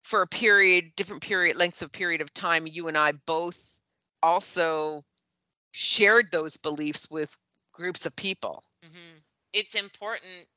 for 0.02 0.22
a 0.22 0.26
period, 0.26 0.94
different 0.96 1.22
period 1.22 1.56
lengths 1.56 1.82
of 1.82 1.92
period 1.92 2.20
of 2.20 2.32
time, 2.32 2.66
you 2.66 2.88
and 2.88 2.96
I 2.96 3.12
both 3.12 3.78
also 4.22 5.04
shared 5.72 6.30
those 6.32 6.56
beliefs 6.56 7.10
with 7.10 7.36
groups 7.72 8.06
of 8.06 8.16
people. 8.16 8.64
Mhm. 8.82 9.24
It's 9.52 9.74
important 9.74 10.48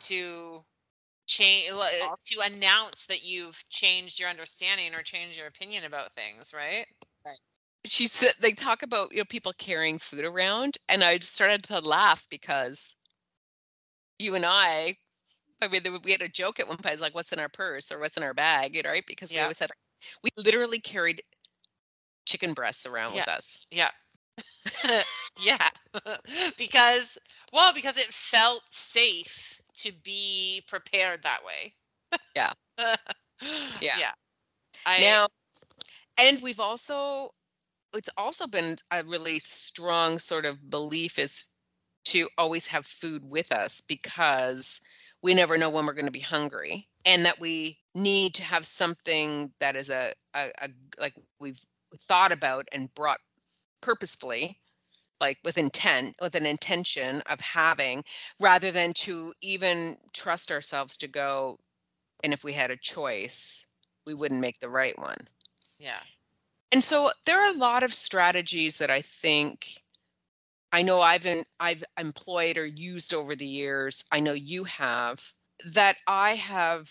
to 0.00 0.64
change 1.28 1.70
uh, 1.72 1.84
Al- 2.02 2.18
to 2.26 2.40
announce 2.52 3.06
that 3.06 3.22
you've 3.22 3.62
changed 3.68 4.18
your 4.18 4.28
understanding 4.28 4.94
or 4.94 5.02
changed 5.02 5.38
your 5.38 5.46
opinion 5.46 5.84
about 5.84 6.12
things, 6.12 6.52
right? 6.56 6.86
Right. 7.24 7.38
she 7.84 8.06
said 8.06 8.32
they 8.40 8.52
talk 8.52 8.82
about 8.82 9.12
you 9.12 9.18
know 9.18 9.24
people 9.28 9.52
carrying 9.58 9.98
food 9.98 10.24
around 10.24 10.78
and 10.88 11.04
i 11.04 11.18
started 11.18 11.62
to 11.64 11.78
laugh 11.80 12.26
because 12.30 12.94
you 14.18 14.34
and 14.34 14.46
i 14.46 14.94
i 15.60 15.68
mean 15.68 15.82
we 16.04 16.12
had 16.12 16.22
a 16.22 16.28
joke 16.28 16.58
at 16.58 16.68
one 16.68 16.76
point 16.78 16.92
it's 16.92 17.02
like 17.02 17.14
what's 17.14 17.32
in 17.32 17.38
our 17.38 17.48
purse 17.48 17.92
or 17.92 18.00
what's 18.00 18.16
in 18.16 18.22
our 18.22 18.34
bag 18.34 18.74
you 18.74 18.82
know, 18.82 18.90
right 18.90 19.04
because 19.06 19.30
we 19.32 19.38
always 19.38 19.58
had 19.58 19.70
we 20.22 20.30
literally 20.36 20.80
carried 20.80 21.22
chicken 22.26 22.52
breasts 22.52 22.86
around 22.86 23.12
with 23.14 23.28
us 23.28 23.66
Yeah. 23.70 23.90
yeah. 25.40 25.68
because 26.58 27.18
well, 27.52 27.72
because 27.74 27.96
it 27.96 28.12
felt 28.12 28.62
safe 28.70 29.57
to 29.78 29.92
be 30.02 30.62
prepared 30.68 31.22
that 31.22 31.40
way. 31.44 31.74
Yeah. 32.34 32.52
Yeah. 33.80 33.94
Yeah. 34.00 34.10
I, 34.84 35.00
now 35.00 35.28
and 36.18 36.42
we've 36.42 36.58
also 36.58 37.30
it's 37.94 38.10
also 38.18 38.46
been 38.46 38.76
a 38.90 39.02
really 39.04 39.38
strong 39.38 40.18
sort 40.18 40.44
of 40.44 40.68
belief 40.68 41.18
is 41.18 41.48
to 42.04 42.28
always 42.36 42.66
have 42.66 42.84
food 42.84 43.22
with 43.24 43.52
us 43.52 43.80
because 43.80 44.80
we 45.22 45.34
never 45.34 45.56
know 45.56 45.70
when 45.70 45.86
we're 45.86 45.92
going 45.92 46.04
to 46.04 46.10
be 46.10 46.20
hungry 46.20 46.86
and 47.06 47.24
that 47.24 47.40
we 47.40 47.78
need 47.94 48.34
to 48.34 48.42
have 48.42 48.66
something 48.66 49.52
that 49.60 49.76
is 49.76 49.88
a, 49.90 50.12
a, 50.34 50.50
a 50.60 50.68
like 51.00 51.14
we've 51.40 51.60
thought 51.96 52.32
about 52.32 52.66
and 52.72 52.92
brought 52.94 53.20
purposefully 53.80 54.58
like 55.20 55.38
with 55.44 55.58
intent 55.58 56.14
with 56.20 56.34
an 56.34 56.46
intention 56.46 57.22
of 57.26 57.40
having 57.40 58.04
rather 58.40 58.70
than 58.70 58.92
to 58.92 59.32
even 59.42 59.96
trust 60.12 60.50
ourselves 60.50 60.96
to 60.96 61.08
go 61.08 61.58
and 62.24 62.32
if 62.32 62.44
we 62.44 62.52
had 62.52 62.70
a 62.70 62.76
choice 62.76 63.66
we 64.06 64.14
wouldn't 64.14 64.40
make 64.40 64.58
the 64.60 64.68
right 64.68 64.98
one 64.98 65.18
yeah. 65.78 66.00
and 66.72 66.82
so 66.82 67.10
there 67.26 67.40
are 67.40 67.54
a 67.54 67.58
lot 67.58 67.82
of 67.82 67.92
strategies 67.92 68.78
that 68.78 68.90
i 68.90 69.00
think 69.00 69.82
i 70.72 70.82
know 70.82 71.00
i've 71.00 71.26
in, 71.26 71.44
i've 71.60 71.84
employed 71.98 72.56
or 72.56 72.66
used 72.66 73.14
over 73.14 73.34
the 73.34 73.46
years 73.46 74.04
i 74.12 74.20
know 74.20 74.32
you 74.32 74.64
have 74.64 75.22
that 75.72 75.96
i 76.06 76.30
have 76.30 76.90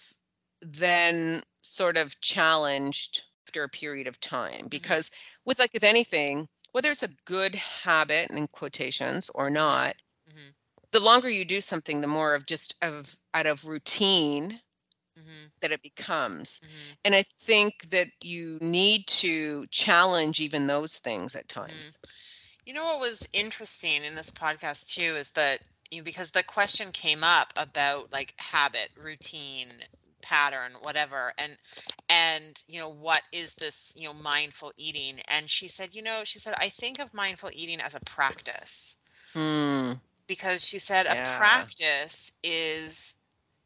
then 0.62 1.42
sort 1.62 1.98
of 1.98 2.20
challenged 2.22 3.24
after 3.48 3.64
a 3.64 3.70
period 3.70 4.08
of 4.08 4.20
time 4.20 4.52
mm-hmm. 4.52 4.68
because 4.68 5.12
with 5.46 5.60
like 5.60 5.74
with 5.74 5.84
anything 5.84 6.48
whether 6.72 6.92
it's 6.92 7.04
a 7.04 7.10
good 7.26 7.56
habit 7.56 8.30
in 8.32 8.48
quotations 8.48 9.30
or 9.34 9.50
not 9.50 9.96
hmm 10.30 10.50
the 10.92 11.00
longer 11.00 11.30
you 11.30 11.44
do 11.46 11.60
something 11.62 12.02
the 12.02 12.08
more 12.08 12.34
of 12.34 12.46
just 12.46 12.76
of 12.82 13.18
out 13.34 13.46
of 13.46 13.68
routine 13.68 14.62
hmm 15.18 15.46
that 15.62 15.72
it 15.72 15.82
becomes. 15.82 16.60
Hmm 16.64 16.94
and 17.06 17.16
i 17.16 17.24
think 17.24 17.90
that 17.90 18.08
you 18.24 18.58
need 18.62 19.08
to 19.08 19.66
challenge 19.68 20.40
even 20.40 20.68
those 20.68 20.98
things 20.98 21.36
at 21.36 21.48
times. 21.50 21.98
You 22.66 22.74
know 22.74 22.86
what 22.86 23.00
was 23.00 23.28
interesting 23.34 24.04
in 24.04 24.16
this 24.16 24.30
podcast 24.30 24.94
too 24.94 25.02
is 25.02 25.32
that 25.32 25.60
you 25.92 26.00
know, 26.00 26.04
because 26.04 26.32
the 26.32 26.44
question 26.44 26.92
came 26.92 27.24
up 27.24 27.54
about 27.56 28.12
like 28.12 28.34
habit, 28.40 28.90
routine, 28.98 29.70
pattern, 30.28 30.74
whatever, 30.82 31.34
and 31.38 31.58
and 32.10 32.64
you 32.68 32.80
know 32.80 32.90
what 32.90 33.24
is 33.32 33.56
this 33.56 33.96
you 33.98 34.08
know 34.08 34.14
mindful 34.14 34.72
eating? 34.78 35.20
And 35.28 35.50
she 35.50 35.68
said, 35.68 35.96
you 35.96 36.02
know, 36.02 36.22
she 36.24 36.40
said 36.40 36.54
I 36.58 36.70
think 36.70 37.00
of 37.00 37.14
mindful 37.14 37.50
eating 37.54 37.82
as 37.82 37.96
a 37.96 38.00
practice. 38.02 38.98
Hmm. 39.34 39.94
because 40.28 40.66
she 40.68 40.80
said 40.80 41.06
a 41.06 41.22
practice 41.38 42.32
is 42.44 43.16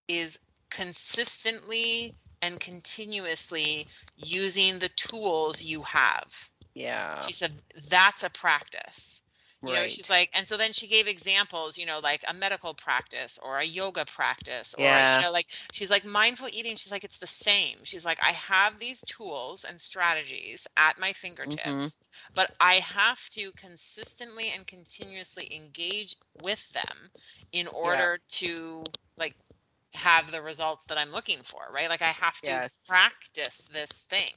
is 0.07 0.39
consistently 0.69 2.13
and 2.41 2.59
continuously 2.59 3.87
using 4.17 4.79
the 4.79 4.89
tools 4.89 5.61
you 5.63 5.81
have. 5.83 6.49
Yeah. 6.73 7.19
She 7.19 7.31
said 7.31 7.51
that's 7.89 8.23
a 8.23 8.29
practice 8.29 9.23
you 9.65 9.73
know 9.73 9.87
she's 9.87 10.09
like 10.09 10.29
and 10.33 10.47
so 10.47 10.57
then 10.57 10.71
she 10.73 10.87
gave 10.87 11.07
examples 11.07 11.77
you 11.77 11.85
know 11.85 11.99
like 12.03 12.23
a 12.27 12.33
medical 12.33 12.73
practice 12.73 13.39
or 13.43 13.57
a 13.59 13.65
yoga 13.65 14.05
practice 14.05 14.73
or 14.75 14.99
Yeah. 14.99 15.07
you 15.09 15.19
know 15.19 15.31
like 15.31 15.47
she's 15.71 15.91
like 15.91 16.05
mindful 16.05 16.47
eating 16.51 16.75
she's 16.75 16.91
like 16.91 17.03
it's 17.03 17.19
the 17.19 17.27
same. 17.27 17.77
She's 17.83 18.05
like 18.05 18.19
i 18.21 18.31
have 18.31 18.79
these 18.79 19.03
tools 19.05 19.63
and 19.63 19.79
strategies 19.79 20.67
at 20.77 20.99
my 20.99 21.11
mm-hmm. 21.47 21.89
fingertips 21.89 21.99
but 22.35 22.51
i 22.59 22.75
have 22.75 23.29
to 23.29 23.51
consistently 23.53 24.51
and 24.55 24.67
continuously 24.67 25.47
engage 25.53 26.15
with 26.33 26.71
them 26.73 27.09
in 27.51 27.67
order 27.67 28.19
to 28.29 28.83
like 29.17 29.35
have 29.95 30.31
the 30.31 30.41
results 30.41 30.85
that 30.85 30.97
i'm 30.97 31.11
looking 31.11 31.39
for 31.43 31.61
right? 31.73 31.89
Like 31.89 32.01
i 32.01 32.05
have 32.05 32.41
to 32.43 32.61
Yes. 32.61 32.85
practice 32.87 33.69
this 33.73 34.03
thing. 34.09 34.33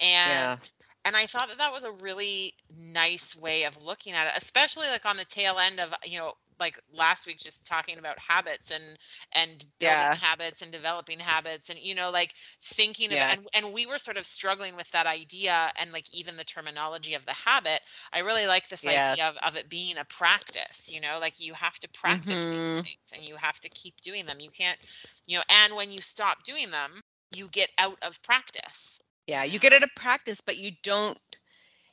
And 0.00 0.24
yeah 0.24 0.56
and 1.04 1.16
i 1.16 1.26
thought 1.26 1.48
that 1.48 1.58
that 1.58 1.72
was 1.72 1.84
a 1.84 1.92
really 1.92 2.52
nice 2.78 3.36
way 3.36 3.64
of 3.64 3.82
looking 3.84 4.12
at 4.12 4.26
it 4.26 4.32
especially 4.36 4.86
like 4.88 5.06
on 5.06 5.16
the 5.16 5.24
tail 5.24 5.56
end 5.58 5.80
of 5.80 5.94
you 6.04 6.18
know 6.18 6.32
like 6.60 6.78
last 6.92 7.26
week 7.26 7.38
just 7.38 7.66
talking 7.66 7.98
about 7.98 8.18
habits 8.18 8.70
and 8.70 8.96
and 9.32 9.64
building 9.80 10.12
Yeah. 10.12 10.18
habits 10.18 10.62
and 10.62 10.70
developing 10.72 11.18
habits 11.18 11.68
and 11.70 11.78
you 11.80 11.94
know 11.94 12.10
like 12.10 12.32
thinking 12.62 13.10
Yeah. 13.10 13.12
of 13.12 13.18
and, 13.30 13.46
and 13.54 13.72
we 13.72 13.86
were 13.86 13.98
sort 13.98 14.16
of 14.16 14.24
struggling 14.26 14.76
with 14.76 14.90
that 14.92 15.06
idea 15.06 15.70
and 15.80 15.92
like 15.92 16.06
even 16.14 16.36
the 16.36 16.44
terminology 16.44 17.14
of 17.14 17.26
the 17.26 17.32
habit 17.32 17.80
i 18.12 18.20
really 18.20 18.46
like 18.46 18.68
this 18.68 18.86
Yes. 18.86 19.18
idea 19.18 19.26
of, 19.28 19.36
of 19.46 19.56
it 19.56 19.68
being 19.68 19.96
a 19.98 20.04
practice 20.04 20.88
you 20.92 21.00
know 21.00 21.18
like 21.20 21.40
you 21.40 21.54
have 21.54 21.78
to 21.78 21.88
practice 21.90 22.48
these 22.48 22.76
Mhm. 22.76 22.84
things 22.84 23.12
and 23.14 23.22
you 23.22 23.36
have 23.36 23.58
to 23.60 23.68
keep 23.70 24.00
doing 24.00 24.26
them 24.26 24.38
you 24.40 24.50
can't 24.50 24.78
you 25.26 25.36
know 25.36 25.42
and 25.50 25.74
when 25.76 25.90
you 25.90 25.98
stop 26.00 26.42
doing 26.44 26.70
them 26.70 27.00
you 27.30 27.48
get 27.48 27.70
out 27.78 27.98
of 28.02 28.22
practice 28.22 29.00
yeah 29.26 29.44
you 29.44 29.58
get 29.58 29.72
it 29.72 29.82
a 29.82 29.88
practice 29.96 30.40
but 30.40 30.58
you 30.58 30.72
don't 30.82 31.18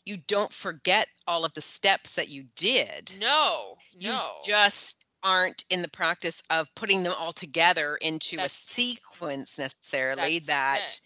you 0.05 0.17
don't 0.27 0.51
forget 0.51 1.07
all 1.27 1.45
of 1.45 1.53
the 1.53 1.61
steps 1.61 2.13
that 2.13 2.29
you 2.29 2.45
did. 2.55 3.13
No 3.19 3.75
you 3.93 4.09
no. 4.09 4.31
just 4.45 5.05
aren't 5.23 5.63
in 5.69 5.81
the 5.81 5.87
practice 5.87 6.41
of 6.49 6.73
putting 6.75 7.03
them 7.03 7.13
all 7.19 7.31
together 7.31 7.95
into 7.97 8.37
a 8.39 8.49
sequence 8.49 9.59
necessarily 9.59 10.39
that 10.39 10.79
it. 10.83 11.01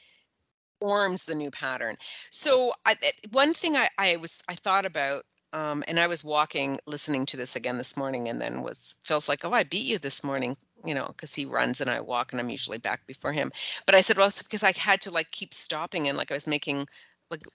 forms 0.80 1.26
the 1.26 1.36
new 1.36 1.52
pattern. 1.52 1.98
So 2.30 2.74
I, 2.86 2.96
one 3.32 3.54
thing 3.54 3.76
I, 3.76 3.90
I 3.98 4.16
was 4.18 4.42
i 4.48 4.56
thought 4.56 4.86
about 4.86 5.24
um, 5.52 5.84
and 5.88 6.00
i 6.00 6.08
was 6.08 6.24
walking 6.24 6.80
listening 6.86 7.26
to 7.28 7.38
this 7.38 7.56
again 7.56 7.78
this 7.78 7.98
morning 7.98 8.30
and 8.30 8.40
then 8.40 8.62
was 8.62 8.96
feels 9.02 9.28
like 9.28 9.44
oh 9.44 9.52
i 9.52 9.64
beat 9.64 9.86
you 9.86 9.98
this 9.98 10.24
morning 10.24 10.56
you 10.86 10.94
know 10.94 11.08
because 11.08 11.34
he 11.34 11.46
runs 11.46 11.82
and 11.82 11.90
i 11.90 12.00
walk 12.00 12.32
and 12.32 12.40
i'm 12.42 12.50
usually 12.50 12.78
back 12.78 13.06
before 13.08 13.34
him 13.34 13.52
but 13.86 13.96
i 13.96 14.02
said 14.02 14.18
well 14.18 14.28
it's 14.28 14.42
because 14.42 14.64
i 14.64 14.74
had 14.78 15.02
to 15.02 15.12
like 15.12 15.32
keep 15.32 15.54
stopping 15.54 16.08
and 16.08 16.18
like 16.18 16.32
i 16.32 16.36
was 16.36 16.48
making 16.48 16.88
like 17.32 17.46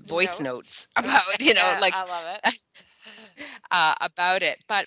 voice 0.00 0.40
Notes? 0.40 0.40
notes 0.40 0.88
about 0.96 1.40
you 1.40 1.54
know 1.54 1.74
Yeah, 1.74 1.80
like 1.80 1.94
i 1.94 2.02
love 2.04 2.24
it 2.44 2.54
uh, 3.70 3.94
about 4.00 4.42
it. 4.42 4.64
But 4.68 4.86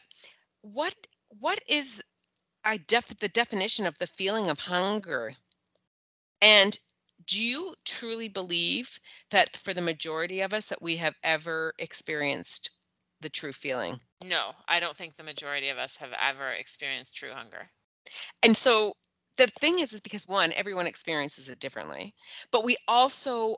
what 0.61 0.95
what 1.29 1.59
is 1.67 2.01
I 2.63 2.77
def 2.77 3.07
the 3.07 3.27
definition 3.29 3.85
of 3.85 3.97
the 3.99 4.07
feeling 4.07 4.49
of 4.49 4.59
hunger? 4.61 5.35
And 6.41 6.77
do 7.25 7.41
you 7.41 7.75
truly 7.85 8.27
believe 8.27 8.99
that 9.29 9.55
for 9.57 9.73
the 9.73 9.81
majority 9.81 10.41
of 10.41 10.53
us 10.53 10.67
that 10.67 10.81
we 10.81 10.97
have 10.97 11.17
ever 11.23 11.73
experienced 11.79 12.69
the 13.21 13.29
true 13.29 13.53
feeling? 13.53 14.01
no 14.23 14.55
i 14.67 14.79
don't 14.79 14.95
think 14.95 15.15
the 15.15 15.23
majority 15.23 15.69
of 15.69 15.77
us 15.77 15.97
have 15.97 16.13
ever 16.19 16.49
experienced 16.51 17.15
true 17.15 17.31
hunger 17.33 17.71
And 18.43 18.55
so 18.55 18.95
the 19.37 19.47
thing 19.47 19.79
is 19.79 19.93
is 19.93 20.01
because 20.01 20.27
one 20.27 20.51
everyone 20.53 20.87
experiences 20.87 21.49
it 21.49 21.59
differently, 21.59 22.13
but 22.51 22.63
we 22.63 22.77
also 22.87 23.57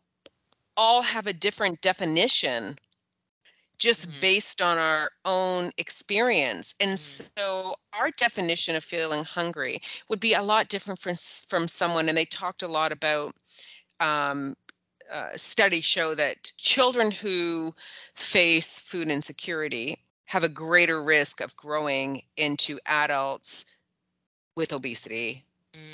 all 0.77 1.01
have 1.01 1.27
a 1.27 1.33
different 1.33 1.81
definition 1.81 2.77
just 3.77 4.07
Mhm. 4.07 4.19
based 4.19 4.61
on 4.61 4.77
our 4.77 5.11
own 5.25 5.71
experience. 5.77 6.75
And 6.79 6.97
Mhm. 6.97 7.29
so 7.37 7.75
our 7.93 8.11
definition 8.11 8.75
of 8.75 8.83
feeling 8.83 9.23
hungry 9.23 9.79
would 10.09 10.19
be 10.19 10.33
a 10.33 10.41
lot 10.43 10.69
different 10.69 10.99
from 10.99 11.15
from 11.15 11.67
someone. 11.67 12.07
And 12.07 12.17
they 12.17 12.25
talked 12.25 12.61
a 12.63 12.67
lot 12.67 12.91
about 12.91 13.35
um, 13.99 14.55
uh, 15.11 15.29
studies 15.35 15.85
show 15.85 16.15
that 16.15 16.51
children 16.57 17.11
who 17.11 17.73
face 18.15 18.79
food 18.79 19.09
insecurity 19.09 19.97
have 20.25 20.43
a 20.43 20.49
greater 20.49 21.03
risk 21.03 21.41
of 21.41 21.55
growing 21.55 22.21
into 22.37 22.79
adults 22.85 23.65
with 24.55 24.73
obesity 24.73 25.45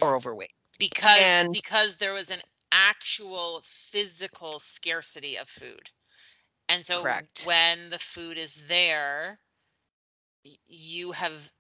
or 0.01 0.14
Mm. 0.14 0.16
overweight. 0.16 0.53
because 0.78 1.20
and- 1.20 1.53
because 1.53 1.97
there 1.97 2.14
was 2.14 2.30
an 2.30 2.41
actual 2.72 3.62
physical 3.64 4.60
scarcity 4.60 5.36
of 5.38 5.49
food 5.49 5.91
and 6.70 6.86
so 6.86 7.01
Correct. 7.03 7.45
when 7.45 7.89
the 7.89 7.99
food 7.99 8.38
is 8.38 8.68
there 8.68 9.39
you 10.66 11.12
have 11.12 11.51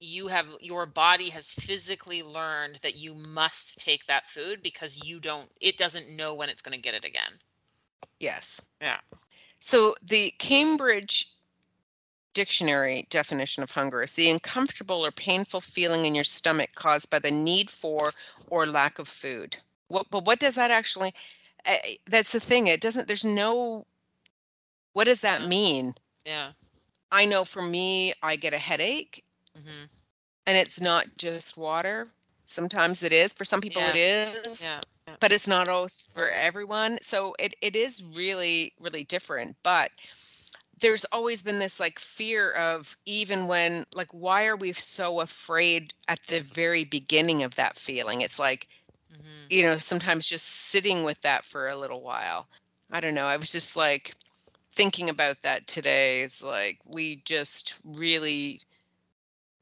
you 0.00 0.28
have 0.28 0.48
your 0.60 0.86
body 0.86 1.30
has 1.30 1.52
physically 1.52 2.22
learned 2.22 2.76
that 2.76 2.96
you 2.96 3.14
must 3.14 3.78
take 3.80 4.06
that 4.06 4.26
food 4.26 4.62
because 4.62 5.04
you 5.06 5.20
don't 5.20 5.50
it 5.60 5.76
doesn't 5.76 6.08
know 6.14 6.34
when 6.34 6.48
it's 6.48 6.62
going 6.62 6.74
to 6.74 6.80
get 6.80 6.94
it 6.94 7.04
again 7.04 7.40
Yes. 8.20 8.60
Yeah. 8.80 9.00
So 9.60 9.94
the 10.02 10.30
Cambridge 10.38 11.31
dictionary 12.34 13.06
definition 13.10 13.62
of 13.62 13.70
hunger 13.70 14.02
is 14.02 14.12
the 14.14 14.30
uncomfortable 14.30 15.04
or 15.04 15.10
painful 15.10 15.60
feeling 15.60 16.04
in 16.04 16.14
your 16.14 16.24
stomach 16.24 16.70
caused 16.74 17.10
by 17.10 17.18
the 17.18 17.30
need 17.30 17.70
for 17.70 18.12
or 18.50 18.66
lack 18.66 18.98
of 18.98 19.08
food. 19.08 19.56
What 19.88 20.10
but 20.10 20.24
what 20.24 20.40
does 20.40 20.54
that 20.56 20.70
actually 20.70 21.14
uh, 21.66 21.76
that's 22.08 22.32
the 22.32 22.40
thing 22.40 22.66
it 22.66 22.80
doesn't 22.80 23.08
there's 23.08 23.24
no 23.24 23.86
what 24.92 25.04
does 25.04 25.20
that 25.20 25.48
mean? 25.48 25.94
yeah 26.24 26.52
I 27.10 27.24
know 27.24 27.44
for 27.44 27.62
me 27.62 28.12
I 28.22 28.36
get 28.36 28.54
a 28.54 28.58
headache 28.58 29.24
hmm 29.54 29.84
and 30.46 30.56
it's 30.56 30.80
not 30.80 31.06
just 31.16 31.56
water. 31.56 32.06
Sometimes 32.44 33.02
it 33.02 33.12
is 33.12 33.32
for 33.32 33.44
some 33.44 33.60
people 33.60 33.82
it 33.82 33.96
is. 33.96 34.62
yeah 34.62 34.80
yeah. 35.06 35.14
but 35.20 35.32
it's 35.32 35.46
not 35.46 35.68
always 35.68 36.08
for 36.14 36.28
everyone. 36.30 36.98
So 37.00 37.34
it, 37.38 37.54
it 37.60 37.76
is 37.76 38.02
really, 38.02 38.72
really 38.80 39.04
different. 39.04 39.56
But 39.62 39.90
there's 40.82 41.04
always 41.06 41.42
been 41.42 41.60
this 41.60 41.80
like 41.80 41.98
fear 41.98 42.52
of 42.52 42.96
even 43.06 43.46
when 43.46 43.86
like 43.94 44.12
why 44.12 44.46
are 44.46 44.56
we 44.56 44.72
so 44.74 45.20
afraid 45.20 45.94
at 46.08 46.22
the 46.24 46.40
very 46.40 46.84
beginning 46.84 47.42
of 47.42 47.54
that 47.54 47.78
feeling? 47.78 48.20
It's 48.20 48.38
like 48.38 48.68
Mhm. 49.12 49.50
you 49.50 49.62
know, 49.62 49.76
sometimes 49.78 50.26
just 50.26 50.46
sitting 50.46 51.04
with 51.04 51.20
that 51.22 51.44
for 51.44 51.68
a 51.68 51.76
little 51.76 52.02
while. 52.02 52.48
I 52.90 53.00
don't 53.00 53.14
know. 53.14 53.26
I 53.26 53.36
was 53.36 53.52
just 53.52 53.76
like 53.76 54.14
thinking 54.74 55.08
about 55.08 55.42
that 55.42 55.66
today. 55.66 56.22
Is 56.22 56.42
like 56.42 56.78
we 56.84 57.22
just 57.24 57.74
really 57.84 58.60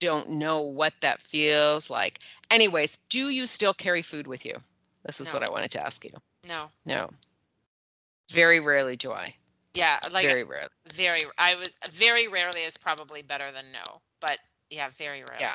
don't 0.01 0.31
know 0.31 0.61
what 0.63 0.95
that 1.03 1.21
feels 1.21 1.91
like. 1.91 2.21
Anyways, 2.51 2.97
do 3.11 3.29
you 3.29 3.47
still 3.47 3.75
carry 3.75 4.03
food 4.03 4.27
with 4.27 4.47
you? 4.47 4.55
This 5.05 5.21
is 5.21 5.33
what 5.33 5.43
I 5.43 5.51
wanted 5.51 5.71
to 5.73 5.83
ask 5.85 6.05
you. 6.05 6.13
No. 6.49 6.71
No. 6.87 7.11
Very 8.31 8.61
rarely 8.61 8.97
do 8.97 9.13
I. 9.13 9.35
Yeah, 9.75 9.99
like 10.13 10.27
Very 10.27 10.45
rarely. 10.45 10.69
very 10.93 11.23
I 11.39 11.55
would 11.55 11.71
very 11.91 12.27
rarely 12.27 12.63
is 12.63 12.77
probably 12.77 13.23
better 13.23 13.53
than 13.53 13.67
no. 13.73 14.01
But 14.21 14.39
yeah, 14.69 14.89
very 14.91 15.23
rarely. 15.23 15.41
Yeah. 15.41 15.55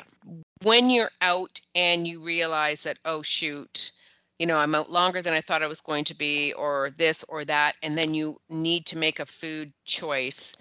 When 0.62 0.90
you're 0.90 1.10
out 1.20 1.60
and 1.74 2.06
you 2.06 2.22
realize 2.22 2.82
that, 2.84 2.98
oh, 3.04 3.22
shoot, 3.22 3.92
you 4.38 4.46
know, 4.46 4.58
I'm 4.58 4.74
out 4.74 4.90
longer 4.90 5.22
than 5.22 5.34
I 5.34 5.40
thought 5.40 5.62
I 5.62 5.66
was 5.66 5.80
going 5.80 6.04
to 6.04 6.14
be, 6.14 6.52
or 6.54 6.90
this 6.96 7.24
or 7.24 7.44
that, 7.44 7.76
and 7.82 7.96
then 7.96 8.14
you 8.14 8.38
need 8.48 8.86
to 8.86 8.98
make 8.98 9.20
a 9.20 9.26
food 9.26 9.72
choice, 9.84 10.54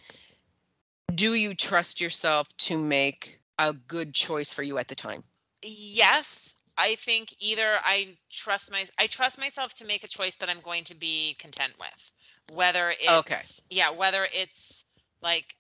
do 1.14 1.34
you 1.34 1.53
trust 1.53 2.01
yourself 2.01 2.47
to 2.58 2.78
make 2.78 3.39
a 3.60 3.74
good 3.74 4.14
choice 4.14 4.53
for 4.53 4.64
you 4.64 4.78
at 4.78 4.88
the 4.88 4.95
time? 4.95 5.24
Yes, 5.64 6.56
I 6.78 6.95
think 6.95 7.34
either 7.39 7.78
I 7.84 8.17
trust 8.30 8.71
my 8.71 8.86
I 8.97 9.07
trust 9.07 9.39
myself 9.39 9.73
to 9.76 9.86
make 9.86 10.03
a 10.03 10.07
choice 10.07 10.36
that 10.38 10.49
I'm 10.49 10.61
going 10.61 10.84
to 10.86 10.95
be 10.95 11.36
content 11.39 11.76
with. 11.80 12.11
Whether 12.51 12.93
it's 12.99 13.61
Okay. 13.61 13.71
yeah, 13.71 13.89
whether 13.91 14.26
it's 14.34 14.86
like 15.21 15.55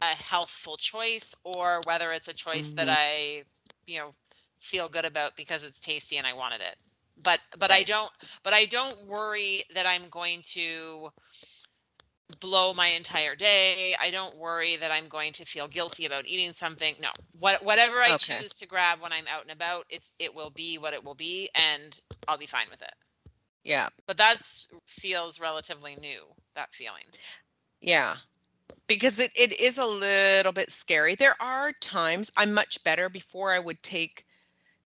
a 0.00 0.06
healthful 0.16 0.76
choice 0.76 1.34
or 1.44 1.80
whether 1.84 2.12
it's 2.12 2.28
a 2.28 2.34
choice 2.34 2.72
that 2.72 2.88
Mhm. 2.88 2.90
I, 2.90 3.44
you 3.86 3.98
know, 3.98 4.14
feel 4.58 4.88
good 4.88 5.04
about 5.04 5.36
because 5.36 5.64
it's 5.64 5.80
tasty 5.80 6.16
and 6.16 6.26
I 6.26 6.32
wanted 6.34 6.60
it. 6.60 6.76
But 7.22 7.40
but 7.58 7.70
I 7.70 7.82
don't 7.82 8.10
but 8.42 8.52
I 8.52 8.64
don't 8.66 9.06
worry 9.06 9.62
that 9.74 9.86
I'm 9.86 10.08
going 10.08 10.42
to 10.54 11.12
blow 12.40 12.72
my 12.74 12.88
entire 12.88 13.34
day. 13.34 13.94
I 14.00 14.10
don't 14.10 14.36
worry 14.36 14.76
that 14.76 14.90
I'm 14.90 15.08
going 15.08 15.32
to 15.32 15.44
feel 15.44 15.68
guilty 15.68 16.06
about 16.06 16.26
eating 16.26 16.52
something. 16.52 16.94
No. 17.00 17.10
What 17.38 17.62
whatever 17.64 17.96
I 17.96 18.12
Okay. 18.12 18.38
choose 18.40 18.54
to 18.54 18.66
grab 18.66 19.00
when 19.00 19.12
I'm 19.12 19.26
out 19.28 19.42
and 19.42 19.50
about, 19.52 19.84
it's 19.88 20.14
it 20.18 20.34
will 20.34 20.50
be 20.50 20.78
what 20.78 20.94
it 20.94 21.04
will 21.04 21.14
be 21.14 21.48
and 21.54 22.00
I'll 22.28 22.38
be 22.38 22.46
fine 22.46 22.66
with 22.70 22.82
it. 22.82 22.94
Yeah. 23.64 23.88
But 24.06 24.16
that's 24.16 24.68
feels 24.86 25.40
relatively 25.40 25.96
new, 25.96 26.22
that 26.54 26.72
feeling. 26.72 27.04
Yeah. 27.80 28.16
Because 28.86 29.18
it, 29.18 29.30
it 29.34 29.58
is 29.60 29.78
a 29.78 29.86
little 29.86 30.52
bit 30.52 30.70
scary. 30.70 31.14
There 31.14 31.40
are 31.40 31.72
times 31.80 32.30
I'm 32.36 32.52
much 32.52 32.82
better 32.84 33.08
before 33.08 33.52
I 33.52 33.58
would 33.58 33.82
take 33.82 34.24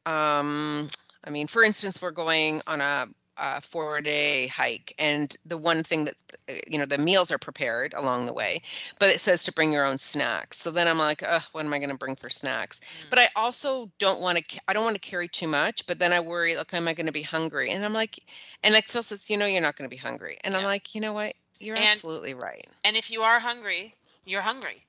um 0.07 0.89
I 1.25 1.31
mean, 1.31 1.47
for 1.47 1.65
instance, 1.65 2.03
we're 2.03 2.11
going 2.11 2.61
on 2.67 2.81
a, 2.81 3.07
a 3.37 3.61
four 3.61 4.01
day 4.01 4.47
hike 4.47 4.95
and 4.99 5.37
the 5.45 5.57
one 5.57 5.83
thing 5.83 6.05
that 6.05 6.15
uh, 6.49 6.55
you 6.69 6.79
know, 6.79 6.85
the 6.87 6.99
meals 6.99 7.31
are 7.31 7.39
prepared 7.39 7.95
along 7.95 8.27
the 8.27 8.33
way, 8.33 8.63
but 9.01 9.11
it 9.11 9.21
says 9.21 9.43
to 9.45 9.53
bring 9.53 9.73
your 9.73 9.85
own 9.85 9.99
snacks. 9.99 10.59
So 10.59 10.71
then 10.71 10.87
I'm 10.89 10.99
like, 10.99 11.23
uh, 11.23 11.41
what 11.53 11.65
am 11.65 11.73
I 11.73 11.79
going 11.79 11.91
to 11.91 11.97
bring 11.97 12.17
for 12.17 12.31
snacks? 12.31 12.81
But 13.11 13.19
I 13.19 13.29
also 13.37 13.91
don't 13.99 14.21
want 14.21 14.39
to 14.39 14.61
I 14.69 14.73
don't 14.73 14.85
want 14.85 14.95
to 15.01 15.01
carry 15.11 15.29
too 15.29 15.49
much, 15.49 15.87
but 15.87 15.99
then 15.99 16.13
I 16.13 16.21
worry 16.21 16.57
like 16.57 16.73
am 16.75 16.89
I 16.89 16.95
going 16.95 17.07
to 17.07 17.13
be 17.13 17.23
hungry? 17.23 17.71
And 17.71 17.85
I'm 17.85 17.93
like 17.93 18.21
and 18.63 18.75
like 18.75 18.89
Phil 18.89 19.03
says, 19.03 19.29
you 19.31 19.37
know 19.37 19.47
you're 19.47 19.63
not 19.63 19.77
going 19.77 19.89
to 19.89 19.95
be 19.95 20.01
hungry. 20.01 20.39
And 20.45 20.55
I'm 20.57 20.65
like, 20.65 20.95
you 20.95 21.01
know 21.01 21.13
what? 21.13 21.35
You're 21.61 21.77
And- 21.77 21.85
absolutely 21.87 22.35
right. 22.35 22.67
And 22.85 22.97
if 22.97 23.11
you 23.11 23.23
are 23.23 23.41
hungry, 23.41 23.95
you're 24.25 24.43
hungry. 24.43 24.85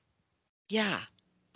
Yeah. 0.68 1.00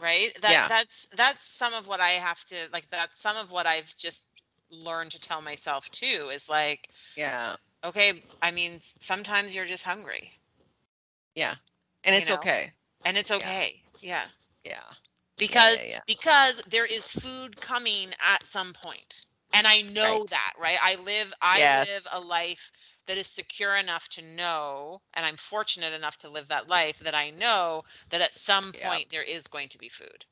right 0.01 0.31
that 0.41 0.51
Yeah. 0.53 0.69
that's 0.69 1.07
that's 1.17 1.43
some 1.43 1.75
of 1.75 1.87
what 1.87 2.01
i 2.01 2.11
have 2.11 2.43
to 2.47 2.57
like 2.73 2.89
that's 2.89 3.21
some 3.21 3.37
of 3.37 3.53
what 3.53 3.67
i've 3.67 3.95
just 3.97 4.29
learned 4.71 5.11
to 5.13 5.21
tell 5.21 5.41
myself 5.43 5.91
too 5.91 6.31
is 6.33 6.49
like 6.49 6.89
Yeah. 7.17 7.57
okay 7.85 8.23
i 8.43 8.51
mean 8.51 8.79
sometimes 8.79 9.55
you're 9.55 9.65
just 9.65 9.85
hungry 9.85 10.33
Yeah. 11.35 11.57
And 12.05 12.15
You 12.15 12.25
it's 12.25 12.31
know? 12.31 12.31
okay. 12.31 12.75
and 13.05 13.17
it's 13.17 13.31
okay 13.31 13.83
yeah 14.01 14.29
Yeah. 14.65 14.95
because 15.39 15.85
yeah. 15.85 16.01
because 16.07 16.63
there 16.69 16.85
is 16.87 17.11
food 17.11 17.61
coming 17.61 18.13
at 18.21 18.47
some 18.47 18.73
point 18.73 19.27
and 19.53 19.67
i 19.67 19.81
know 19.81 20.25
Right. 20.25 20.31
that 20.31 20.53
right 20.59 20.79
i 20.83 20.95
live 20.95 21.33
i 21.41 21.65
live 21.67 22.07
a 22.13 22.21
life 22.21 22.99
that 23.07 23.17
is 23.19 23.27
secure 23.27 23.77
enough 23.77 24.09
to 24.09 24.23
know 24.23 25.03
and 25.15 25.25
i'm 25.27 25.37
fortunate 25.37 25.93
enough 25.93 26.17
to 26.19 26.29
live 26.29 26.49
that 26.49 26.69
life 26.69 26.99
that 26.99 27.15
i 27.15 27.31
know 27.31 27.83
that 28.11 28.21
at 28.21 28.35
some 28.35 28.73
point 28.73 29.11
there 29.11 29.23
is 29.23 29.47
going 29.47 29.69
to 29.69 29.79
be 29.79 29.89
food 29.89 30.27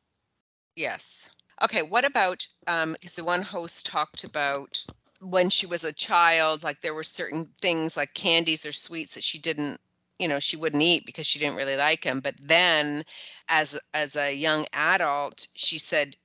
Yes. 0.76 1.30
Okay. 1.62 1.82
What 1.82 2.04
about 2.04 2.46
um 2.66 2.92
because 2.92 3.16
the 3.16 3.24
one 3.24 3.42
host 3.42 3.86
talked 3.86 4.24
about 4.24 4.86
when 5.20 5.50
she 5.50 5.66
was 5.66 5.82
a 5.84 5.92
child, 5.92 6.62
like 6.62 6.80
there 6.80 6.94
were 6.94 7.02
certain 7.04 7.46
things 7.61 7.96
like 7.96 8.14
candies 8.14 8.64
or 8.64 8.72
sweets 8.72 9.14
that 9.14 9.24
she 9.24 9.38
didn't, 9.38 9.80
you 10.20 10.28
know, 10.28 10.38
she 10.38 10.56
wouldn't 10.56 10.82
eat 10.82 11.04
because 11.04 11.26
she 11.26 11.38
didn't 11.40 11.56
really 11.56 11.76
like 11.76 12.02
them. 12.02 12.20
But 12.20 12.36
then 12.40 13.04
as 13.48 13.78
as 13.94 14.14
a 14.16 14.32
young 14.34 14.66
adult, 14.72 15.48
she 15.54 15.78
said 15.78 16.16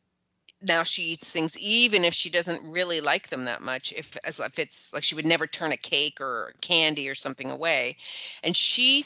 now 0.61 0.84
she 0.84 1.03
eats 1.03 1.31
things 1.31 1.57
even 1.59 2.05
if 2.05 2.13
she 2.13 2.29
doesn't 2.29 2.63
really 2.71 3.01
like 3.01 3.29
them 3.29 3.45
that 3.45 3.61
much 3.61 3.93
if 3.93 4.17
as 4.25 4.39
if 4.39 4.59
it's 4.59 4.93
like 4.93 5.03
she 5.03 5.15
would 5.15 5.25
never 5.25 5.47
turn 5.47 5.71
a 5.73 5.77
cake 5.77 6.21
or 6.21 6.53
candy 6.61 7.09
or 7.09 7.15
something 7.15 7.51
away 7.51 7.97
and 8.43 8.55
she 8.55 9.05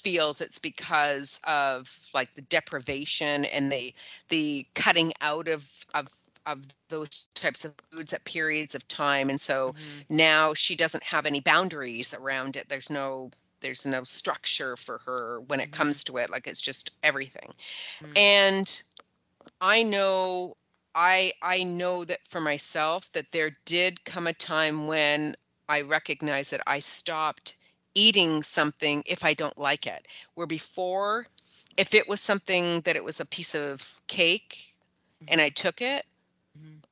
feels 0.00 0.40
it's 0.40 0.58
because 0.58 1.40
of 1.46 2.08
like 2.14 2.34
the 2.34 2.42
deprivation 2.42 3.44
and 3.46 3.72
the 3.72 3.94
the 4.28 4.66
cutting 4.74 5.12
out 5.20 5.48
of 5.48 5.86
of 5.94 6.08
of 6.46 6.66
those 6.88 7.26
types 7.34 7.64
of 7.64 7.74
foods 7.92 8.12
at 8.12 8.24
periods 8.24 8.74
of 8.74 8.86
time 8.88 9.28
and 9.30 9.40
so 9.40 9.74
Mhm. 9.74 10.06
now 10.08 10.54
she 10.54 10.74
doesn't 10.76 11.04
have 11.04 11.26
any 11.26 11.40
boundaries 11.40 12.14
around 12.14 12.56
it 12.56 12.68
there's 12.68 12.90
no 12.90 13.30
there's 13.60 13.86
no 13.86 14.04
structure 14.04 14.76
for 14.76 14.98
her 14.98 15.40
when 15.40 15.60
it 15.60 15.70
Mhm. 15.70 15.72
comes 15.72 16.02
to 16.04 16.16
it 16.16 16.30
like 16.30 16.46
it's 16.46 16.60
just 16.60 16.90
everything 17.02 17.52
Mm. 18.02 18.16
and 18.16 18.82
i 19.60 19.82
know 19.82 20.56
i 20.94 21.32
i 21.42 21.62
know 21.62 22.04
that 22.04 22.20
for 22.28 22.40
myself 22.40 23.10
that 23.12 23.32
there 23.32 23.56
did 23.66 24.04
come 24.04 24.26
a 24.26 24.32
time 24.32 24.86
when 24.86 25.36
i 25.68 25.80
recognized 25.80 26.52
that 26.52 26.62
i 26.66 26.78
stopped 26.78 27.56
eating 27.94 28.42
something 28.42 29.02
if 29.06 29.24
i 29.24 29.34
don't 29.34 29.58
like 29.58 29.86
it 29.86 30.06
where 30.34 30.46
before 30.46 31.26
if 31.76 31.94
it 31.94 32.08
was 32.08 32.20
something 32.20 32.80
that 32.82 32.96
it 32.96 33.04
was 33.04 33.20
a 33.20 33.26
piece 33.26 33.54
of 33.54 34.00
cake 34.08 34.76
and 35.28 35.40
i 35.40 35.48
took 35.48 35.80
it 35.80 36.06
Mhm. 36.54 36.82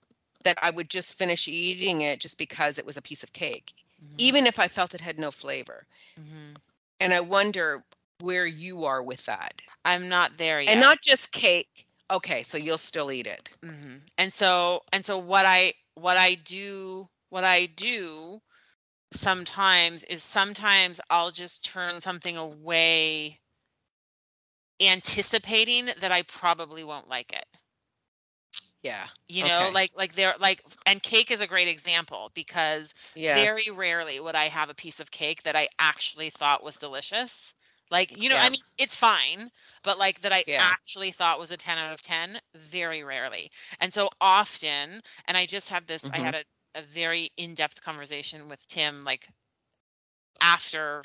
that 0.44 0.58
i 0.62 0.70
would 0.70 0.90
just 0.90 1.16
finish 1.18 1.46
eating 1.48 2.00
it 2.00 2.20
just 2.20 2.38
because 2.38 2.78
it 2.78 2.86
was 2.86 2.96
a 2.96 3.02
piece 3.02 3.22
of 3.22 3.32
cake 3.32 3.74
Mhm. 3.98 4.18
even 4.18 4.46
if 4.46 4.58
i 4.58 4.68
felt 4.68 4.94
it 4.94 5.00
had 5.00 5.18
no 5.18 5.30
flavor 5.30 5.86
Mhm. 6.16 6.60
and 7.00 7.12
i 7.12 7.20
wonder 7.20 7.84
where 8.20 8.46
you 8.46 8.84
are 8.84 9.02
with 9.02 9.24
that 9.26 9.62
I'm 9.84 10.08
not 10.08 10.36
there 10.38 10.60
yet. 10.60 10.72
and 10.72 10.80
not 10.80 11.00
just 11.02 11.32
cake 11.32 11.86
okay 12.10 12.42
so 12.42 12.56
you'll 12.58 12.78
still 12.78 13.10
eat 13.10 13.26
it 13.26 13.48
hmm 13.62 13.98
And 14.18 14.32
so 14.32 14.82
and 14.92 15.04
so 15.04 15.18
what 15.18 15.46
I 15.46 15.74
what 15.94 16.16
I 16.16 16.34
do 16.34 17.08
what 17.30 17.44
I 17.44 17.66
do 17.66 18.40
sometimes 19.12 20.04
is 20.04 20.22
sometimes 20.22 21.00
I'll 21.10 21.30
just 21.30 21.64
turn 21.64 22.00
something 22.00 22.36
away 22.36 23.40
anticipating 24.80 25.86
that 26.00 26.10
I 26.12 26.22
probably 26.22 26.82
won't 26.82 27.08
like 27.08 27.32
it. 27.32 27.46
yeah 28.82 29.08
You 29.30 29.44
know, 29.44 29.68
Okay. 29.68 29.72
like 29.72 29.90
like 29.94 30.14
there 30.14 30.34
like 30.40 30.62
and 30.86 31.02
cake 31.02 31.30
is 31.30 31.42
a 31.42 31.46
great 31.46 31.68
example 31.68 32.30
because 32.34 32.94
yes 33.14 33.70
very 33.70 33.70
rarely 33.70 34.20
would 34.20 34.34
I 34.34 34.44
have 34.46 34.70
a 34.70 34.74
piece 34.74 35.00
of 35.00 35.10
cake 35.10 35.42
that 35.42 35.54
I 35.54 35.68
actually 35.78 36.30
thought 36.30 36.62
was 36.64 36.78
delicious. 36.78 37.54
Like, 37.90 38.10
you 38.16 38.28
know, 38.30 38.36
I 38.40 38.48
mean, 38.50 38.60
it's 38.78 38.94
fine, 38.96 39.50
but 39.82 39.98
like 39.98 40.20
that 40.20 40.32
I 40.32 40.44
Yeah. 40.46 40.72
actually 40.72 41.10
thought 41.10 41.38
was 41.38 41.50
a 41.52 41.56
10 41.58 41.76
out 41.78 41.92
of 41.92 42.00
10, 42.02 42.40
very 42.54 43.02
rarely. 43.04 43.50
And 43.80 43.92
so 43.92 44.08
often, 44.20 45.02
and 45.26 45.36
I 45.36 45.44
just 45.46 45.68
had 45.70 45.86
this, 45.86 46.08
I 46.12 46.18
Mhm. 46.18 46.32
had 46.32 46.34
a, 46.34 46.44
a 46.78 46.82
very 46.82 47.30
in 47.36 47.54
depth 47.54 47.82
conversation 47.82 48.48
with 48.48 48.66
Tim, 48.68 49.02
like 49.02 49.28
after 50.40 51.02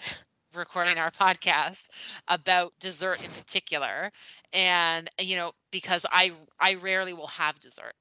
recording 0.55 0.99
our 0.99 1.11
podcast 1.11 1.89
about 2.27 2.73
dessert 2.79 3.23
in 3.23 3.31
particular. 3.31 4.11
And, 4.53 5.09
you 5.19 5.35
know, 5.35 5.53
because 5.71 6.05
I, 6.11 6.31
I 6.59 6.75
rarely 6.75 7.13
will 7.13 7.27
have 7.27 7.59
dessert. 7.59 7.93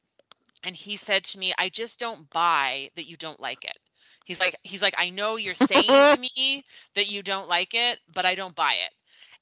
And 0.64 0.76
he 0.76 0.96
said 0.96 1.24
to 1.24 1.38
me, 1.38 1.52
I 1.58 1.70
just 1.70 1.98
don't 1.98 2.30
buy 2.30 2.90
that 2.94 3.08
you 3.08 3.16
don't 3.16 3.40
like 3.40 3.64
it. 3.64 3.78
He's 4.24 4.40
like, 4.40 4.54
he's 4.62 4.82
like, 4.82 4.94
I 4.98 5.10
know 5.10 5.36
you're 5.36 5.54
saying 5.54 6.04
to 6.04 6.18
me 6.36 6.62
that 6.94 7.10
you 7.10 7.22
don't 7.22 7.48
like 7.48 7.74
it, 7.74 7.98
but 8.14 8.26
I 8.26 8.34
don't 8.34 8.54
buy 8.54 8.74
it. 8.84 8.92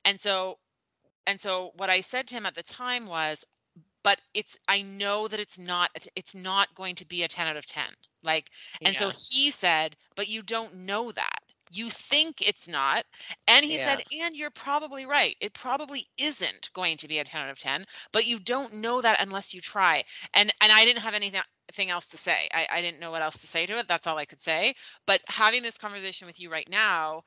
And 0.05 0.19
so, 0.19 0.59
and 1.27 1.39
so 1.39 1.73
what 1.77 1.91
I 1.91 2.01
said 2.01 2.27
to 2.29 2.37
him 2.37 2.47
at 2.47 2.55
the 2.55 2.63
time 2.63 3.07
was, 3.07 3.45
but 4.03 4.21
it's, 4.35 4.59
I 4.69 4.83
know 4.83 5.29
that 5.29 5.41
it's 5.41 5.59
not, 5.59 5.91
it's 6.17 6.35
not 6.35 6.75
going 6.75 6.95
to 6.97 7.07
be 7.07 7.23
a 7.23 7.29
10 7.29 7.47
out 7.47 7.57
of 7.57 7.67
10. 7.67 7.85
Like, 8.23 8.51
and 8.83 8.95
so 8.95 9.11
he 9.31 9.51
said, 9.51 9.97
but 10.15 10.29
you 10.29 10.43
don't 10.43 10.75
know 10.75 11.11
that. 11.13 11.39
You 11.73 11.89
think 11.89 12.43
it's 12.47 12.67
not. 12.67 13.05
And 13.47 13.65
he 13.65 13.79
said, 13.79 14.03
and 14.21 14.37
you're 14.37 14.51
probably 14.51 15.07
right. 15.07 15.37
It 15.41 15.55
probably 15.55 16.07
isn't 16.19 16.71
going 16.73 16.97
to 16.97 17.07
be 17.07 17.21
a 17.21 17.25
10 17.25 17.43
out 17.43 17.51
of 17.51 17.61
10, 17.61 17.85
but 18.13 18.27
you 18.27 18.41
don't 18.41 18.75
know 18.75 19.01
that 19.01 19.23
unless 19.23 19.55
you 19.55 19.61
try. 19.61 20.03
And 20.35 20.51
and 20.61 20.73
I 20.73 20.85
didn't 20.85 21.03
have 21.03 21.15
anything 21.15 21.41
anything 21.69 21.91
else 21.91 22.09
to 22.09 22.19
say. 22.19 22.49
I, 22.53 22.67
I 22.73 22.83
didn't 22.83 22.99
know 22.99 23.13
what 23.13 23.23
else 23.23 23.41
to 23.41 23.47
say 23.47 23.67
to 23.67 23.79
it. 23.79 23.87
That's 23.87 24.09
all 24.09 24.19
I 24.19 24.25
could 24.25 24.41
say. 24.41 24.75
But 25.07 25.21
having 25.29 25.63
this 25.63 25.79
conversation 25.79 26.27
with 26.27 26.41
you 26.41 26.51
right 26.51 26.69
now, 26.69 27.23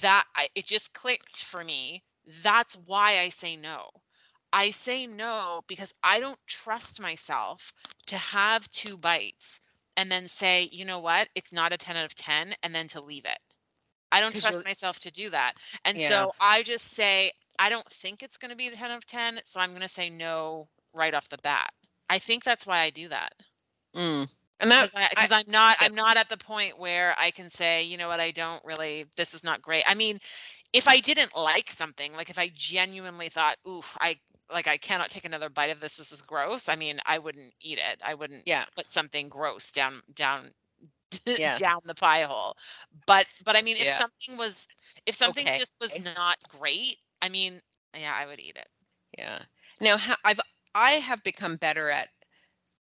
that 0.00 0.24
I, 0.36 0.48
it 0.56 0.66
just 0.66 0.92
clicked 0.92 1.44
for 1.44 1.62
me. 1.62 2.02
That's 2.42 2.74
why 2.86 3.20
I 3.20 3.28
say 3.28 3.56
no. 3.56 3.88
I 4.52 4.70
say 4.70 5.06
no 5.06 5.62
because 5.66 5.92
I 6.02 6.20
don't 6.20 6.38
trust 6.46 7.00
myself 7.00 7.72
to 8.06 8.16
have 8.16 8.68
two 8.68 8.96
bites 8.96 9.60
and 9.96 10.10
then 10.10 10.28
say, 10.28 10.68
you 10.72 10.84
know 10.84 10.98
what, 11.00 11.28
it's 11.34 11.52
not 11.52 11.72
a 11.72 11.76
10 11.76 11.96
out 11.96 12.04
of 12.04 12.14
10, 12.14 12.54
and 12.62 12.74
then 12.74 12.88
to 12.88 13.00
leave 13.00 13.24
it. 13.26 13.38
I 14.12 14.20
don't 14.20 14.34
trust 14.34 14.64
myself 14.64 14.98
to 15.00 15.10
do 15.10 15.30
that. 15.30 15.54
And 15.84 15.98
Yeah. 15.98 16.08
so 16.08 16.32
I 16.40 16.62
just 16.62 16.86
say, 16.88 17.32
I 17.58 17.68
don't 17.68 17.88
think 17.90 18.22
it's 18.22 18.36
going 18.36 18.50
to 18.50 18.56
be 18.56 18.68
the 18.68 18.76
10 18.76 18.90
out 18.90 18.96
of 18.98 19.06
10. 19.06 19.40
So 19.44 19.60
I'm 19.60 19.70
going 19.70 19.82
to 19.82 19.88
say 19.88 20.10
no 20.10 20.68
right 20.94 21.14
off 21.14 21.28
the 21.28 21.38
bat. 21.38 21.70
I 22.08 22.18
think 22.18 22.44
that's 22.44 22.66
why 22.66 22.80
I 22.80 22.90
do 22.90 23.08
that. 23.08 23.34
Mm. 23.94 24.28
And 24.60 24.70
that 24.70 24.90
Because 25.10 25.32
I'm 25.32 25.44
not. 25.48 25.76
I'm 25.80 25.94
not 25.94 26.16
at 26.16 26.28
the 26.28 26.36
point 26.36 26.78
where 26.78 27.14
I 27.18 27.30
can 27.30 27.48
say, 27.48 27.82
you 27.82 27.96
know 27.96 28.08
what, 28.08 28.20
I 28.20 28.30
don't 28.30 28.62
really, 28.64 29.06
this 29.16 29.32
is 29.34 29.42
not 29.42 29.62
great. 29.62 29.84
I 29.86 29.94
mean, 29.94 30.18
if 30.72 30.88
I 30.88 31.00
didn't 31.00 31.36
like 31.36 31.70
something, 31.70 32.12
like 32.14 32.30
if 32.30 32.38
I 32.38 32.50
genuinely 32.54 33.28
thought, 33.28 33.56
ooh, 33.66 33.82
I 34.00 34.16
like 34.52 34.68
I 34.68 34.76
cannot 34.76 35.10
take 35.10 35.24
another 35.24 35.48
bite 35.50 35.70
of 35.70 35.80
this. 35.80 35.96
This 35.96 36.12
is 36.12 36.22
gross. 36.22 36.68
I 36.68 36.76
mean, 36.76 37.00
I 37.06 37.18
wouldn't 37.18 37.54
eat 37.62 37.78
it. 37.78 38.00
I 38.04 38.14
wouldn't 38.14 38.46
yeah. 38.46 38.64
put 38.76 38.90
something 38.90 39.28
gross 39.28 39.72
down 39.72 40.02
down 40.14 40.50
Yeah. 41.36 41.56
down 41.56 41.80
the 41.84 41.94
pie 41.94 42.22
hole. 42.22 42.56
But 43.06 43.26
but 43.44 43.56
I 43.56 43.62
mean, 43.62 43.76
if 43.76 43.86
Yeah. 43.86 43.94
something 43.94 44.36
was 44.38 44.66
if 45.06 45.14
something 45.14 45.46
Okay. 45.46 45.54
just 45.54 45.78
was 45.80 45.98
not 45.98 46.36
great, 46.48 46.96
I 47.22 47.28
mean, 47.28 47.60
yeah, 47.98 48.14
I 48.16 48.26
would 48.26 48.40
eat 48.40 48.56
it. 48.56 48.68
Yeah. 49.18 49.40
Now, 49.80 49.96
how, 49.96 50.16
I've 50.24 50.40
I 50.74 50.92
have 50.92 51.22
become 51.22 51.56
better 51.56 51.90
at 51.90 52.08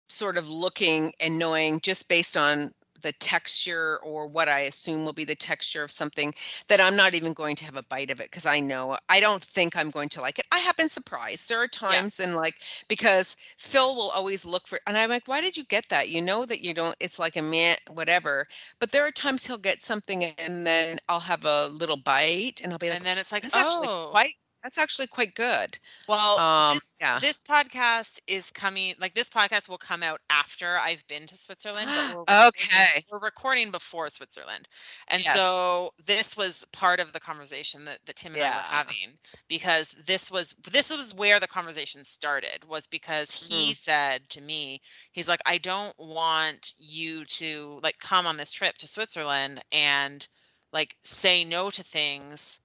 sort 0.09 0.37
of 0.37 0.49
looking 0.49 1.13
and 1.19 1.39
knowing 1.39 1.79
just 1.81 2.07
based 2.09 2.37
on 2.37 2.73
the 3.01 3.13
texture 3.13 3.99
or 4.03 4.27
what 4.27 4.49
I 4.49 4.61
assume 4.61 5.05
will 5.05 5.13
be 5.13 5.23
the 5.23 5.35
texture 5.35 5.83
of 5.83 5.91
something 5.91 6.33
that 6.67 6.81
I'm 6.81 6.95
not 6.95 7.15
even 7.15 7.33
going 7.33 7.55
to 7.57 7.65
have 7.65 7.75
a 7.75 7.83
bite 7.83 8.11
of 8.11 8.19
it 8.19 8.29
because 8.31 8.45
I 8.45 8.59
know 8.59 8.97
I 9.09 9.19
don't 9.19 9.43
think 9.43 9.75
I'm 9.75 9.91
going 9.91 10.09
to 10.09 10.21
like 10.21 10.39
it. 10.39 10.45
I 10.51 10.59
have 10.59 10.77
been 10.77 10.89
surprised. 10.89 11.49
There 11.49 11.61
are 11.61 11.67
times 11.67 12.19
and 12.19 12.35
like 12.35 12.55
because 12.87 13.35
Phil 13.57 13.95
will 13.95 14.09
always 14.09 14.45
look 14.45 14.67
for 14.67 14.79
and 14.87 14.97
I'm 14.97 15.09
like, 15.09 15.27
why 15.27 15.41
did 15.41 15.57
you 15.57 15.65
get 15.65 15.89
that? 15.89 16.09
You 16.09 16.21
know 16.21 16.45
that 16.45 16.61
you 16.61 16.73
don't 16.73 16.95
it's 16.99 17.19
like 17.19 17.35
a 17.35 17.41
man 17.41 17.77
whatever. 17.89 18.47
But 18.79 18.91
there 18.91 19.05
are 19.05 19.11
times 19.11 19.45
he'll 19.45 19.57
get 19.57 19.81
something 19.81 20.23
and 20.23 20.65
then 20.65 20.99
I'll 21.09 21.19
have 21.19 21.45
a 21.45 21.67
little 21.67 21.97
bite 21.97 22.61
and 22.63 22.71
I'll 22.71 22.79
be 22.79 22.89
like, 22.89 22.97
and 22.97 23.05
then 23.05 23.17
it's 23.17 23.31
like, 23.31 23.45
actually 23.45 23.87
oh, 23.87 24.09
quite 24.11 24.33
that's 24.63 24.77
actually 24.77 25.07
quite 25.07 25.35
good. 25.35 25.77
well, 26.07 26.37
Um, 26.39 26.75
this 26.75 26.97
yeah. 27.01 27.19
this 27.19 27.41
podcast 27.41 28.19
is 28.27 28.51
coming. 28.51 28.93
Like 28.99 29.13
this 29.13 29.29
podcast 29.29 29.67
will 29.69 29.77
come 29.77 30.03
out 30.03 30.21
after 30.29 30.77
I've 30.81 31.05
been 31.07 31.27
to 31.27 31.35
Switzerland. 31.35 31.87
But 31.87 32.15
we're 32.15 32.19
recording- 32.21 32.47
Okay. 32.47 33.05
we're 33.11 33.19
recording 33.19 33.71
before 33.71 34.09
Switzerland, 34.09 34.67
and 35.09 35.23
Yes. 35.23 35.35
so 35.35 35.93
this 36.05 36.37
was 36.37 36.65
part 36.71 36.99
of 36.99 37.11
the 37.13 37.19
conversation 37.19 37.83
that, 37.85 37.99
that 38.05 38.15
Tim 38.15 38.33
and 38.35 38.43
I 38.43 38.47
were 38.49 38.53
Yeah. 38.55 38.63
having 38.77 39.17
because 39.49 39.91
this 40.05 40.31
was 40.31 40.53
this 40.71 40.89
was 40.89 41.13
where 41.13 41.39
the 41.39 41.47
conversation 41.47 42.03
started. 42.05 42.63
Was 42.65 42.87
because 42.87 43.33
he 43.33 43.71
Mhm. 43.71 43.75
said 43.75 44.29
to 44.29 44.41
me, 44.41 44.81
he's 45.11 45.27
like, 45.27 45.41
I 45.45 45.57
don't 45.57 45.97
want 45.99 46.73
you 46.77 47.25
to 47.25 47.79
like 47.83 47.99
come 47.99 48.25
on 48.25 48.37
this 48.37 48.51
trip 48.51 48.77
to 48.79 48.87
Switzerland 48.87 49.61
and 49.73 50.27
like 50.71 50.95
say 51.03 51.43
no 51.43 51.69
to 51.69 51.83
things 51.83 52.60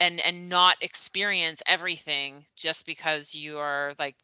and 0.00 0.20
and 0.26 0.48
not 0.48 0.76
experience 0.82 1.62
everything 1.66 2.46
just 2.56 2.86
because 2.86 3.34
you 3.34 3.58
are 3.58 3.94
like 3.98 4.16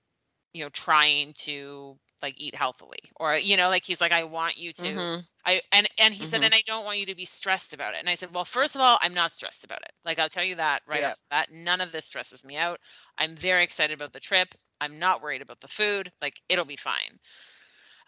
you 0.53 0.62
know 0.64 0.70
trying 0.70 1.33
to 1.35 1.99
like 2.23 2.35
eat 2.39 2.55
healthily 2.55 2.99
or 3.16 3.37
you 3.37 3.57
know 3.57 3.68
like 3.68 3.85
he's 3.85 4.01
like 4.01 4.12
i 4.12 4.25
want 4.25 4.57
you 4.59 4.73
to 4.73 5.03
Mhm. 5.03 5.27
i 5.47 5.61
and 5.73 5.87
and 5.99 6.14
he 6.14 6.25
said 6.25 6.43
Mhm. 6.43 6.45
and 6.45 6.55
i 6.55 6.62
don't 6.66 6.85
want 6.85 6.99
you 6.99 7.07
to 7.07 7.16
be 7.16 7.25
stressed 7.25 7.73
about 7.75 7.95
it 7.95 8.01
and 8.01 8.09
i 8.09 8.14
said 8.14 8.35
well 8.35 8.45
first 8.45 8.75
of 8.77 8.81
all 8.81 8.99
i'm 9.03 9.14
not 9.14 9.33
stressed 9.33 9.64
about 9.64 9.83
it 9.83 9.93
like 10.05 10.18
i'll 10.18 10.29
tell 10.29 10.45
you 10.45 10.55
that 10.57 10.83
right 10.87 11.03
Yeah. 11.03 11.05
off 11.05 11.14
the 11.16 11.27
bat 11.31 11.49
none 11.53 11.81
of 11.81 11.93
this 11.93 12.05
stresses 12.07 12.45
me 12.45 12.57
out 12.57 12.79
i'm 13.18 13.35
very 13.37 13.64
excited 13.64 13.95
about 13.95 14.12
the 14.12 14.20
trip 14.20 14.55
i'm 14.81 14.99
not 14.99 15.23
worried 15.23 15.43
about 15.43 15.61
the 15.61 15.68
food 15.68 16.11
like 16.20 16.41
it'll 16.49 16.64
be 16.64 16.77
fine 16.77 17.18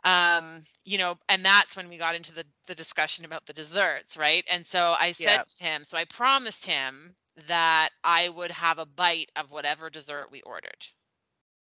um 0.05 0.61
you 0.85 0.99
know 0.99 1.17
and 1.29 1.45
that's 1.45 1.77
when 1.77 1.89
we 1.89 1.97
got 1.99 2.15
into 2.15 2.33
the 2.33 2.45
the 2.67 2.75
discussion 2.75 3.25
about 3.25 3.47
the 3.47 3.53
desserts 3.53 4.17
right 4.17 4.45
and 4.51 4.65
so 4.67 4.95
i 5.01 5.13
said 5.13 5.41
Yep. 5.41 5.49
to 5.49 5.65
him 5.65 5.85
so 5.85 5.97
i 5.97 6.05
promised 6.05 6.67
him 6.67 7.17
that 7.37 7.91
i 8.05 8.29
would 8.29 8.51
have 8.51 8.79
a 8.79 8.87
bite 8.87 9.31
of 9.37 9.51
whatever 9.51 9.91
dessert 9.91 10.31
we 10.31 10.43
ordered 10.43 10.87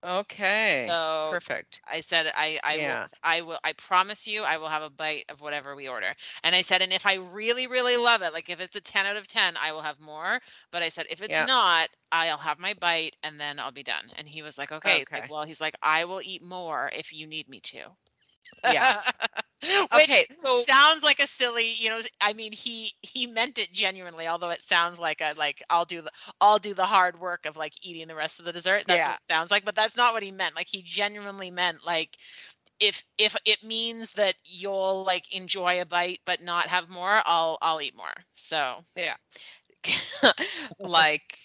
Okay. 0.03 0.97
so 1.09 1.29
Perfect. 1.29 1.83
I 1.87 2.01
said 2.01 2.31
I 2.35 2.59
I 2.63 2.77
Yeah. 2.77 2.79
will 2.79 3.09
I 3.23 3.41
will 3.41 3.59
I 3.63 3.73
promise 3.73 4.27
you 4.27 4.43
I 4.43 4.57
will 4.57 4.69
have 4.69 4.81
a 4.83 4.89
bite 4.89 5.25
of 5.29 5.41
whatever 5.41 5.75
we 5.75 5.87
order. 5.87 6.13
And 6.43 6.55
I 6.55 6.61
said 6.61 6.81
and 6.81 6.91
if 6.93 7.05
I 7.05 7.15
really 7.15 7.67
really 7.67 7.97
love 7.97 8.21
it 8.23 8.33
like 8.33 8.49
if 8.49 8.59
it's 8.59 8.75
a 8.75 8.81
10 8.81 9.05
out 9.05 9.15
of 9.17 9.27
10 9.27 9.57
I 9.57 9.71
will 9.71 9.81
have 9.81 9.99
more, 9.99 10.39
but 10.71 10.81
I 10.83 10.89
said 10.89 11.05
if 11.09 11.21
it's 11.21 11.39
Yeah. 11.39 11.47
not 11.47 11.89
I'll 12.11 12.37
have 12.39 12.59
my 12.59 12.73
bite 12.73 13.15
and 13.23 13.39
then 13.39 13.59
I'll 13.59 13.71
be 13.71 13.83
done. 13.83 14.11
And 14.15 14.27
he 14.27 14.41
was 14.41 14.57
like 14.57 14.71
okay. 14.71 14.99
He's 14.99 15.11
like 15.13 15.23
Okay. 15.23 15.29
well 15.29 15.43
he's 15.45 15.61
like 15.61 15.75
I 15.81 16.05
will 16.05 16.21
eat 16.23 16.41
more 16.43 16.89
if 16.93 17.13
you 17.13 17.27
need 17.27 17.47
me 17.49 17.59
to. 17.61 17.95
Yes. 18.63 19.11
Which 19.93 19.93
Okay, 20.03 20.25
so- 20.29 20.63
sounds 20.63 21.03
like 21.03 21.19
a 21.19 21.27
silly, 21.27 21.71
you 21.75 21.89
know, 21.89 21.99
I 22.21 22.33
mean 22.33 22.51
he 22.51 22.91
he 23.01 23.25
meant 23.25 23.57
it 23.57 23.71
genuinely, 23.73 24.27
although 24.27 24.49
it 24.51 24.61
sounds 24.61 24.99
like 24.99 25.21
a 25.21 25.33
like 25.37 25.63
I'll 25.69 25.85
do 25.85 26.01
the 26.01 26.11
I'll 26.41 26.59
do 26.59 26.73
the 26.73 26.85
hard 26.85 27.19
work 27.19 27.45
of 27.45 27.57
like 27.57 27.73
eating 27.85 28.07
the 28.07 28.15
rest 28.15 28.39
of 28.39 28.45
the 28.45 28.53
dessert. 28.53 28.85
That's 28.87 29.05
Yeah. 29.05 29.07
what 29.07 29.15
it 29.15 29.27
sounds 29.27 29.51
like, 29.51 29.65
but 29.65 29.75
that's 29.75 29.97
not 29.97 30.13
what 30.13 30.23
he 30.23 30.31
meant. 30.31 30.55
Like 30.55 30.67
he 30.69 30.81
genuinely 30.83 31.49
meant 31.51 31.85
like 31.85 32.17
if 32.79 33.03
if 33.17 33.35
it 33.45 33.63
means 33.63 34.13
that 34.13 34.35
you'll 34.45 35.03
like 35.05 35.33
enjoy 35.35 35.81
a 35.81 35.85
bite 35.85 36.19
but 36.25 36.41
not 36.41 36.67
have 36.67 36.89
more, 36.89 37.21
I'll 37.25 37.57
I'll 37.61 37.81
eat 37.81 37.95
more. 37.95 38.13
So 38.33 38.83
Yeah. 38.95 39.15
like 40.79 41.37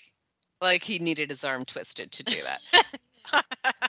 like 0.60 0.84
he 0.84 0.98
needed 0.98 1.30
his 1.30 1.44
arm 1.44 1.64
twisted 1.64 2.12
to 2.12 2.24
do 2.24 2.42
that. 2.42 2.60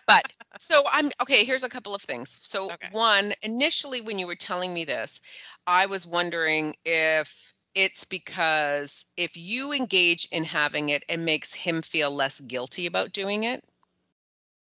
but 0.07 0.24
so 0.64 0.84
I'm 0.91 1.11
okay, 1.22 1.43
here's 1.43 1.66
a 1.66 1.70
couple 1.70 1.93
of 1.93 2.01
things. 2.01 2.39
So 2.41 2.72
Okay. 2.72 2.88
one, 2.91 3.34
initially 3.41 3.99
when 3.99 4.18
you 4.18 4.26
were 4.26 4.36
telling 4.36 4.74
me 4.74 4.86
this, 4.86 5.20
I 5.68 5.86
was 5.86 6.07
wondering 6.07 6.76
if 6.86 7.53
it's 7.76 8.05
because 8.05 9.05
if 9.18 9.36
you 9.36 9.74
engage 9.74 10.26
in 10.32 10.45
having 10.45 10.89
it, 10.89 11.03
it 11.09 11.20
makes 11.20 11.53
him 11.53 11.82
feel 11.82 12.11
less 12.11 12.39
guilty 12.39 12.86
about 12.86 13.11
doing 13.11 13.43
it. 13.43 13.61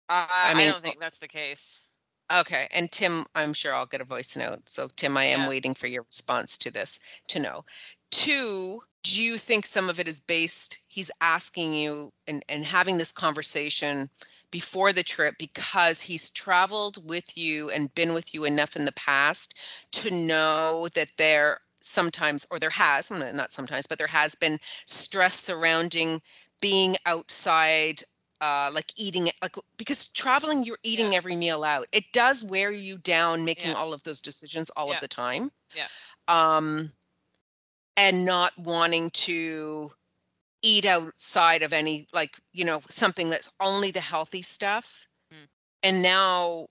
I, 0.08 0.52
I 0.52 0.54
mean, 0.54 0.70
don't 0.70 0.82
think 0.82 1.00
that's 1.02 1.20
the 1.20 1.28
case. 1.28 1.84
Okay, 2.32 2.68
and 2.72 2.90
Tim, 2.92 3.26
I'm 3.36 3.54
sure 3.54 3.76
I'll 3.76 3.86
get 3.86 4.02
a 4.02 4.06
voice 4.06 4.38
note. 4.38 4.70
So 4.70 4.88
Tim, 4.96 5.18
I 5.18 5.26
am 5.26 5.42
Yeah. 5.42 5.50
waiting 5.50 5.74
for 5.74 5.88
your 5.88 6.04
response 6.04 6.58
to 6.60 6.72
this 6.72 7.00
to 7.28 7.40
know. 7.40 7.66
Two, 8.12 8.82
do 9.04 9.22
you 9.22 9.38
think 9.38 9.66
some 9.66 9.90
of 9.90 10.00
it 10.00 10.08
is 10.08 10.20
based, 10.20 10.78
he's 10.88 11.12
asking 11.22 11.74
you 11.74 12.12
and, 12.28 12.44
and 12.48 12.64
having 12.64 12.98
this 12.98 13.12
conversation 13.12 14.10
before 14.52 14.94
the 14.94 15.04
trip 15.04 15.36
because 15.38 16.02
he's 16.02 16.30
traveled 16.32 17.08
with 17.10 17.38
you 17.38 17.70
and 17.70 17.94
been 17.96 18.14
with 18.14 18.34
you 18.34 18.46
enough 18.46 18.76
in 18.76 18.86
the 18.86 18.92
past 18.94 19.54
to 19.92 20.12
know 20.12 20.88
that 20.96 21.10
there 21.18 21.60
sometimes, 21.82 22.46
or 22.52 22.60
there 22.60 22.70
has, 22.70 23.10
not 23.12 23.52
sometimes, 23.52 23.88
but 23.88 23.98
there 23.98 24.08
has 24.08 24.36
been 24.36 24.60
stress 24.86 25.36
surrounding 25.36 26.22
being 26.62 26.96
outside 27.06 28.02
uh 28.42 28.70
like 28.74 28.94
eating 28.98 29.30
like 29.42 29.56
because 29.78 30.08
traveling 30.12 30.64
you're 30.64 30.78
eating 30.84 31.12
Yeah. 31.12 31.18
every 31.18 31.36
meal 31.36 31.64
out 31.64 31.88
it 31.92 32.06
does 32.14 32.44
wear 32.44 32.72
you 32.72 32.98
down 32.98 33.44
making 33.44 33.72
Yeah. 33.72 33.76
all 33.76 33.94
of 33.94 34.02
those 34.04 34.22
decisions 34.22 34.70
all 34.72 34.90
Yeah. 34.90 34.94
of 34.94 35.00
the 35.02 35.08
time 35.10 35.52
Yeah. 35.76 35.88
um 36.28 36.90
and 37.98 38.26
not 38.26 38.58
wanting 38.58 39.10
to 39.12 39.92
eat 40.62 40.86
outside 40.86 41.64
of 41.64 41.74
any 41.74 42.08
like 42.14 42.38
you 42.54 42.66
know 42.66 42.82
something 42.90 43.30
that's 43.30 43.50
only 43.60 43.92
the 43.92 44.02
healthy 44.02 44.42
stuff 44.42 45.06
Mm. 45.32 45.48
and 45.84 46.02
now 46.02 46.68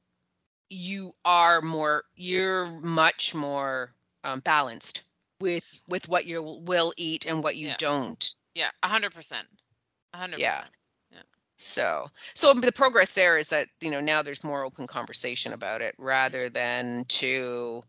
you 0.68 1.12
are 1.24 1.62
more 1.62 2.04
you're 2.16 2.66
much 2.66 3.34
more 3.34 3.94
um, 4.24 4.40
balanced 4.40 5.02
with 5.40 5.80
with 5.88 6.08
what 6.08 6.26
you 6.26 6.42
will 6.42 6.92
eat 6.96 7.24
and 7.26 7.42
what 7.42 7.56
you 7.56 7.68
Yeah. 7.68 7.76
don't 7.78 8.34
Yeah, 8.54 8.70
a 8.82 8.88
hundred 8.88 9.14
percent. 9.14 9.46
100 10.12 10.38
Yeah. 10.38 10.56
percent. 10.56 10.72
So, 11.60 12.08
so 12.34 12.54
the 12.54 12.70
progress 12.70 13.14
there 13.14 13.36
is 13.36 13.50
that, 13.50 13.66
you 13.80 13.90
know, 13.90 14.00
now 14.00 14.22
there's 14.22 14.44
more 14.44 14.64
open 14.64 14.86
conversation 14.86 15.52
about 15.52 15.82
it 15.82 15.94
rather 15.98 16.48
than 16.48 17.04
to, 17.06 17.82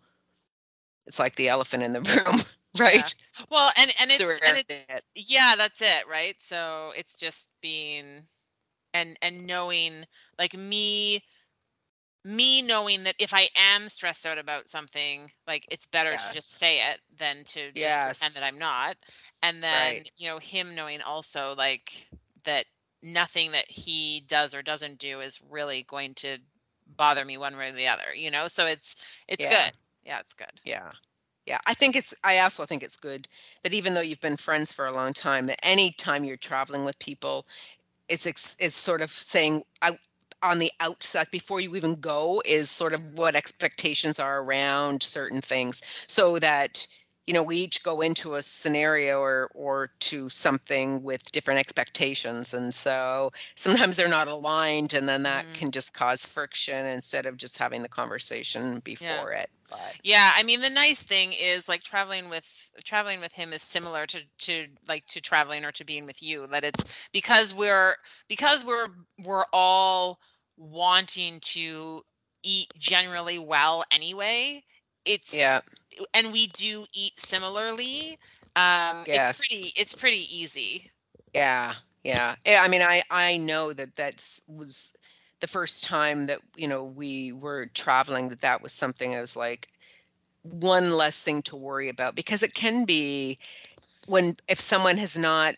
it's 1.06 1.20
like 1.20 1.36
the 1.36 1.50
elephant 1.50 1.84
in 1.84 1.94
the 1.94 2.02
room, 2.26 2.42
right? 2.78 3.06
Well, 3.50 3.72
and 3.78 3.92
and 4.02 4.12
it's 4.12 4.40
and 4.46 4.58
it's 4.58 4.94
yeah, 5.16 5.56
that's 5.58 5.82
it, 5.82 6.08
right? 6.08 6.36
So 6.40 6.92
it's 6.96 7.16
just 7.16 7.56
being 7.62 8.24
and 8.94 9.18
and 9.22 9.46
knowing 9.48 10.06
like 10.40 10.56
me 10.56 11.22
me 12.26 12.62
knowing 12.62 13.04
that 13.04 13.16
if 13.20 13.34
I 13.34 13.48
am 13.56 13.88
stressed 13.88 14.26
out 14.26 14.38
about 14.38 14.68
something, 14.68 15.30
like 15.48 15.66
it's 15.72 15.86
better 15.86 16.18
to 16.18 16.30
just 16.30 16.58
say 16.58 16.80
it 16.92 17.00
than 17.18 17.44
to 17.46 17.72
just 17.74 18.02
pretend 18.02 18.36
that 18.36 18.44
I'm 18.44 18.58
not. 18.60 18.98
And 19.42 19.64
then, 19.64 20.04
Right. 20.04 20.10
you 20.18 20.28
know, 20.28 20.38
him 20.40 20.76
knowing 20.76 21.02
also 21.02 21.56
like 21.56 22.10
that 22.44 22.66
nothing 23.02 23.52
that 23.54 23.70
he 23.70 24.24
does 24.28 24.54
or 24.54 24.62
doesn't 24.62 25.00
do 25.00 25.22
is 25.22 25.42
really 25.50 25.84
going 25.84 26.14
to 26.16 26.38
bother 26.88 27.24
me 27.24 27.38
one 27.38 27.56
way 27.58 27.70
or 27.70 27.72
the 27.74 27.88
other, 27.88 28.14
you 28.14 28.30
know? 28.30 28.48
So 28.48 28.66
it's 28.66 29.22
it's 29.28 29.46
Yeah. 29.46 29.46
good. 29.46 29.72
Yeah, 30.04 30.20
it's 30.20 30.34
good. 30.34 30.60
Yeah. 30.64 30.92
Yeah. 31.50 31.58
I 31.66 31.74
think 31.74 31.96
it's, 31.96 32.14
I 32.24 32.40
also 32.40 32.66
think 32.66 32.84
it's 32.84 32.96
good 32.96 33.28
that 33.64 33.74
even 33.74 33.96
though 33.96 34.02
you've 34.02 34.22
been 34.22 34.38
friends 34.38 34.72
for 34.72 34.86
a 34.86 34.94
long 34.94 35.14
time, 35.14 35.48
that 35.48 35.60
any 35.64 35.92
time 35.94 36.24
you're 36.24 36.38
traveling 36.38 36.86
with 36.86 37.00
people, 37.00 37.48
it's, 38.08 38.28
it's 38.28 38.76
sort 38.76 39.02
of 39.02 39.10
saying, 39.10 39.64
I, 39.82 39.98
on 40.44 40.60
the 40.60 40.72
outset, 40.80 41.32
before 41.32 41.60
you 41.60 41.76
even 41.76 41.96
go, 41.96 42.42
is 42.46 42.70
sort 42.70 42.94
of 42.94 43.02
what 43.18 43.36
expectations 43.36 44.20
are 44.20 44.42
around 44.44 45.02
certain 45.02 45.42
things 45.42 45.82
so 46.08 46.38
that, 46.40 46.86
you 47.30 47.36
know, 47.36 47.44
we 47.44 47.58
each 47.58 47.84
go 47.84 48.02
into 48.02 48.36
a 48.36 48.42
scenario 48.42 49.20
or, 49.22 49.52
or 49.56 49.92
to 50.02 50.30
something 50.30 51.04
with 51.04 51.32
different 51.32 51.60
expectations. 51.60 52.54
And 52.54 52.74
so 52.74 53.32
sometimes 53.56 53.98
they're 53.98 54.10
not 54.10 54.28
aligned 54.28 54.94
and 54.94 55.08
then 55.10 55.24
that 55.24 55.46
Mhm. 55.46 55.70
can 55.70 55.72
just 55.72 55.94
cause 55.94 56.26
friction 56.26 56.86
instead 56.88 57.28
of 57.28 57.38
just 57.38 57.58
having 57.60 57.84
the 57.84 57.90
conversation 57.90 58.82
before 58.82 59.32
it. 59.34 59.50
But 59.70 59.98
Yeah, 60.04 60.32
I 60.36 60.44
mean 60.44 60.62
the 60.62 60.70
nice 60.70 61.04
thing 61.04 61.34
is 61.40 61.68
like 61.70 61.84
traveling 61.84 62.30
with 62.30 62.72
traveling 62.86 63.22
with 63.22 63.34
him 63.34 63.54
is 63.54 63.62
similar 63.62 64.06
to 64.08 64.22
to 64.40 64.68
like 64.88 65.06
to 65.08 65.22
traveling 65.22 65.66
or 65.66 65.72
to 65.74 65.86
being 65.86 66.06
with 66.06 66.22
you 66.22 66.48
that 66.48 66.64
it's 66.64 67.10
because 67.12 67.54
we're 67.54 67.96
because 68.28 68.66
we're 68.66 68.88
we're 69.24 69.46
all 69.54 70.20
wanting 70.58 71.40
to 71.42 72.04
eat 72.44 72.68
generally 72.78 73.40
well 73.40 73.84
anyway. 73.92 74.64
It's 75.06 75.32
Yeah. 75.32 75.62
and 76.14 76.32
we 76.32 76.48
do 76.48 76.86
eat 76.94 77.20
similarly. 77.20 78.18
Um 78.56 79.06
Yes. 79.06 79.12
it's 79.12 79.28
pretty 79.30 79.72
it's 79.76 79.94
pretty 79.96 80.24
easy. 80.36 80.92
Yeah, 81.34 81.76
yeah. 82.04 82.36
Yeah, 82.46 82.62
I 82.64 82.68
mean, 82.68 82.82
I 82.82 83.04
I 83.10 83.38
know 83.38 83.74
that 83.74 83.96
that's 83.96 84.42
was 84.48 84.96
the 85.42 85.48
first 85.48 85.84
time 85.84 86.26
that, 86.28 86.42
you 86.56 86.68
know, 86.68 86.84
we 86.84 87.32
were 87.32 87.68
traveling 87.68 88.30
that 88.30 88.42
that 88.42 88.62
was 88.62 88.74
something 88.74 89.16
I 89.16 89.22
was 89.22 89.36
like 89.36 89.70
one 90.44 90.94
less 90.94 91.24
thing 91.24 91.44
to 91.44 91.58
worry 91.58 91.90
about 91.90 92.16
because 92.16 92.44
it 92.44 92.56
can 92.56 92.86
be 92.86 93.40
when 94.08 94.36
if 94.50 94.60
someone 94.60 94.98
has 94.98 95.18
not, 95.18 95.56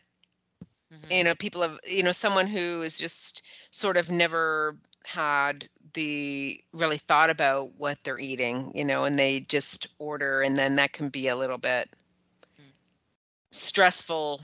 Mhm. 0.91 1.17
you 1.17 1.23
know, 1.23 1.35
people 1.35 1.61
have, 1.61 1.79
you 1.85 2.03
know, 2.03 2.11
someone 2.11 2.47
who 2.47 2.81
is 2.81 2.97
just 2.97 3.43
sort 3.71 3.97
of 3.97 4.09
never 4.09 4.77
had 5.05 5.67
the 5.93 6.63
really 6.73 6.97
thought 6.97 7.29
about 7.29 7.75
what 7.77 7.97
they're 8.03 8.19
eating, 8.19 8.71
you 8.75 8.85
know, 8.85 9.05
and 9.05 9.17
they 9.19 9.41
just 9.41 9.87
order 9.99 10.41
and 10.41 10.57
then 10.57 10.75
that 10.75 10.93
can 10.93 11.09
be 11.09 11.27
a 11.27 11.35
little 11.35 11.57
bit 11.57 11.89
Mm. 12.59 12.71
stressful. 13.51 14.41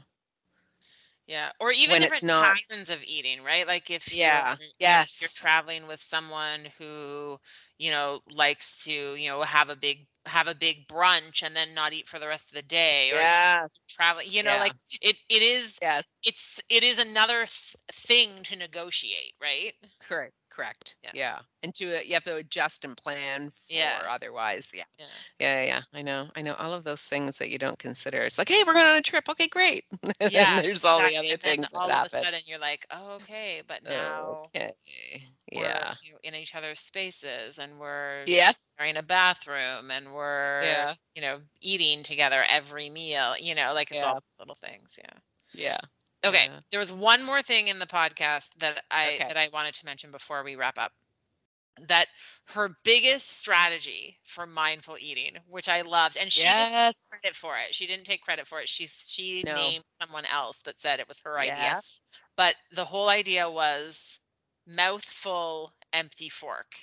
Yeah, 1.27 1.51
or 1.59 1.71
even 1.71 1.93
When 1.93 2.03
it's 2.03 2.21
different 2.21 2.23
not- 2.23 2.57
patterns 2.69 2.89
of 2.89 3.03
eating, 3.03 3.43
right? 3.43 3.67
Like 3.67 3.89
if 3.89 4.07
Yeah, 4.13 4.55
you're, 4.57 4.69
yes, 4.79 5.21
you're 5.21 5.29
traveling 5.29 5.85
with 5.87 5.99
someone 6.01 6.65
who, 6.77 7.37
you 7.77 7.91
know, 7.91 8.21
likes 8.29 8.83
to, 8.85 9.15
you 9.15 9.27
know, 9.29 9.41
have 9.43 9.69
a 9.69 9.75
big 9.75 10.07
have 10.25 10.47
a 10.47 10.55
big 10.55 10.87
brunch 10.87 11.43
and 11.43 11.55
then 11.55 11.73
not 11.73 11.93
eat 11.93 12.07
for 12.07 12.19
the 12.19 12.27
rest 12.27 12.49
of 12.49 12.55
the 12.55 12.61
day, 12.63 13.11
or 13.11 13.15
Yeah. 13.15 13.67
travel, 13.89 14.23
you 14.23 14.43
know, 14.43 14.55
Yeah. 14.55 14.59
like 14.59 14.73
it 15.01 15.21
it 15.29 15.41
is 15.41 15.79
Yes. 15.81 16.11
it's 16.23 16.61
it 16.69 16.83
is 16.83 16.99
another 16.99 17.45
th- 17.45 17.75
thing 17.91 18.43
to 18.43 18.55
negotiate, 18.55 19.33
right? 19.41 19.73
Correct. 19.99 20.33
Correct. 20.57 20.97
Yeah. 21.03 21.11
Yeah. 21.13 21.39
And 21.61 21.75
to 21.75 21.97
uh, 21.97 22.01
you 22.01 22.15
have 22.15 22.23
to 22.23 22.35
adjust 22.37 22.83
and 22.83 22.97
plan 22.97 23.51
for 23.51 23.73
Yeah. 23.75 23.99
otherwise. 24.09 24.71
Yeah. 24.73 24.85
Yeah. 24.97 25.05
Yeah. 25.39 25.63
Yeah. 25.65 25.81
I 25.93 26.01
know. 26.01 26.29
I 26.35 26.41
know 26.41 26.55
all 26.55 26.73
of 26.73 26.83
those 26.83 27.05
things 27.05 27.37
that 27.37 27.51
you 27.51 27.59
don't 27.59 27.77
consider. 27.77 28.21
It's 28.23 28.39
like, 28.39 28.49
hey, 28.49 28.63
we're 28.65 28.73
going 28.73 28.87
on 28.87 28.97
a 28.97 29.01
trip. 29.03 29.29
Okay, 29.29 29.47
great. 29.47 29.85
Yeah, 30.25 30.61
there's 30.61 30.83
all 30.83 30.97
exactly. 30.97 31.11
the 31.11 31.17
other 31.17 31.37
And 31.43 31.43
things 31.43 31.71
all 31.75 31.87
that 31.87 31.99
of 31.99 32.05
a 32.07 32.09
sudden 32.09 32.41
you're 32.47 32.59
like, 32.59 32.85
oh, 32.91 33.15
okay, 33.17 33.61
but 33.67 33.83
now 33.83 34.51
Okay. 34.55 34.73
Yeah. 35.51 35.93
you 36.01 36.11
know, 36.13 36.19
in 36.23 36.35
each 36.35 36.55
other's 36.55 36.79
spaces 36.79 37.59
and 37.59 37.79
we're 37.79 38.25
Yes. 38.25 38.73
sharing 38.79 38.97
a 38.97 39.03
bathroom 39.03 39.91
and 39.91 40.13
we're 40.13 40.63
Yeah. 40.63 40.95
you 41.15 41.21
know 41.21 41.41
eating 41.61 42.03
together 42.03 42.45
every 42.49 42.89
meal 42.89 43.35
you 43.39 43.55
know 43.55 43.73
like 43.73 43.91
it's 43.91 44.03
all 44.03 44.15
these 44.15 44.39
little 44.39 44.55
things 44.55 44.99
yeah 45.03 45.19
Yeah. 45.53 45.77
Okay 46.27 46.47
Yeah. 46.47 46.61
there 46.71 46.79
was 46.79 46.93
one 46.93 47.25
more 47.25 47.41
thing 47.41 47.67
in 47.67 47.79
the 47.79 47.85
podcast 47.87 48.55
that 48.59 48.83
i 48.91 49.19
Okay. 49.19 49.27
that 49.27 49.37
i 49.37 49.49
wanted 49.53 49.73
to 49.73 49.85
mention 49.85 50.11
before 50.11 50.43
we 50.43 50.55
wrap 50.55 50.77
up 50.79 50.93
that 51.87 52.07
her 52.53 52.69
biggest 52.83 53.29
strategy 53.37 54.19
for 54.23 54.45
mindful 54.47 54.97
eating 54.99 55.37
which 55.47 55.67
i 55.69 55.81
loved 55.81 56.17
and 56.17 56.31
she 56.31 56.53
didn't 56.53 56.69
take 56.85 56.95
credit 57.09 57.35
for 57.37 57.55
it 57.57 57.73
she 57.73 57.87
didn't 57.87 58.05
take 58.05 58.21
credit 58.21 58.47
for 58.47 58.59
it 58.61 58.69
She 58.69 58.87
she 58.87 59.43
No. 59.43 59.51
named 59.51 59.83
someone 59.89 60.25
else 60.25 60.61
that 60.61 60.77
said 60.79 60.99
it 60.99 61.07
was 61.07 61.21
her 61.21 61.39
idea 61.39 61.81
Yes. 61.81 62.01
but 62.35 62.55
the 62.71 62.85
whole 62.85 63.09
idea 63.09 63.49
was 63.49 64.19
mouthful 64.67 65.73
empty 65.93 66.29
fork 66.29 66.75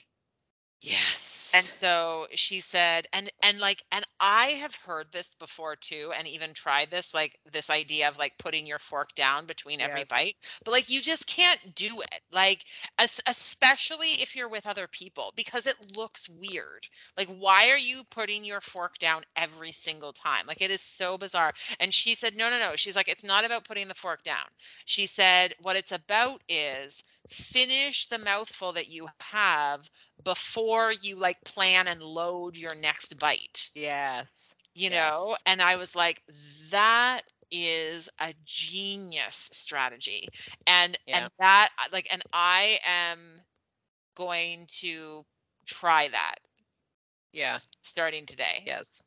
Yes. 0.85 1.53
and 1.55 1.70
so 1.70 2.26
she 2.35 2.61
said 2.61 3.07
and 3.12 3.30
and 3.43 3.59
like 3.61 3.82
and 3.93 4.05
i 4.20 4.47
have 4.61 4.74
heard 4.87 5.07
this 5.12 5.35
before 5.35 5.76
too 5.76 6.12
and 6.16 6.26
even 6.28 6.53
tried 6.53 6.91
this 6.91 7.14
like 7.14 7.37
this 7.51 7.70
idea 7.70 8.09
of 8.09 8.18
like 8.18 8.39
putting 8.39 8.66
your 8.66 8.78
fork 8.78 9.14
down 9.14 9.47
between 9.47 9.80
every 9.80 10.05
Yes. 10.05 10.09
bite 10.09 10.37
but 10.64 10.72
like 10.72 10.89
you 10.91 11.01
just 11.01 11.26
can't 11.26 11.74
do 11.74 12.01
it 12.01 12.20
like 12.32 12.64
es- 12.99 13.20
especially 13.26 14.09
if 14.20 14.35
you're 14.37 14.49
with 14.49 14.66
other 14.66 14.87
people 14.89 15.32
because 15.37 15.66
it 15.66 15.76
looks 15.97 16.28
weird. 16.28 16.89
Like 17.16 17.28
why 17.28 17.68
are 17.70 17.78
you 17.78 18.03
putting 18.11 18.45
your 18.45 18.61
fork 18.61 18.99
down 18.99 19.22
every 19.37 19.72
single 19.72 20.12
time? 20.12 20.47
Like 20.47 20.61
it 20.62 20.70
is 20.70 20.80
so 20.80 21.16
bizarre. 21.18 21.53
And 21.80 21.93
she 21.95 22.14
said 22.14 22.35
no 22.37 22.51
no 22.51 22.59
no. 22.59 22.76
She's 22.76 22.97
like 22.97 23.09
it's 23.09 23.24
not 23.24 23.45
about 23.45 23.64
putting 23.64 23.89
the 23.89 23.95
fork 23.95 24.22
down. 24.22 24.47
She 24.85 25.07
said 25.07 25.55
what 25.62 25.76
it's 25.76 25.93
about 25.93 26.43
is 26.49 27.03
finish 27.28 28.07
the 28.07 28.18
mouthful 28.18 28.72
that 28.72 28.89
you 28.89 29.09
have 29.32 29.89
before 30.22 30.92
you 30.92 31.16
like 31.18 31.42
plan 31.44 31.86
and 31.88 32.02
load 32.02 32.56
your 32.56 32.74
next 32.74 33.18
bite 33.18 33.70
yes. 33.74 34.54
you 34.74 34.90
know 34.90 35.36
and 35.46 35.62
i 35.62 35.76
was 35.76 35.94
like 35.96 36.22
that 36.70 37.22
is 37.50 38.08
a 38.20 38.34
genius 38.44 39.48
strategy 39.52 40.26
and 40.66 40.98
Yeah. 41.06 41.28
and 41.28 41.30
that 41.38 41.70
uh, 41.78 41.86
like 41.92 42.06
and 42.12 42.22
i 42.32 42.78
am 42.86 43.18
going 44.16 44.66
to 44.68 45.22
try 45.66 46.08
that 46.08 46.36
Yeah. 47.32 47.60
starting 47.82 48.26
today 48.26 48.66
Yes. 48.66 49.03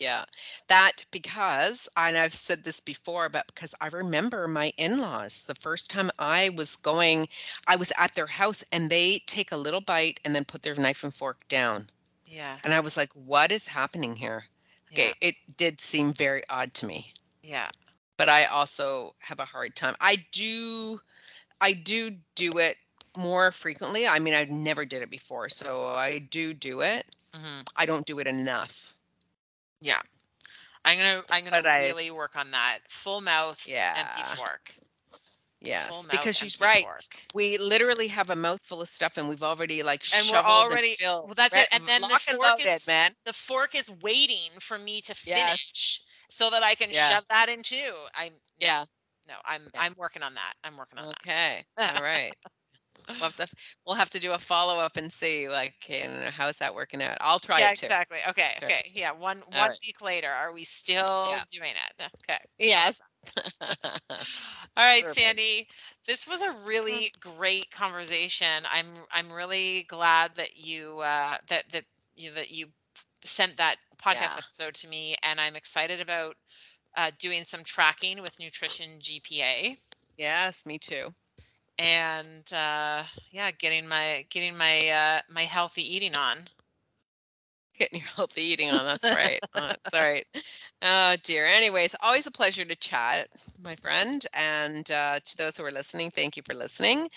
Yeah. 0.00 0.24
That 0.66 1.06
because, 1.12 1.88
and 1.96 2.18
I've 2.18 2.34
said 2.34 2.64
this 2.64 2.80
before, 2.80 3.28
but 3.28 3.46
because 3.46 3.72
I 3.80 3.86
remember 3.86 4.48
my 4.48 4.72
in 4.76 4.98
laws, 4.98 5.42
the 5.42 5.54
first 5.54 5.90
time 5.92 6.10
I 6.18 6.48
was 6.48 6.74
going, 6.76 7.28
I 7.68 7.76
was 7.76 7.92
at 7.96 8.14
their 8.16 8.26
house 8.26 8.64
and 8.72 8.90
they 8.90 9.20
take 9.26 9.52
a 9.52 9.56
little 9.56 9.80
bite 9.80 10.18
and 10.24 10.34
then 10.34 10.44
put 10.44 10.62
their 10.62 10.74
knife 10.74 11.04
and 11.04 11.14
fork 11.14 11.46
down. 11.48 11.90
yeah 12.26 12.58
And 12.64 12.72
I 12.74 12.80
was 12.80 12.96
like, 12.96 13.12
what 13.14 13.52
is 13.52 13.68
happening 13.68 14.16
here? 14.16 14.46
yeah 14.90 15.12
Okay. 15.12 15.14
It 15.20 15.36
did 15.56 15.80
seem 15.80 16.12
very 16.12 16.42
odd 16.48 16.74
to 16.74 16.86
me, 16.86 17.14
yeah 17.42 17.68
but 18.16 18.28
I 18.28 18.44
also 18.46 19.14
have 19.20 19.40
a 19.40 19.44
hard 19.46 19.74
time. 19.76 19.96
I 20.00 20.16
do, 20.32 21.00
I 21.60 21.72
do 21.74 22.18
do 22.34 22.58
it 22.58 22.76
more 23.16 23.52
frequently. 23.52 24.06
I 24.06 24.18
mean, 24.20 24.34
I 24.34 24.44
never 24.44 24.84
did 24.84 25.02
it 25.02 25.10
before. 25.10 25.48
So 25.48 25.86
I 25.88 26.18
do 26.18 26.54
do 26.54 26.80
it. 26.82 27.06
hmm 27.34 27.62
I 27.76 27.86
don't 27.86 28.06
do 28.06 28.18
it 28.20 28.26
enough. 28.26 28.96
Yeah 29.80 30.00
i'm 30.84 30.98
gonna 30.98 31.22
i'm 31.30 31.44
gonna 31.44 31.62
But 31.62 31.76
I- 31.76 31.80
really 31.88 32.10
work 32.10 32.36
on 32.36 32.50
that 32.50 32.78
full 32.88 33.20
mouth 33.20 33.58
empty 33.68 33.70
Yeah. 33.72 34.24
fork 34.36 34.72
Yes. 35.62 35.88
full 35.88 36.02
mouth 36.04 36.10
Because 36.12 36.36
she's 36.38 36.58
right. 36.58 36.84
fork. 36.84 37.04
we 37.34 37.58
literally 37.58 38.08
have 38.08 38.30
a 38.30 38.36
mouthful 38.36 38.80
of 38.80 38.88
stuff 38.88 39.18
and 39.18 39.28
we've 39.28 39.42
already 39.42 39.82
like 39.82 40.02
And 40.14 40.26
we're 40.30 40.38
already- 40.38 40.96
filled, 40.96 41.26
well, 41.26 41.34
that's 41.34 41.54
it. 41.54 41.68
And 41.70 41.86
then 41.86 42.00
the 42.00 42.06
and 42.30 42.38
fork 42.40 42.64
is- 42.64 42.86
man 42.86 43.14
the 43.26 43.34
fork 43.34 43.74
is 43.74 43.90
waiting 44.00 44.50
for 44.58 44.78
me 44.78 45.02
to 45.02 45.14
Yes. 45.26 45.44
finish 45.46 46.00
so 46.30 46.48
that 46.48 46.62
I 46.62 46.74
can 46.74 46.88
Yeah. 46.88 47.10
shove 47.10 47.24
that 47.28 47.50
in 47.50 47.62
too. 47.62 48.06
I'm 48.14 48.32
yeah 48.56 48.86
no, 49.28 49.34
I'm 49.44 49.68
Yeah. 49.74 49.82
I'm 49.82 49.94
working 49.98 50.22
on 50.22 50.32
that. 50.32 50.54
I'm 50.64 50.76
working 50.78 50.98
on 50.98 51.08
that. 51.08 51.18
okay 51.20 51.66
all 51.76 52.02
right 52.02 52.32
we'll 53.18 53.28
have 53.28 53.36
to 53.36 53.46
we'll 53.86 53.96
have 53.96 54.10
to 54.10 54.18
do 54.20 54.32
a 54.32 54.38
follow-up 54.38 54.96
and 54.96 55.10
see 55.12 55.48
like 55.48 55.74
okay, 55.82 56.08
how's 56.32 56.58
that 56.58 56.74
working 56.74 57.02
out 57.02 57.16
i'll 57.20 57.38
try 57.38 57.60
yeah, 57.60 57.70
it 57.70 57.74
too 57.74 57.88
exactly. 57.88 58.18
Okay, 58.28 58.52
Sure. 58.60 58.70
okay. 58.70 58.82
Yeah, 58.92 59.12
one 59.12 59.38
All 59.54 59.58
one 59.58 59.70
right. 59.70 59.78
week 59.84 60.00
later, 60.00 60.28
are 60.28 60.52
we 60.52 60.64
still 60.64 61.38
Yeah. 61.38 61.44
doing 61.50 61.72
it? 61.72 62.10
Okay. 62.28 62.38
yes 62.58 63.00
All 64.76 64.84
right, 64.84 65.06
Perfect. 65.06 65.08
Sandy. 65.08 65.66
This 66.06 66.26
was 66.28 66.42
a 66.42 66.52
really 66.66 67.10
great 67.20 67.70
conversation. 67.70 68.64
I'm 68.72 68.86
I'm 69.12 69.32
really 69.32 69.84
glad 69.84 70.36
that 70.36 70.56
you 70.56 71.00
uh, 71.04 71.36
that 71.48 71.64
that 71.72 71.84
you 72.16 72.30
that 72.32 72.50
you 72.50 72.68
sent 73.24 73.56
that 73.56 73.76
podcast 74.02 74.36
Yeah. 74.36 74.38
episode 74.38 74.74
to 74.76 74.88
me, 74.88 75.16
and 75.22 75.40
I'm 75.40 75.56
excited 75.56 76.00
about 76.00 76.36
uh, 76.96 77.10
doing 77.18 77.42
some 77.44 77.62
tracking 77.64 78.22
with 78.22 78.38
Nutrition 78.40 78.98
GPA 79.00 79.76
yes 80.16 80.66
me 80.66 80.78
too 80.78 81.14
and 81.80 82.52
uh, 82.52 83.02
yeah, 83.30 83.50
getting 83.58 83.88
my 83.88 84.24
getting 84.30 84.56
my 84.56 84.88
uh, 84.88 85.20
my 85.32 85.42
healthy 85.42 85.82
eating 85.82 86.16
on. 86.16 86.36
getting 87.80 88.00
your 88.00 88.08
healthy 88.14 88.42
eating 88.42 88.70
on. 88.70 88.84
That's 88.84 89.10
right. 89.10 89.40
Oh, 89.54 89.68
that's 89.68 89.94
all 89.94 90.02
right. 90.02 90.26
Oh 90.82 91.16
dear. 91.22 91.46
Anyways, 91.46 91.96
always 92.02 92.26
a 92.26 92.30
pleasure 92.30 92.64
to 92.64 92.76
chat, 92.76 93.28
my 93.64 93.74
friend. 93.76 94.26
And 94.34 94.88
uh, 94.90 95.20
to 95.24 95.36
those 95.38 95.56
who 95.56 95.64
are 95.64 95.70
listening, 95.70 96.10
thank 96.10 96.36
you 96.36 96.42
for 96.46 96.54
listening. 96.54 97.08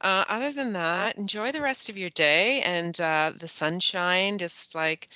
Uh, 0.00 0.24
other 0.28 0.52
than 0.52 0.72
that, 0.72 1.16
enjoy 1.16 1.52
the 1.52 1.62
rest 1.62 1.88
of 1.88 1.96
your 1.96 2.10
day 2.10 2.60
and 2.62 3.00
uh, 3.00 3.32
the 3.38 3.48
sunshine. 3.48 4.38
Just 4.38 4.74
like 4.74 5.08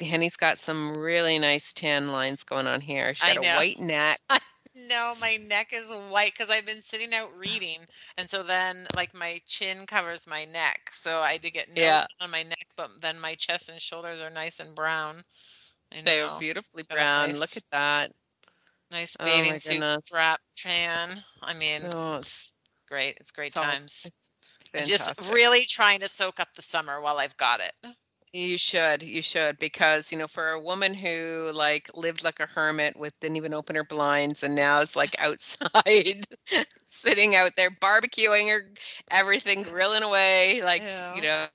Henny's 0.00 0.36
got 0.36 0.58
some 0.58 0.94
really 0.94 1.38
nice 1.38 1.72
tan 1.72 2.12
lines 2.12 2.44
going 2.44 2.68
on 2.68 2.80
here. 2.80 3.14
She's 3.14 3.28
I 3.28 3.34
got 3.34 3.44
a 3.52 3.56
white 3.56 3.80
neck. 3.80 4.20
No, 4.76 5.14
my 5.20 5.36
neck 5.36 5.70
is 5.72 5.90
white 6.10 6.32
because 6.36 6.50
I've 6.54 6.66
been 6.66 6.82
sitting 6.82 7.14
out 7.14 7.30
reading, 7.36 7.78
and 8.18 8.28
so 8.28 8.42
then 8.42 8.86
like 8.94 9.14
my 9.14 9.40
chin 9.46 9.86
covers 9.86 10.28
my 10.28 10.44
neck, 10.44 10.90
so 10.92 11.20
I 11.20 11.38
did 11.38 11.52
get 11.52 11.70
no 11.70 11.80
Yeah. 11.80 12.06
on 12.20 12.30
my 12.30 12.42
neck, 12.42 12.66
but 12.76 12.90
then 13.00 13.18
my 13.18 13.34
chest 13.36 13.70
and 13.70 13.80
shoulders 13.80 14.20
are 14.20 14.28
nice 14.30 14.60
and 14.60 14.74
brown. 14.74 15.22
I 15.92 16.02
They're 16.02 16.38
beautifully 16.38 16.82
brown. 16.82 17.32
Look 17.34 17.56
at 17.56 17.62
that. 17.72 18.12
nice 18.90 19.16
Oh 19.18 19.24
bathing 19.24 19.58
suit 19.58 19.72
goodness. 19.80 20.04
strap 20.04 20.40
tan. 20.54 21.22
I 21.42 21.54
mean, 21.54 21.82
Oh, 21.92 22.16
it's 22.16 22.52
great. 22.86 23.16
It's 23.18 23.30
great 23.32 23.48
It's 23.48 23.56
all- 23.56 23.64
times. 23.64 24.04
It's 24.74 24.82
I'm 24.82 24.86
just 24.86 25.32
really 25.32 25.64
trying 25.64 26.00
to 26.00 26.08
soak 26.08 26.38
up 26.38 26.52
the 26.52 26.60
summer 26.62 27.00
while 27.00 27.18
I've 27.18 27.36
got 27.38 27.60
it. 27.60 27.74
You 28.32 28.58
should, 28.58 29.02
you 29.02 29.22
should, 29.22 29.58
because 29.58 30.12
you 30.12 30.18
know, 30.18 30.26
for 30.28 30.50
a 30.50 30.60
woman 30.60 30.94
who 30.94 31.50
like 31.54 31.90
lived 31.94 32.22
like 32.22 32.38
a 32.40 32.46
hermit 32.46 32.96
with 32.96 33.18
didn't 33.20 33.36
even 33.36 33.54
open 33.54 33.76
her 33.76 33.84
blinds 33.84 34.42
and 34.42 34.54
now 34.54 34.80
is 34.80 34.94
like 34.96 35.16
outside, 35.20 36.24
sitting 36.90 37.34
out 37.34 37.52
there 37.56 37.70
barbecuing 37.70 38.48
or 38.50 38.70
everything, 39.10 39.62
grilling 39.62 40.02
away, 40.02 40.60
like 40.64 40.84
you 41.12 41.22
know, 41.22 41.46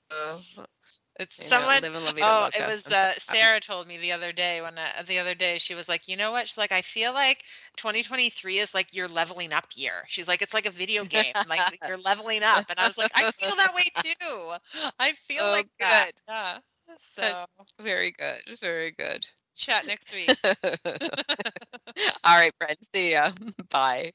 It's 1.18 1.40
you 1.40 1.48
someone 1.48 1.82
la 1.92 2.12
Oh, 2.20 2.48
it 2.56 2.64
was 2.66 2.90
uh. 2.92 3.12
Sarah 3.18 3.60
told 3.60 3.86
me 3.86 3.96
the 3.98 4.12
other 4.12 4.32
day 4.32 4.60
when 4.62 4.78
uh, 4.78 5.02
the 5.06 5.18
other 5.18 5.34
day 5.34 5.58
she 5.58 5.74
was 5.74 5.88
like, 5.88 6.08
you 6.08 6.16
know 6.16 6.30
what? 6.30 6.46
She's 6.48 6.58
like, 6.58 6.72
I 6.72 6.82
feel 6.82 7.12
like 7.12 7.42
2023 7.76 8.58
is 8.58 8.74
like 8.74 8.94
your 8.94 9.08
leveling 9.08 9.52
up 9.52 9.66
year. 9.74 10.04
She's 10.08 10.28
like, 10.28 10.42
it's 10.42 10.54
like 10.54 10.66
a 10.66 10.70
video 10.70 11.04
game, 11.04 11.34
like 11.46 11.64
you're 11.84 11.98
leveling 11.98 12.42
up. 12.42 12.64
And 12.70 12.78
I 12.78 12.86
was 12.86 12.98
like, 12.98 13.10
I 13.14 13.24
feel 13.24 13.54
that 13.56 13.74
way 13.74 13.82
too. 14.02 14.54
I 14.98 15.12
feel 15.12 15.44
Oh, 15.44 15.50
like 15.50 15.68
that. 15.80 16.06
good. 16.06 16.20
Yeah. 16.28 16.58
So 16.96 17.44
Very 17.78 18.10
good, 18.12 18.58
very 18.60 18.90
good. 18.92 19.26
chat 19.54 19.86
next 19.86 20.12
week. 20.12 20.36
All 22.24 22.36
right, 22.36 22.50
friends. 22.58 22.88
See 22.88 23.12
ya. 23.12 23.30
Bye. 23.70 24.10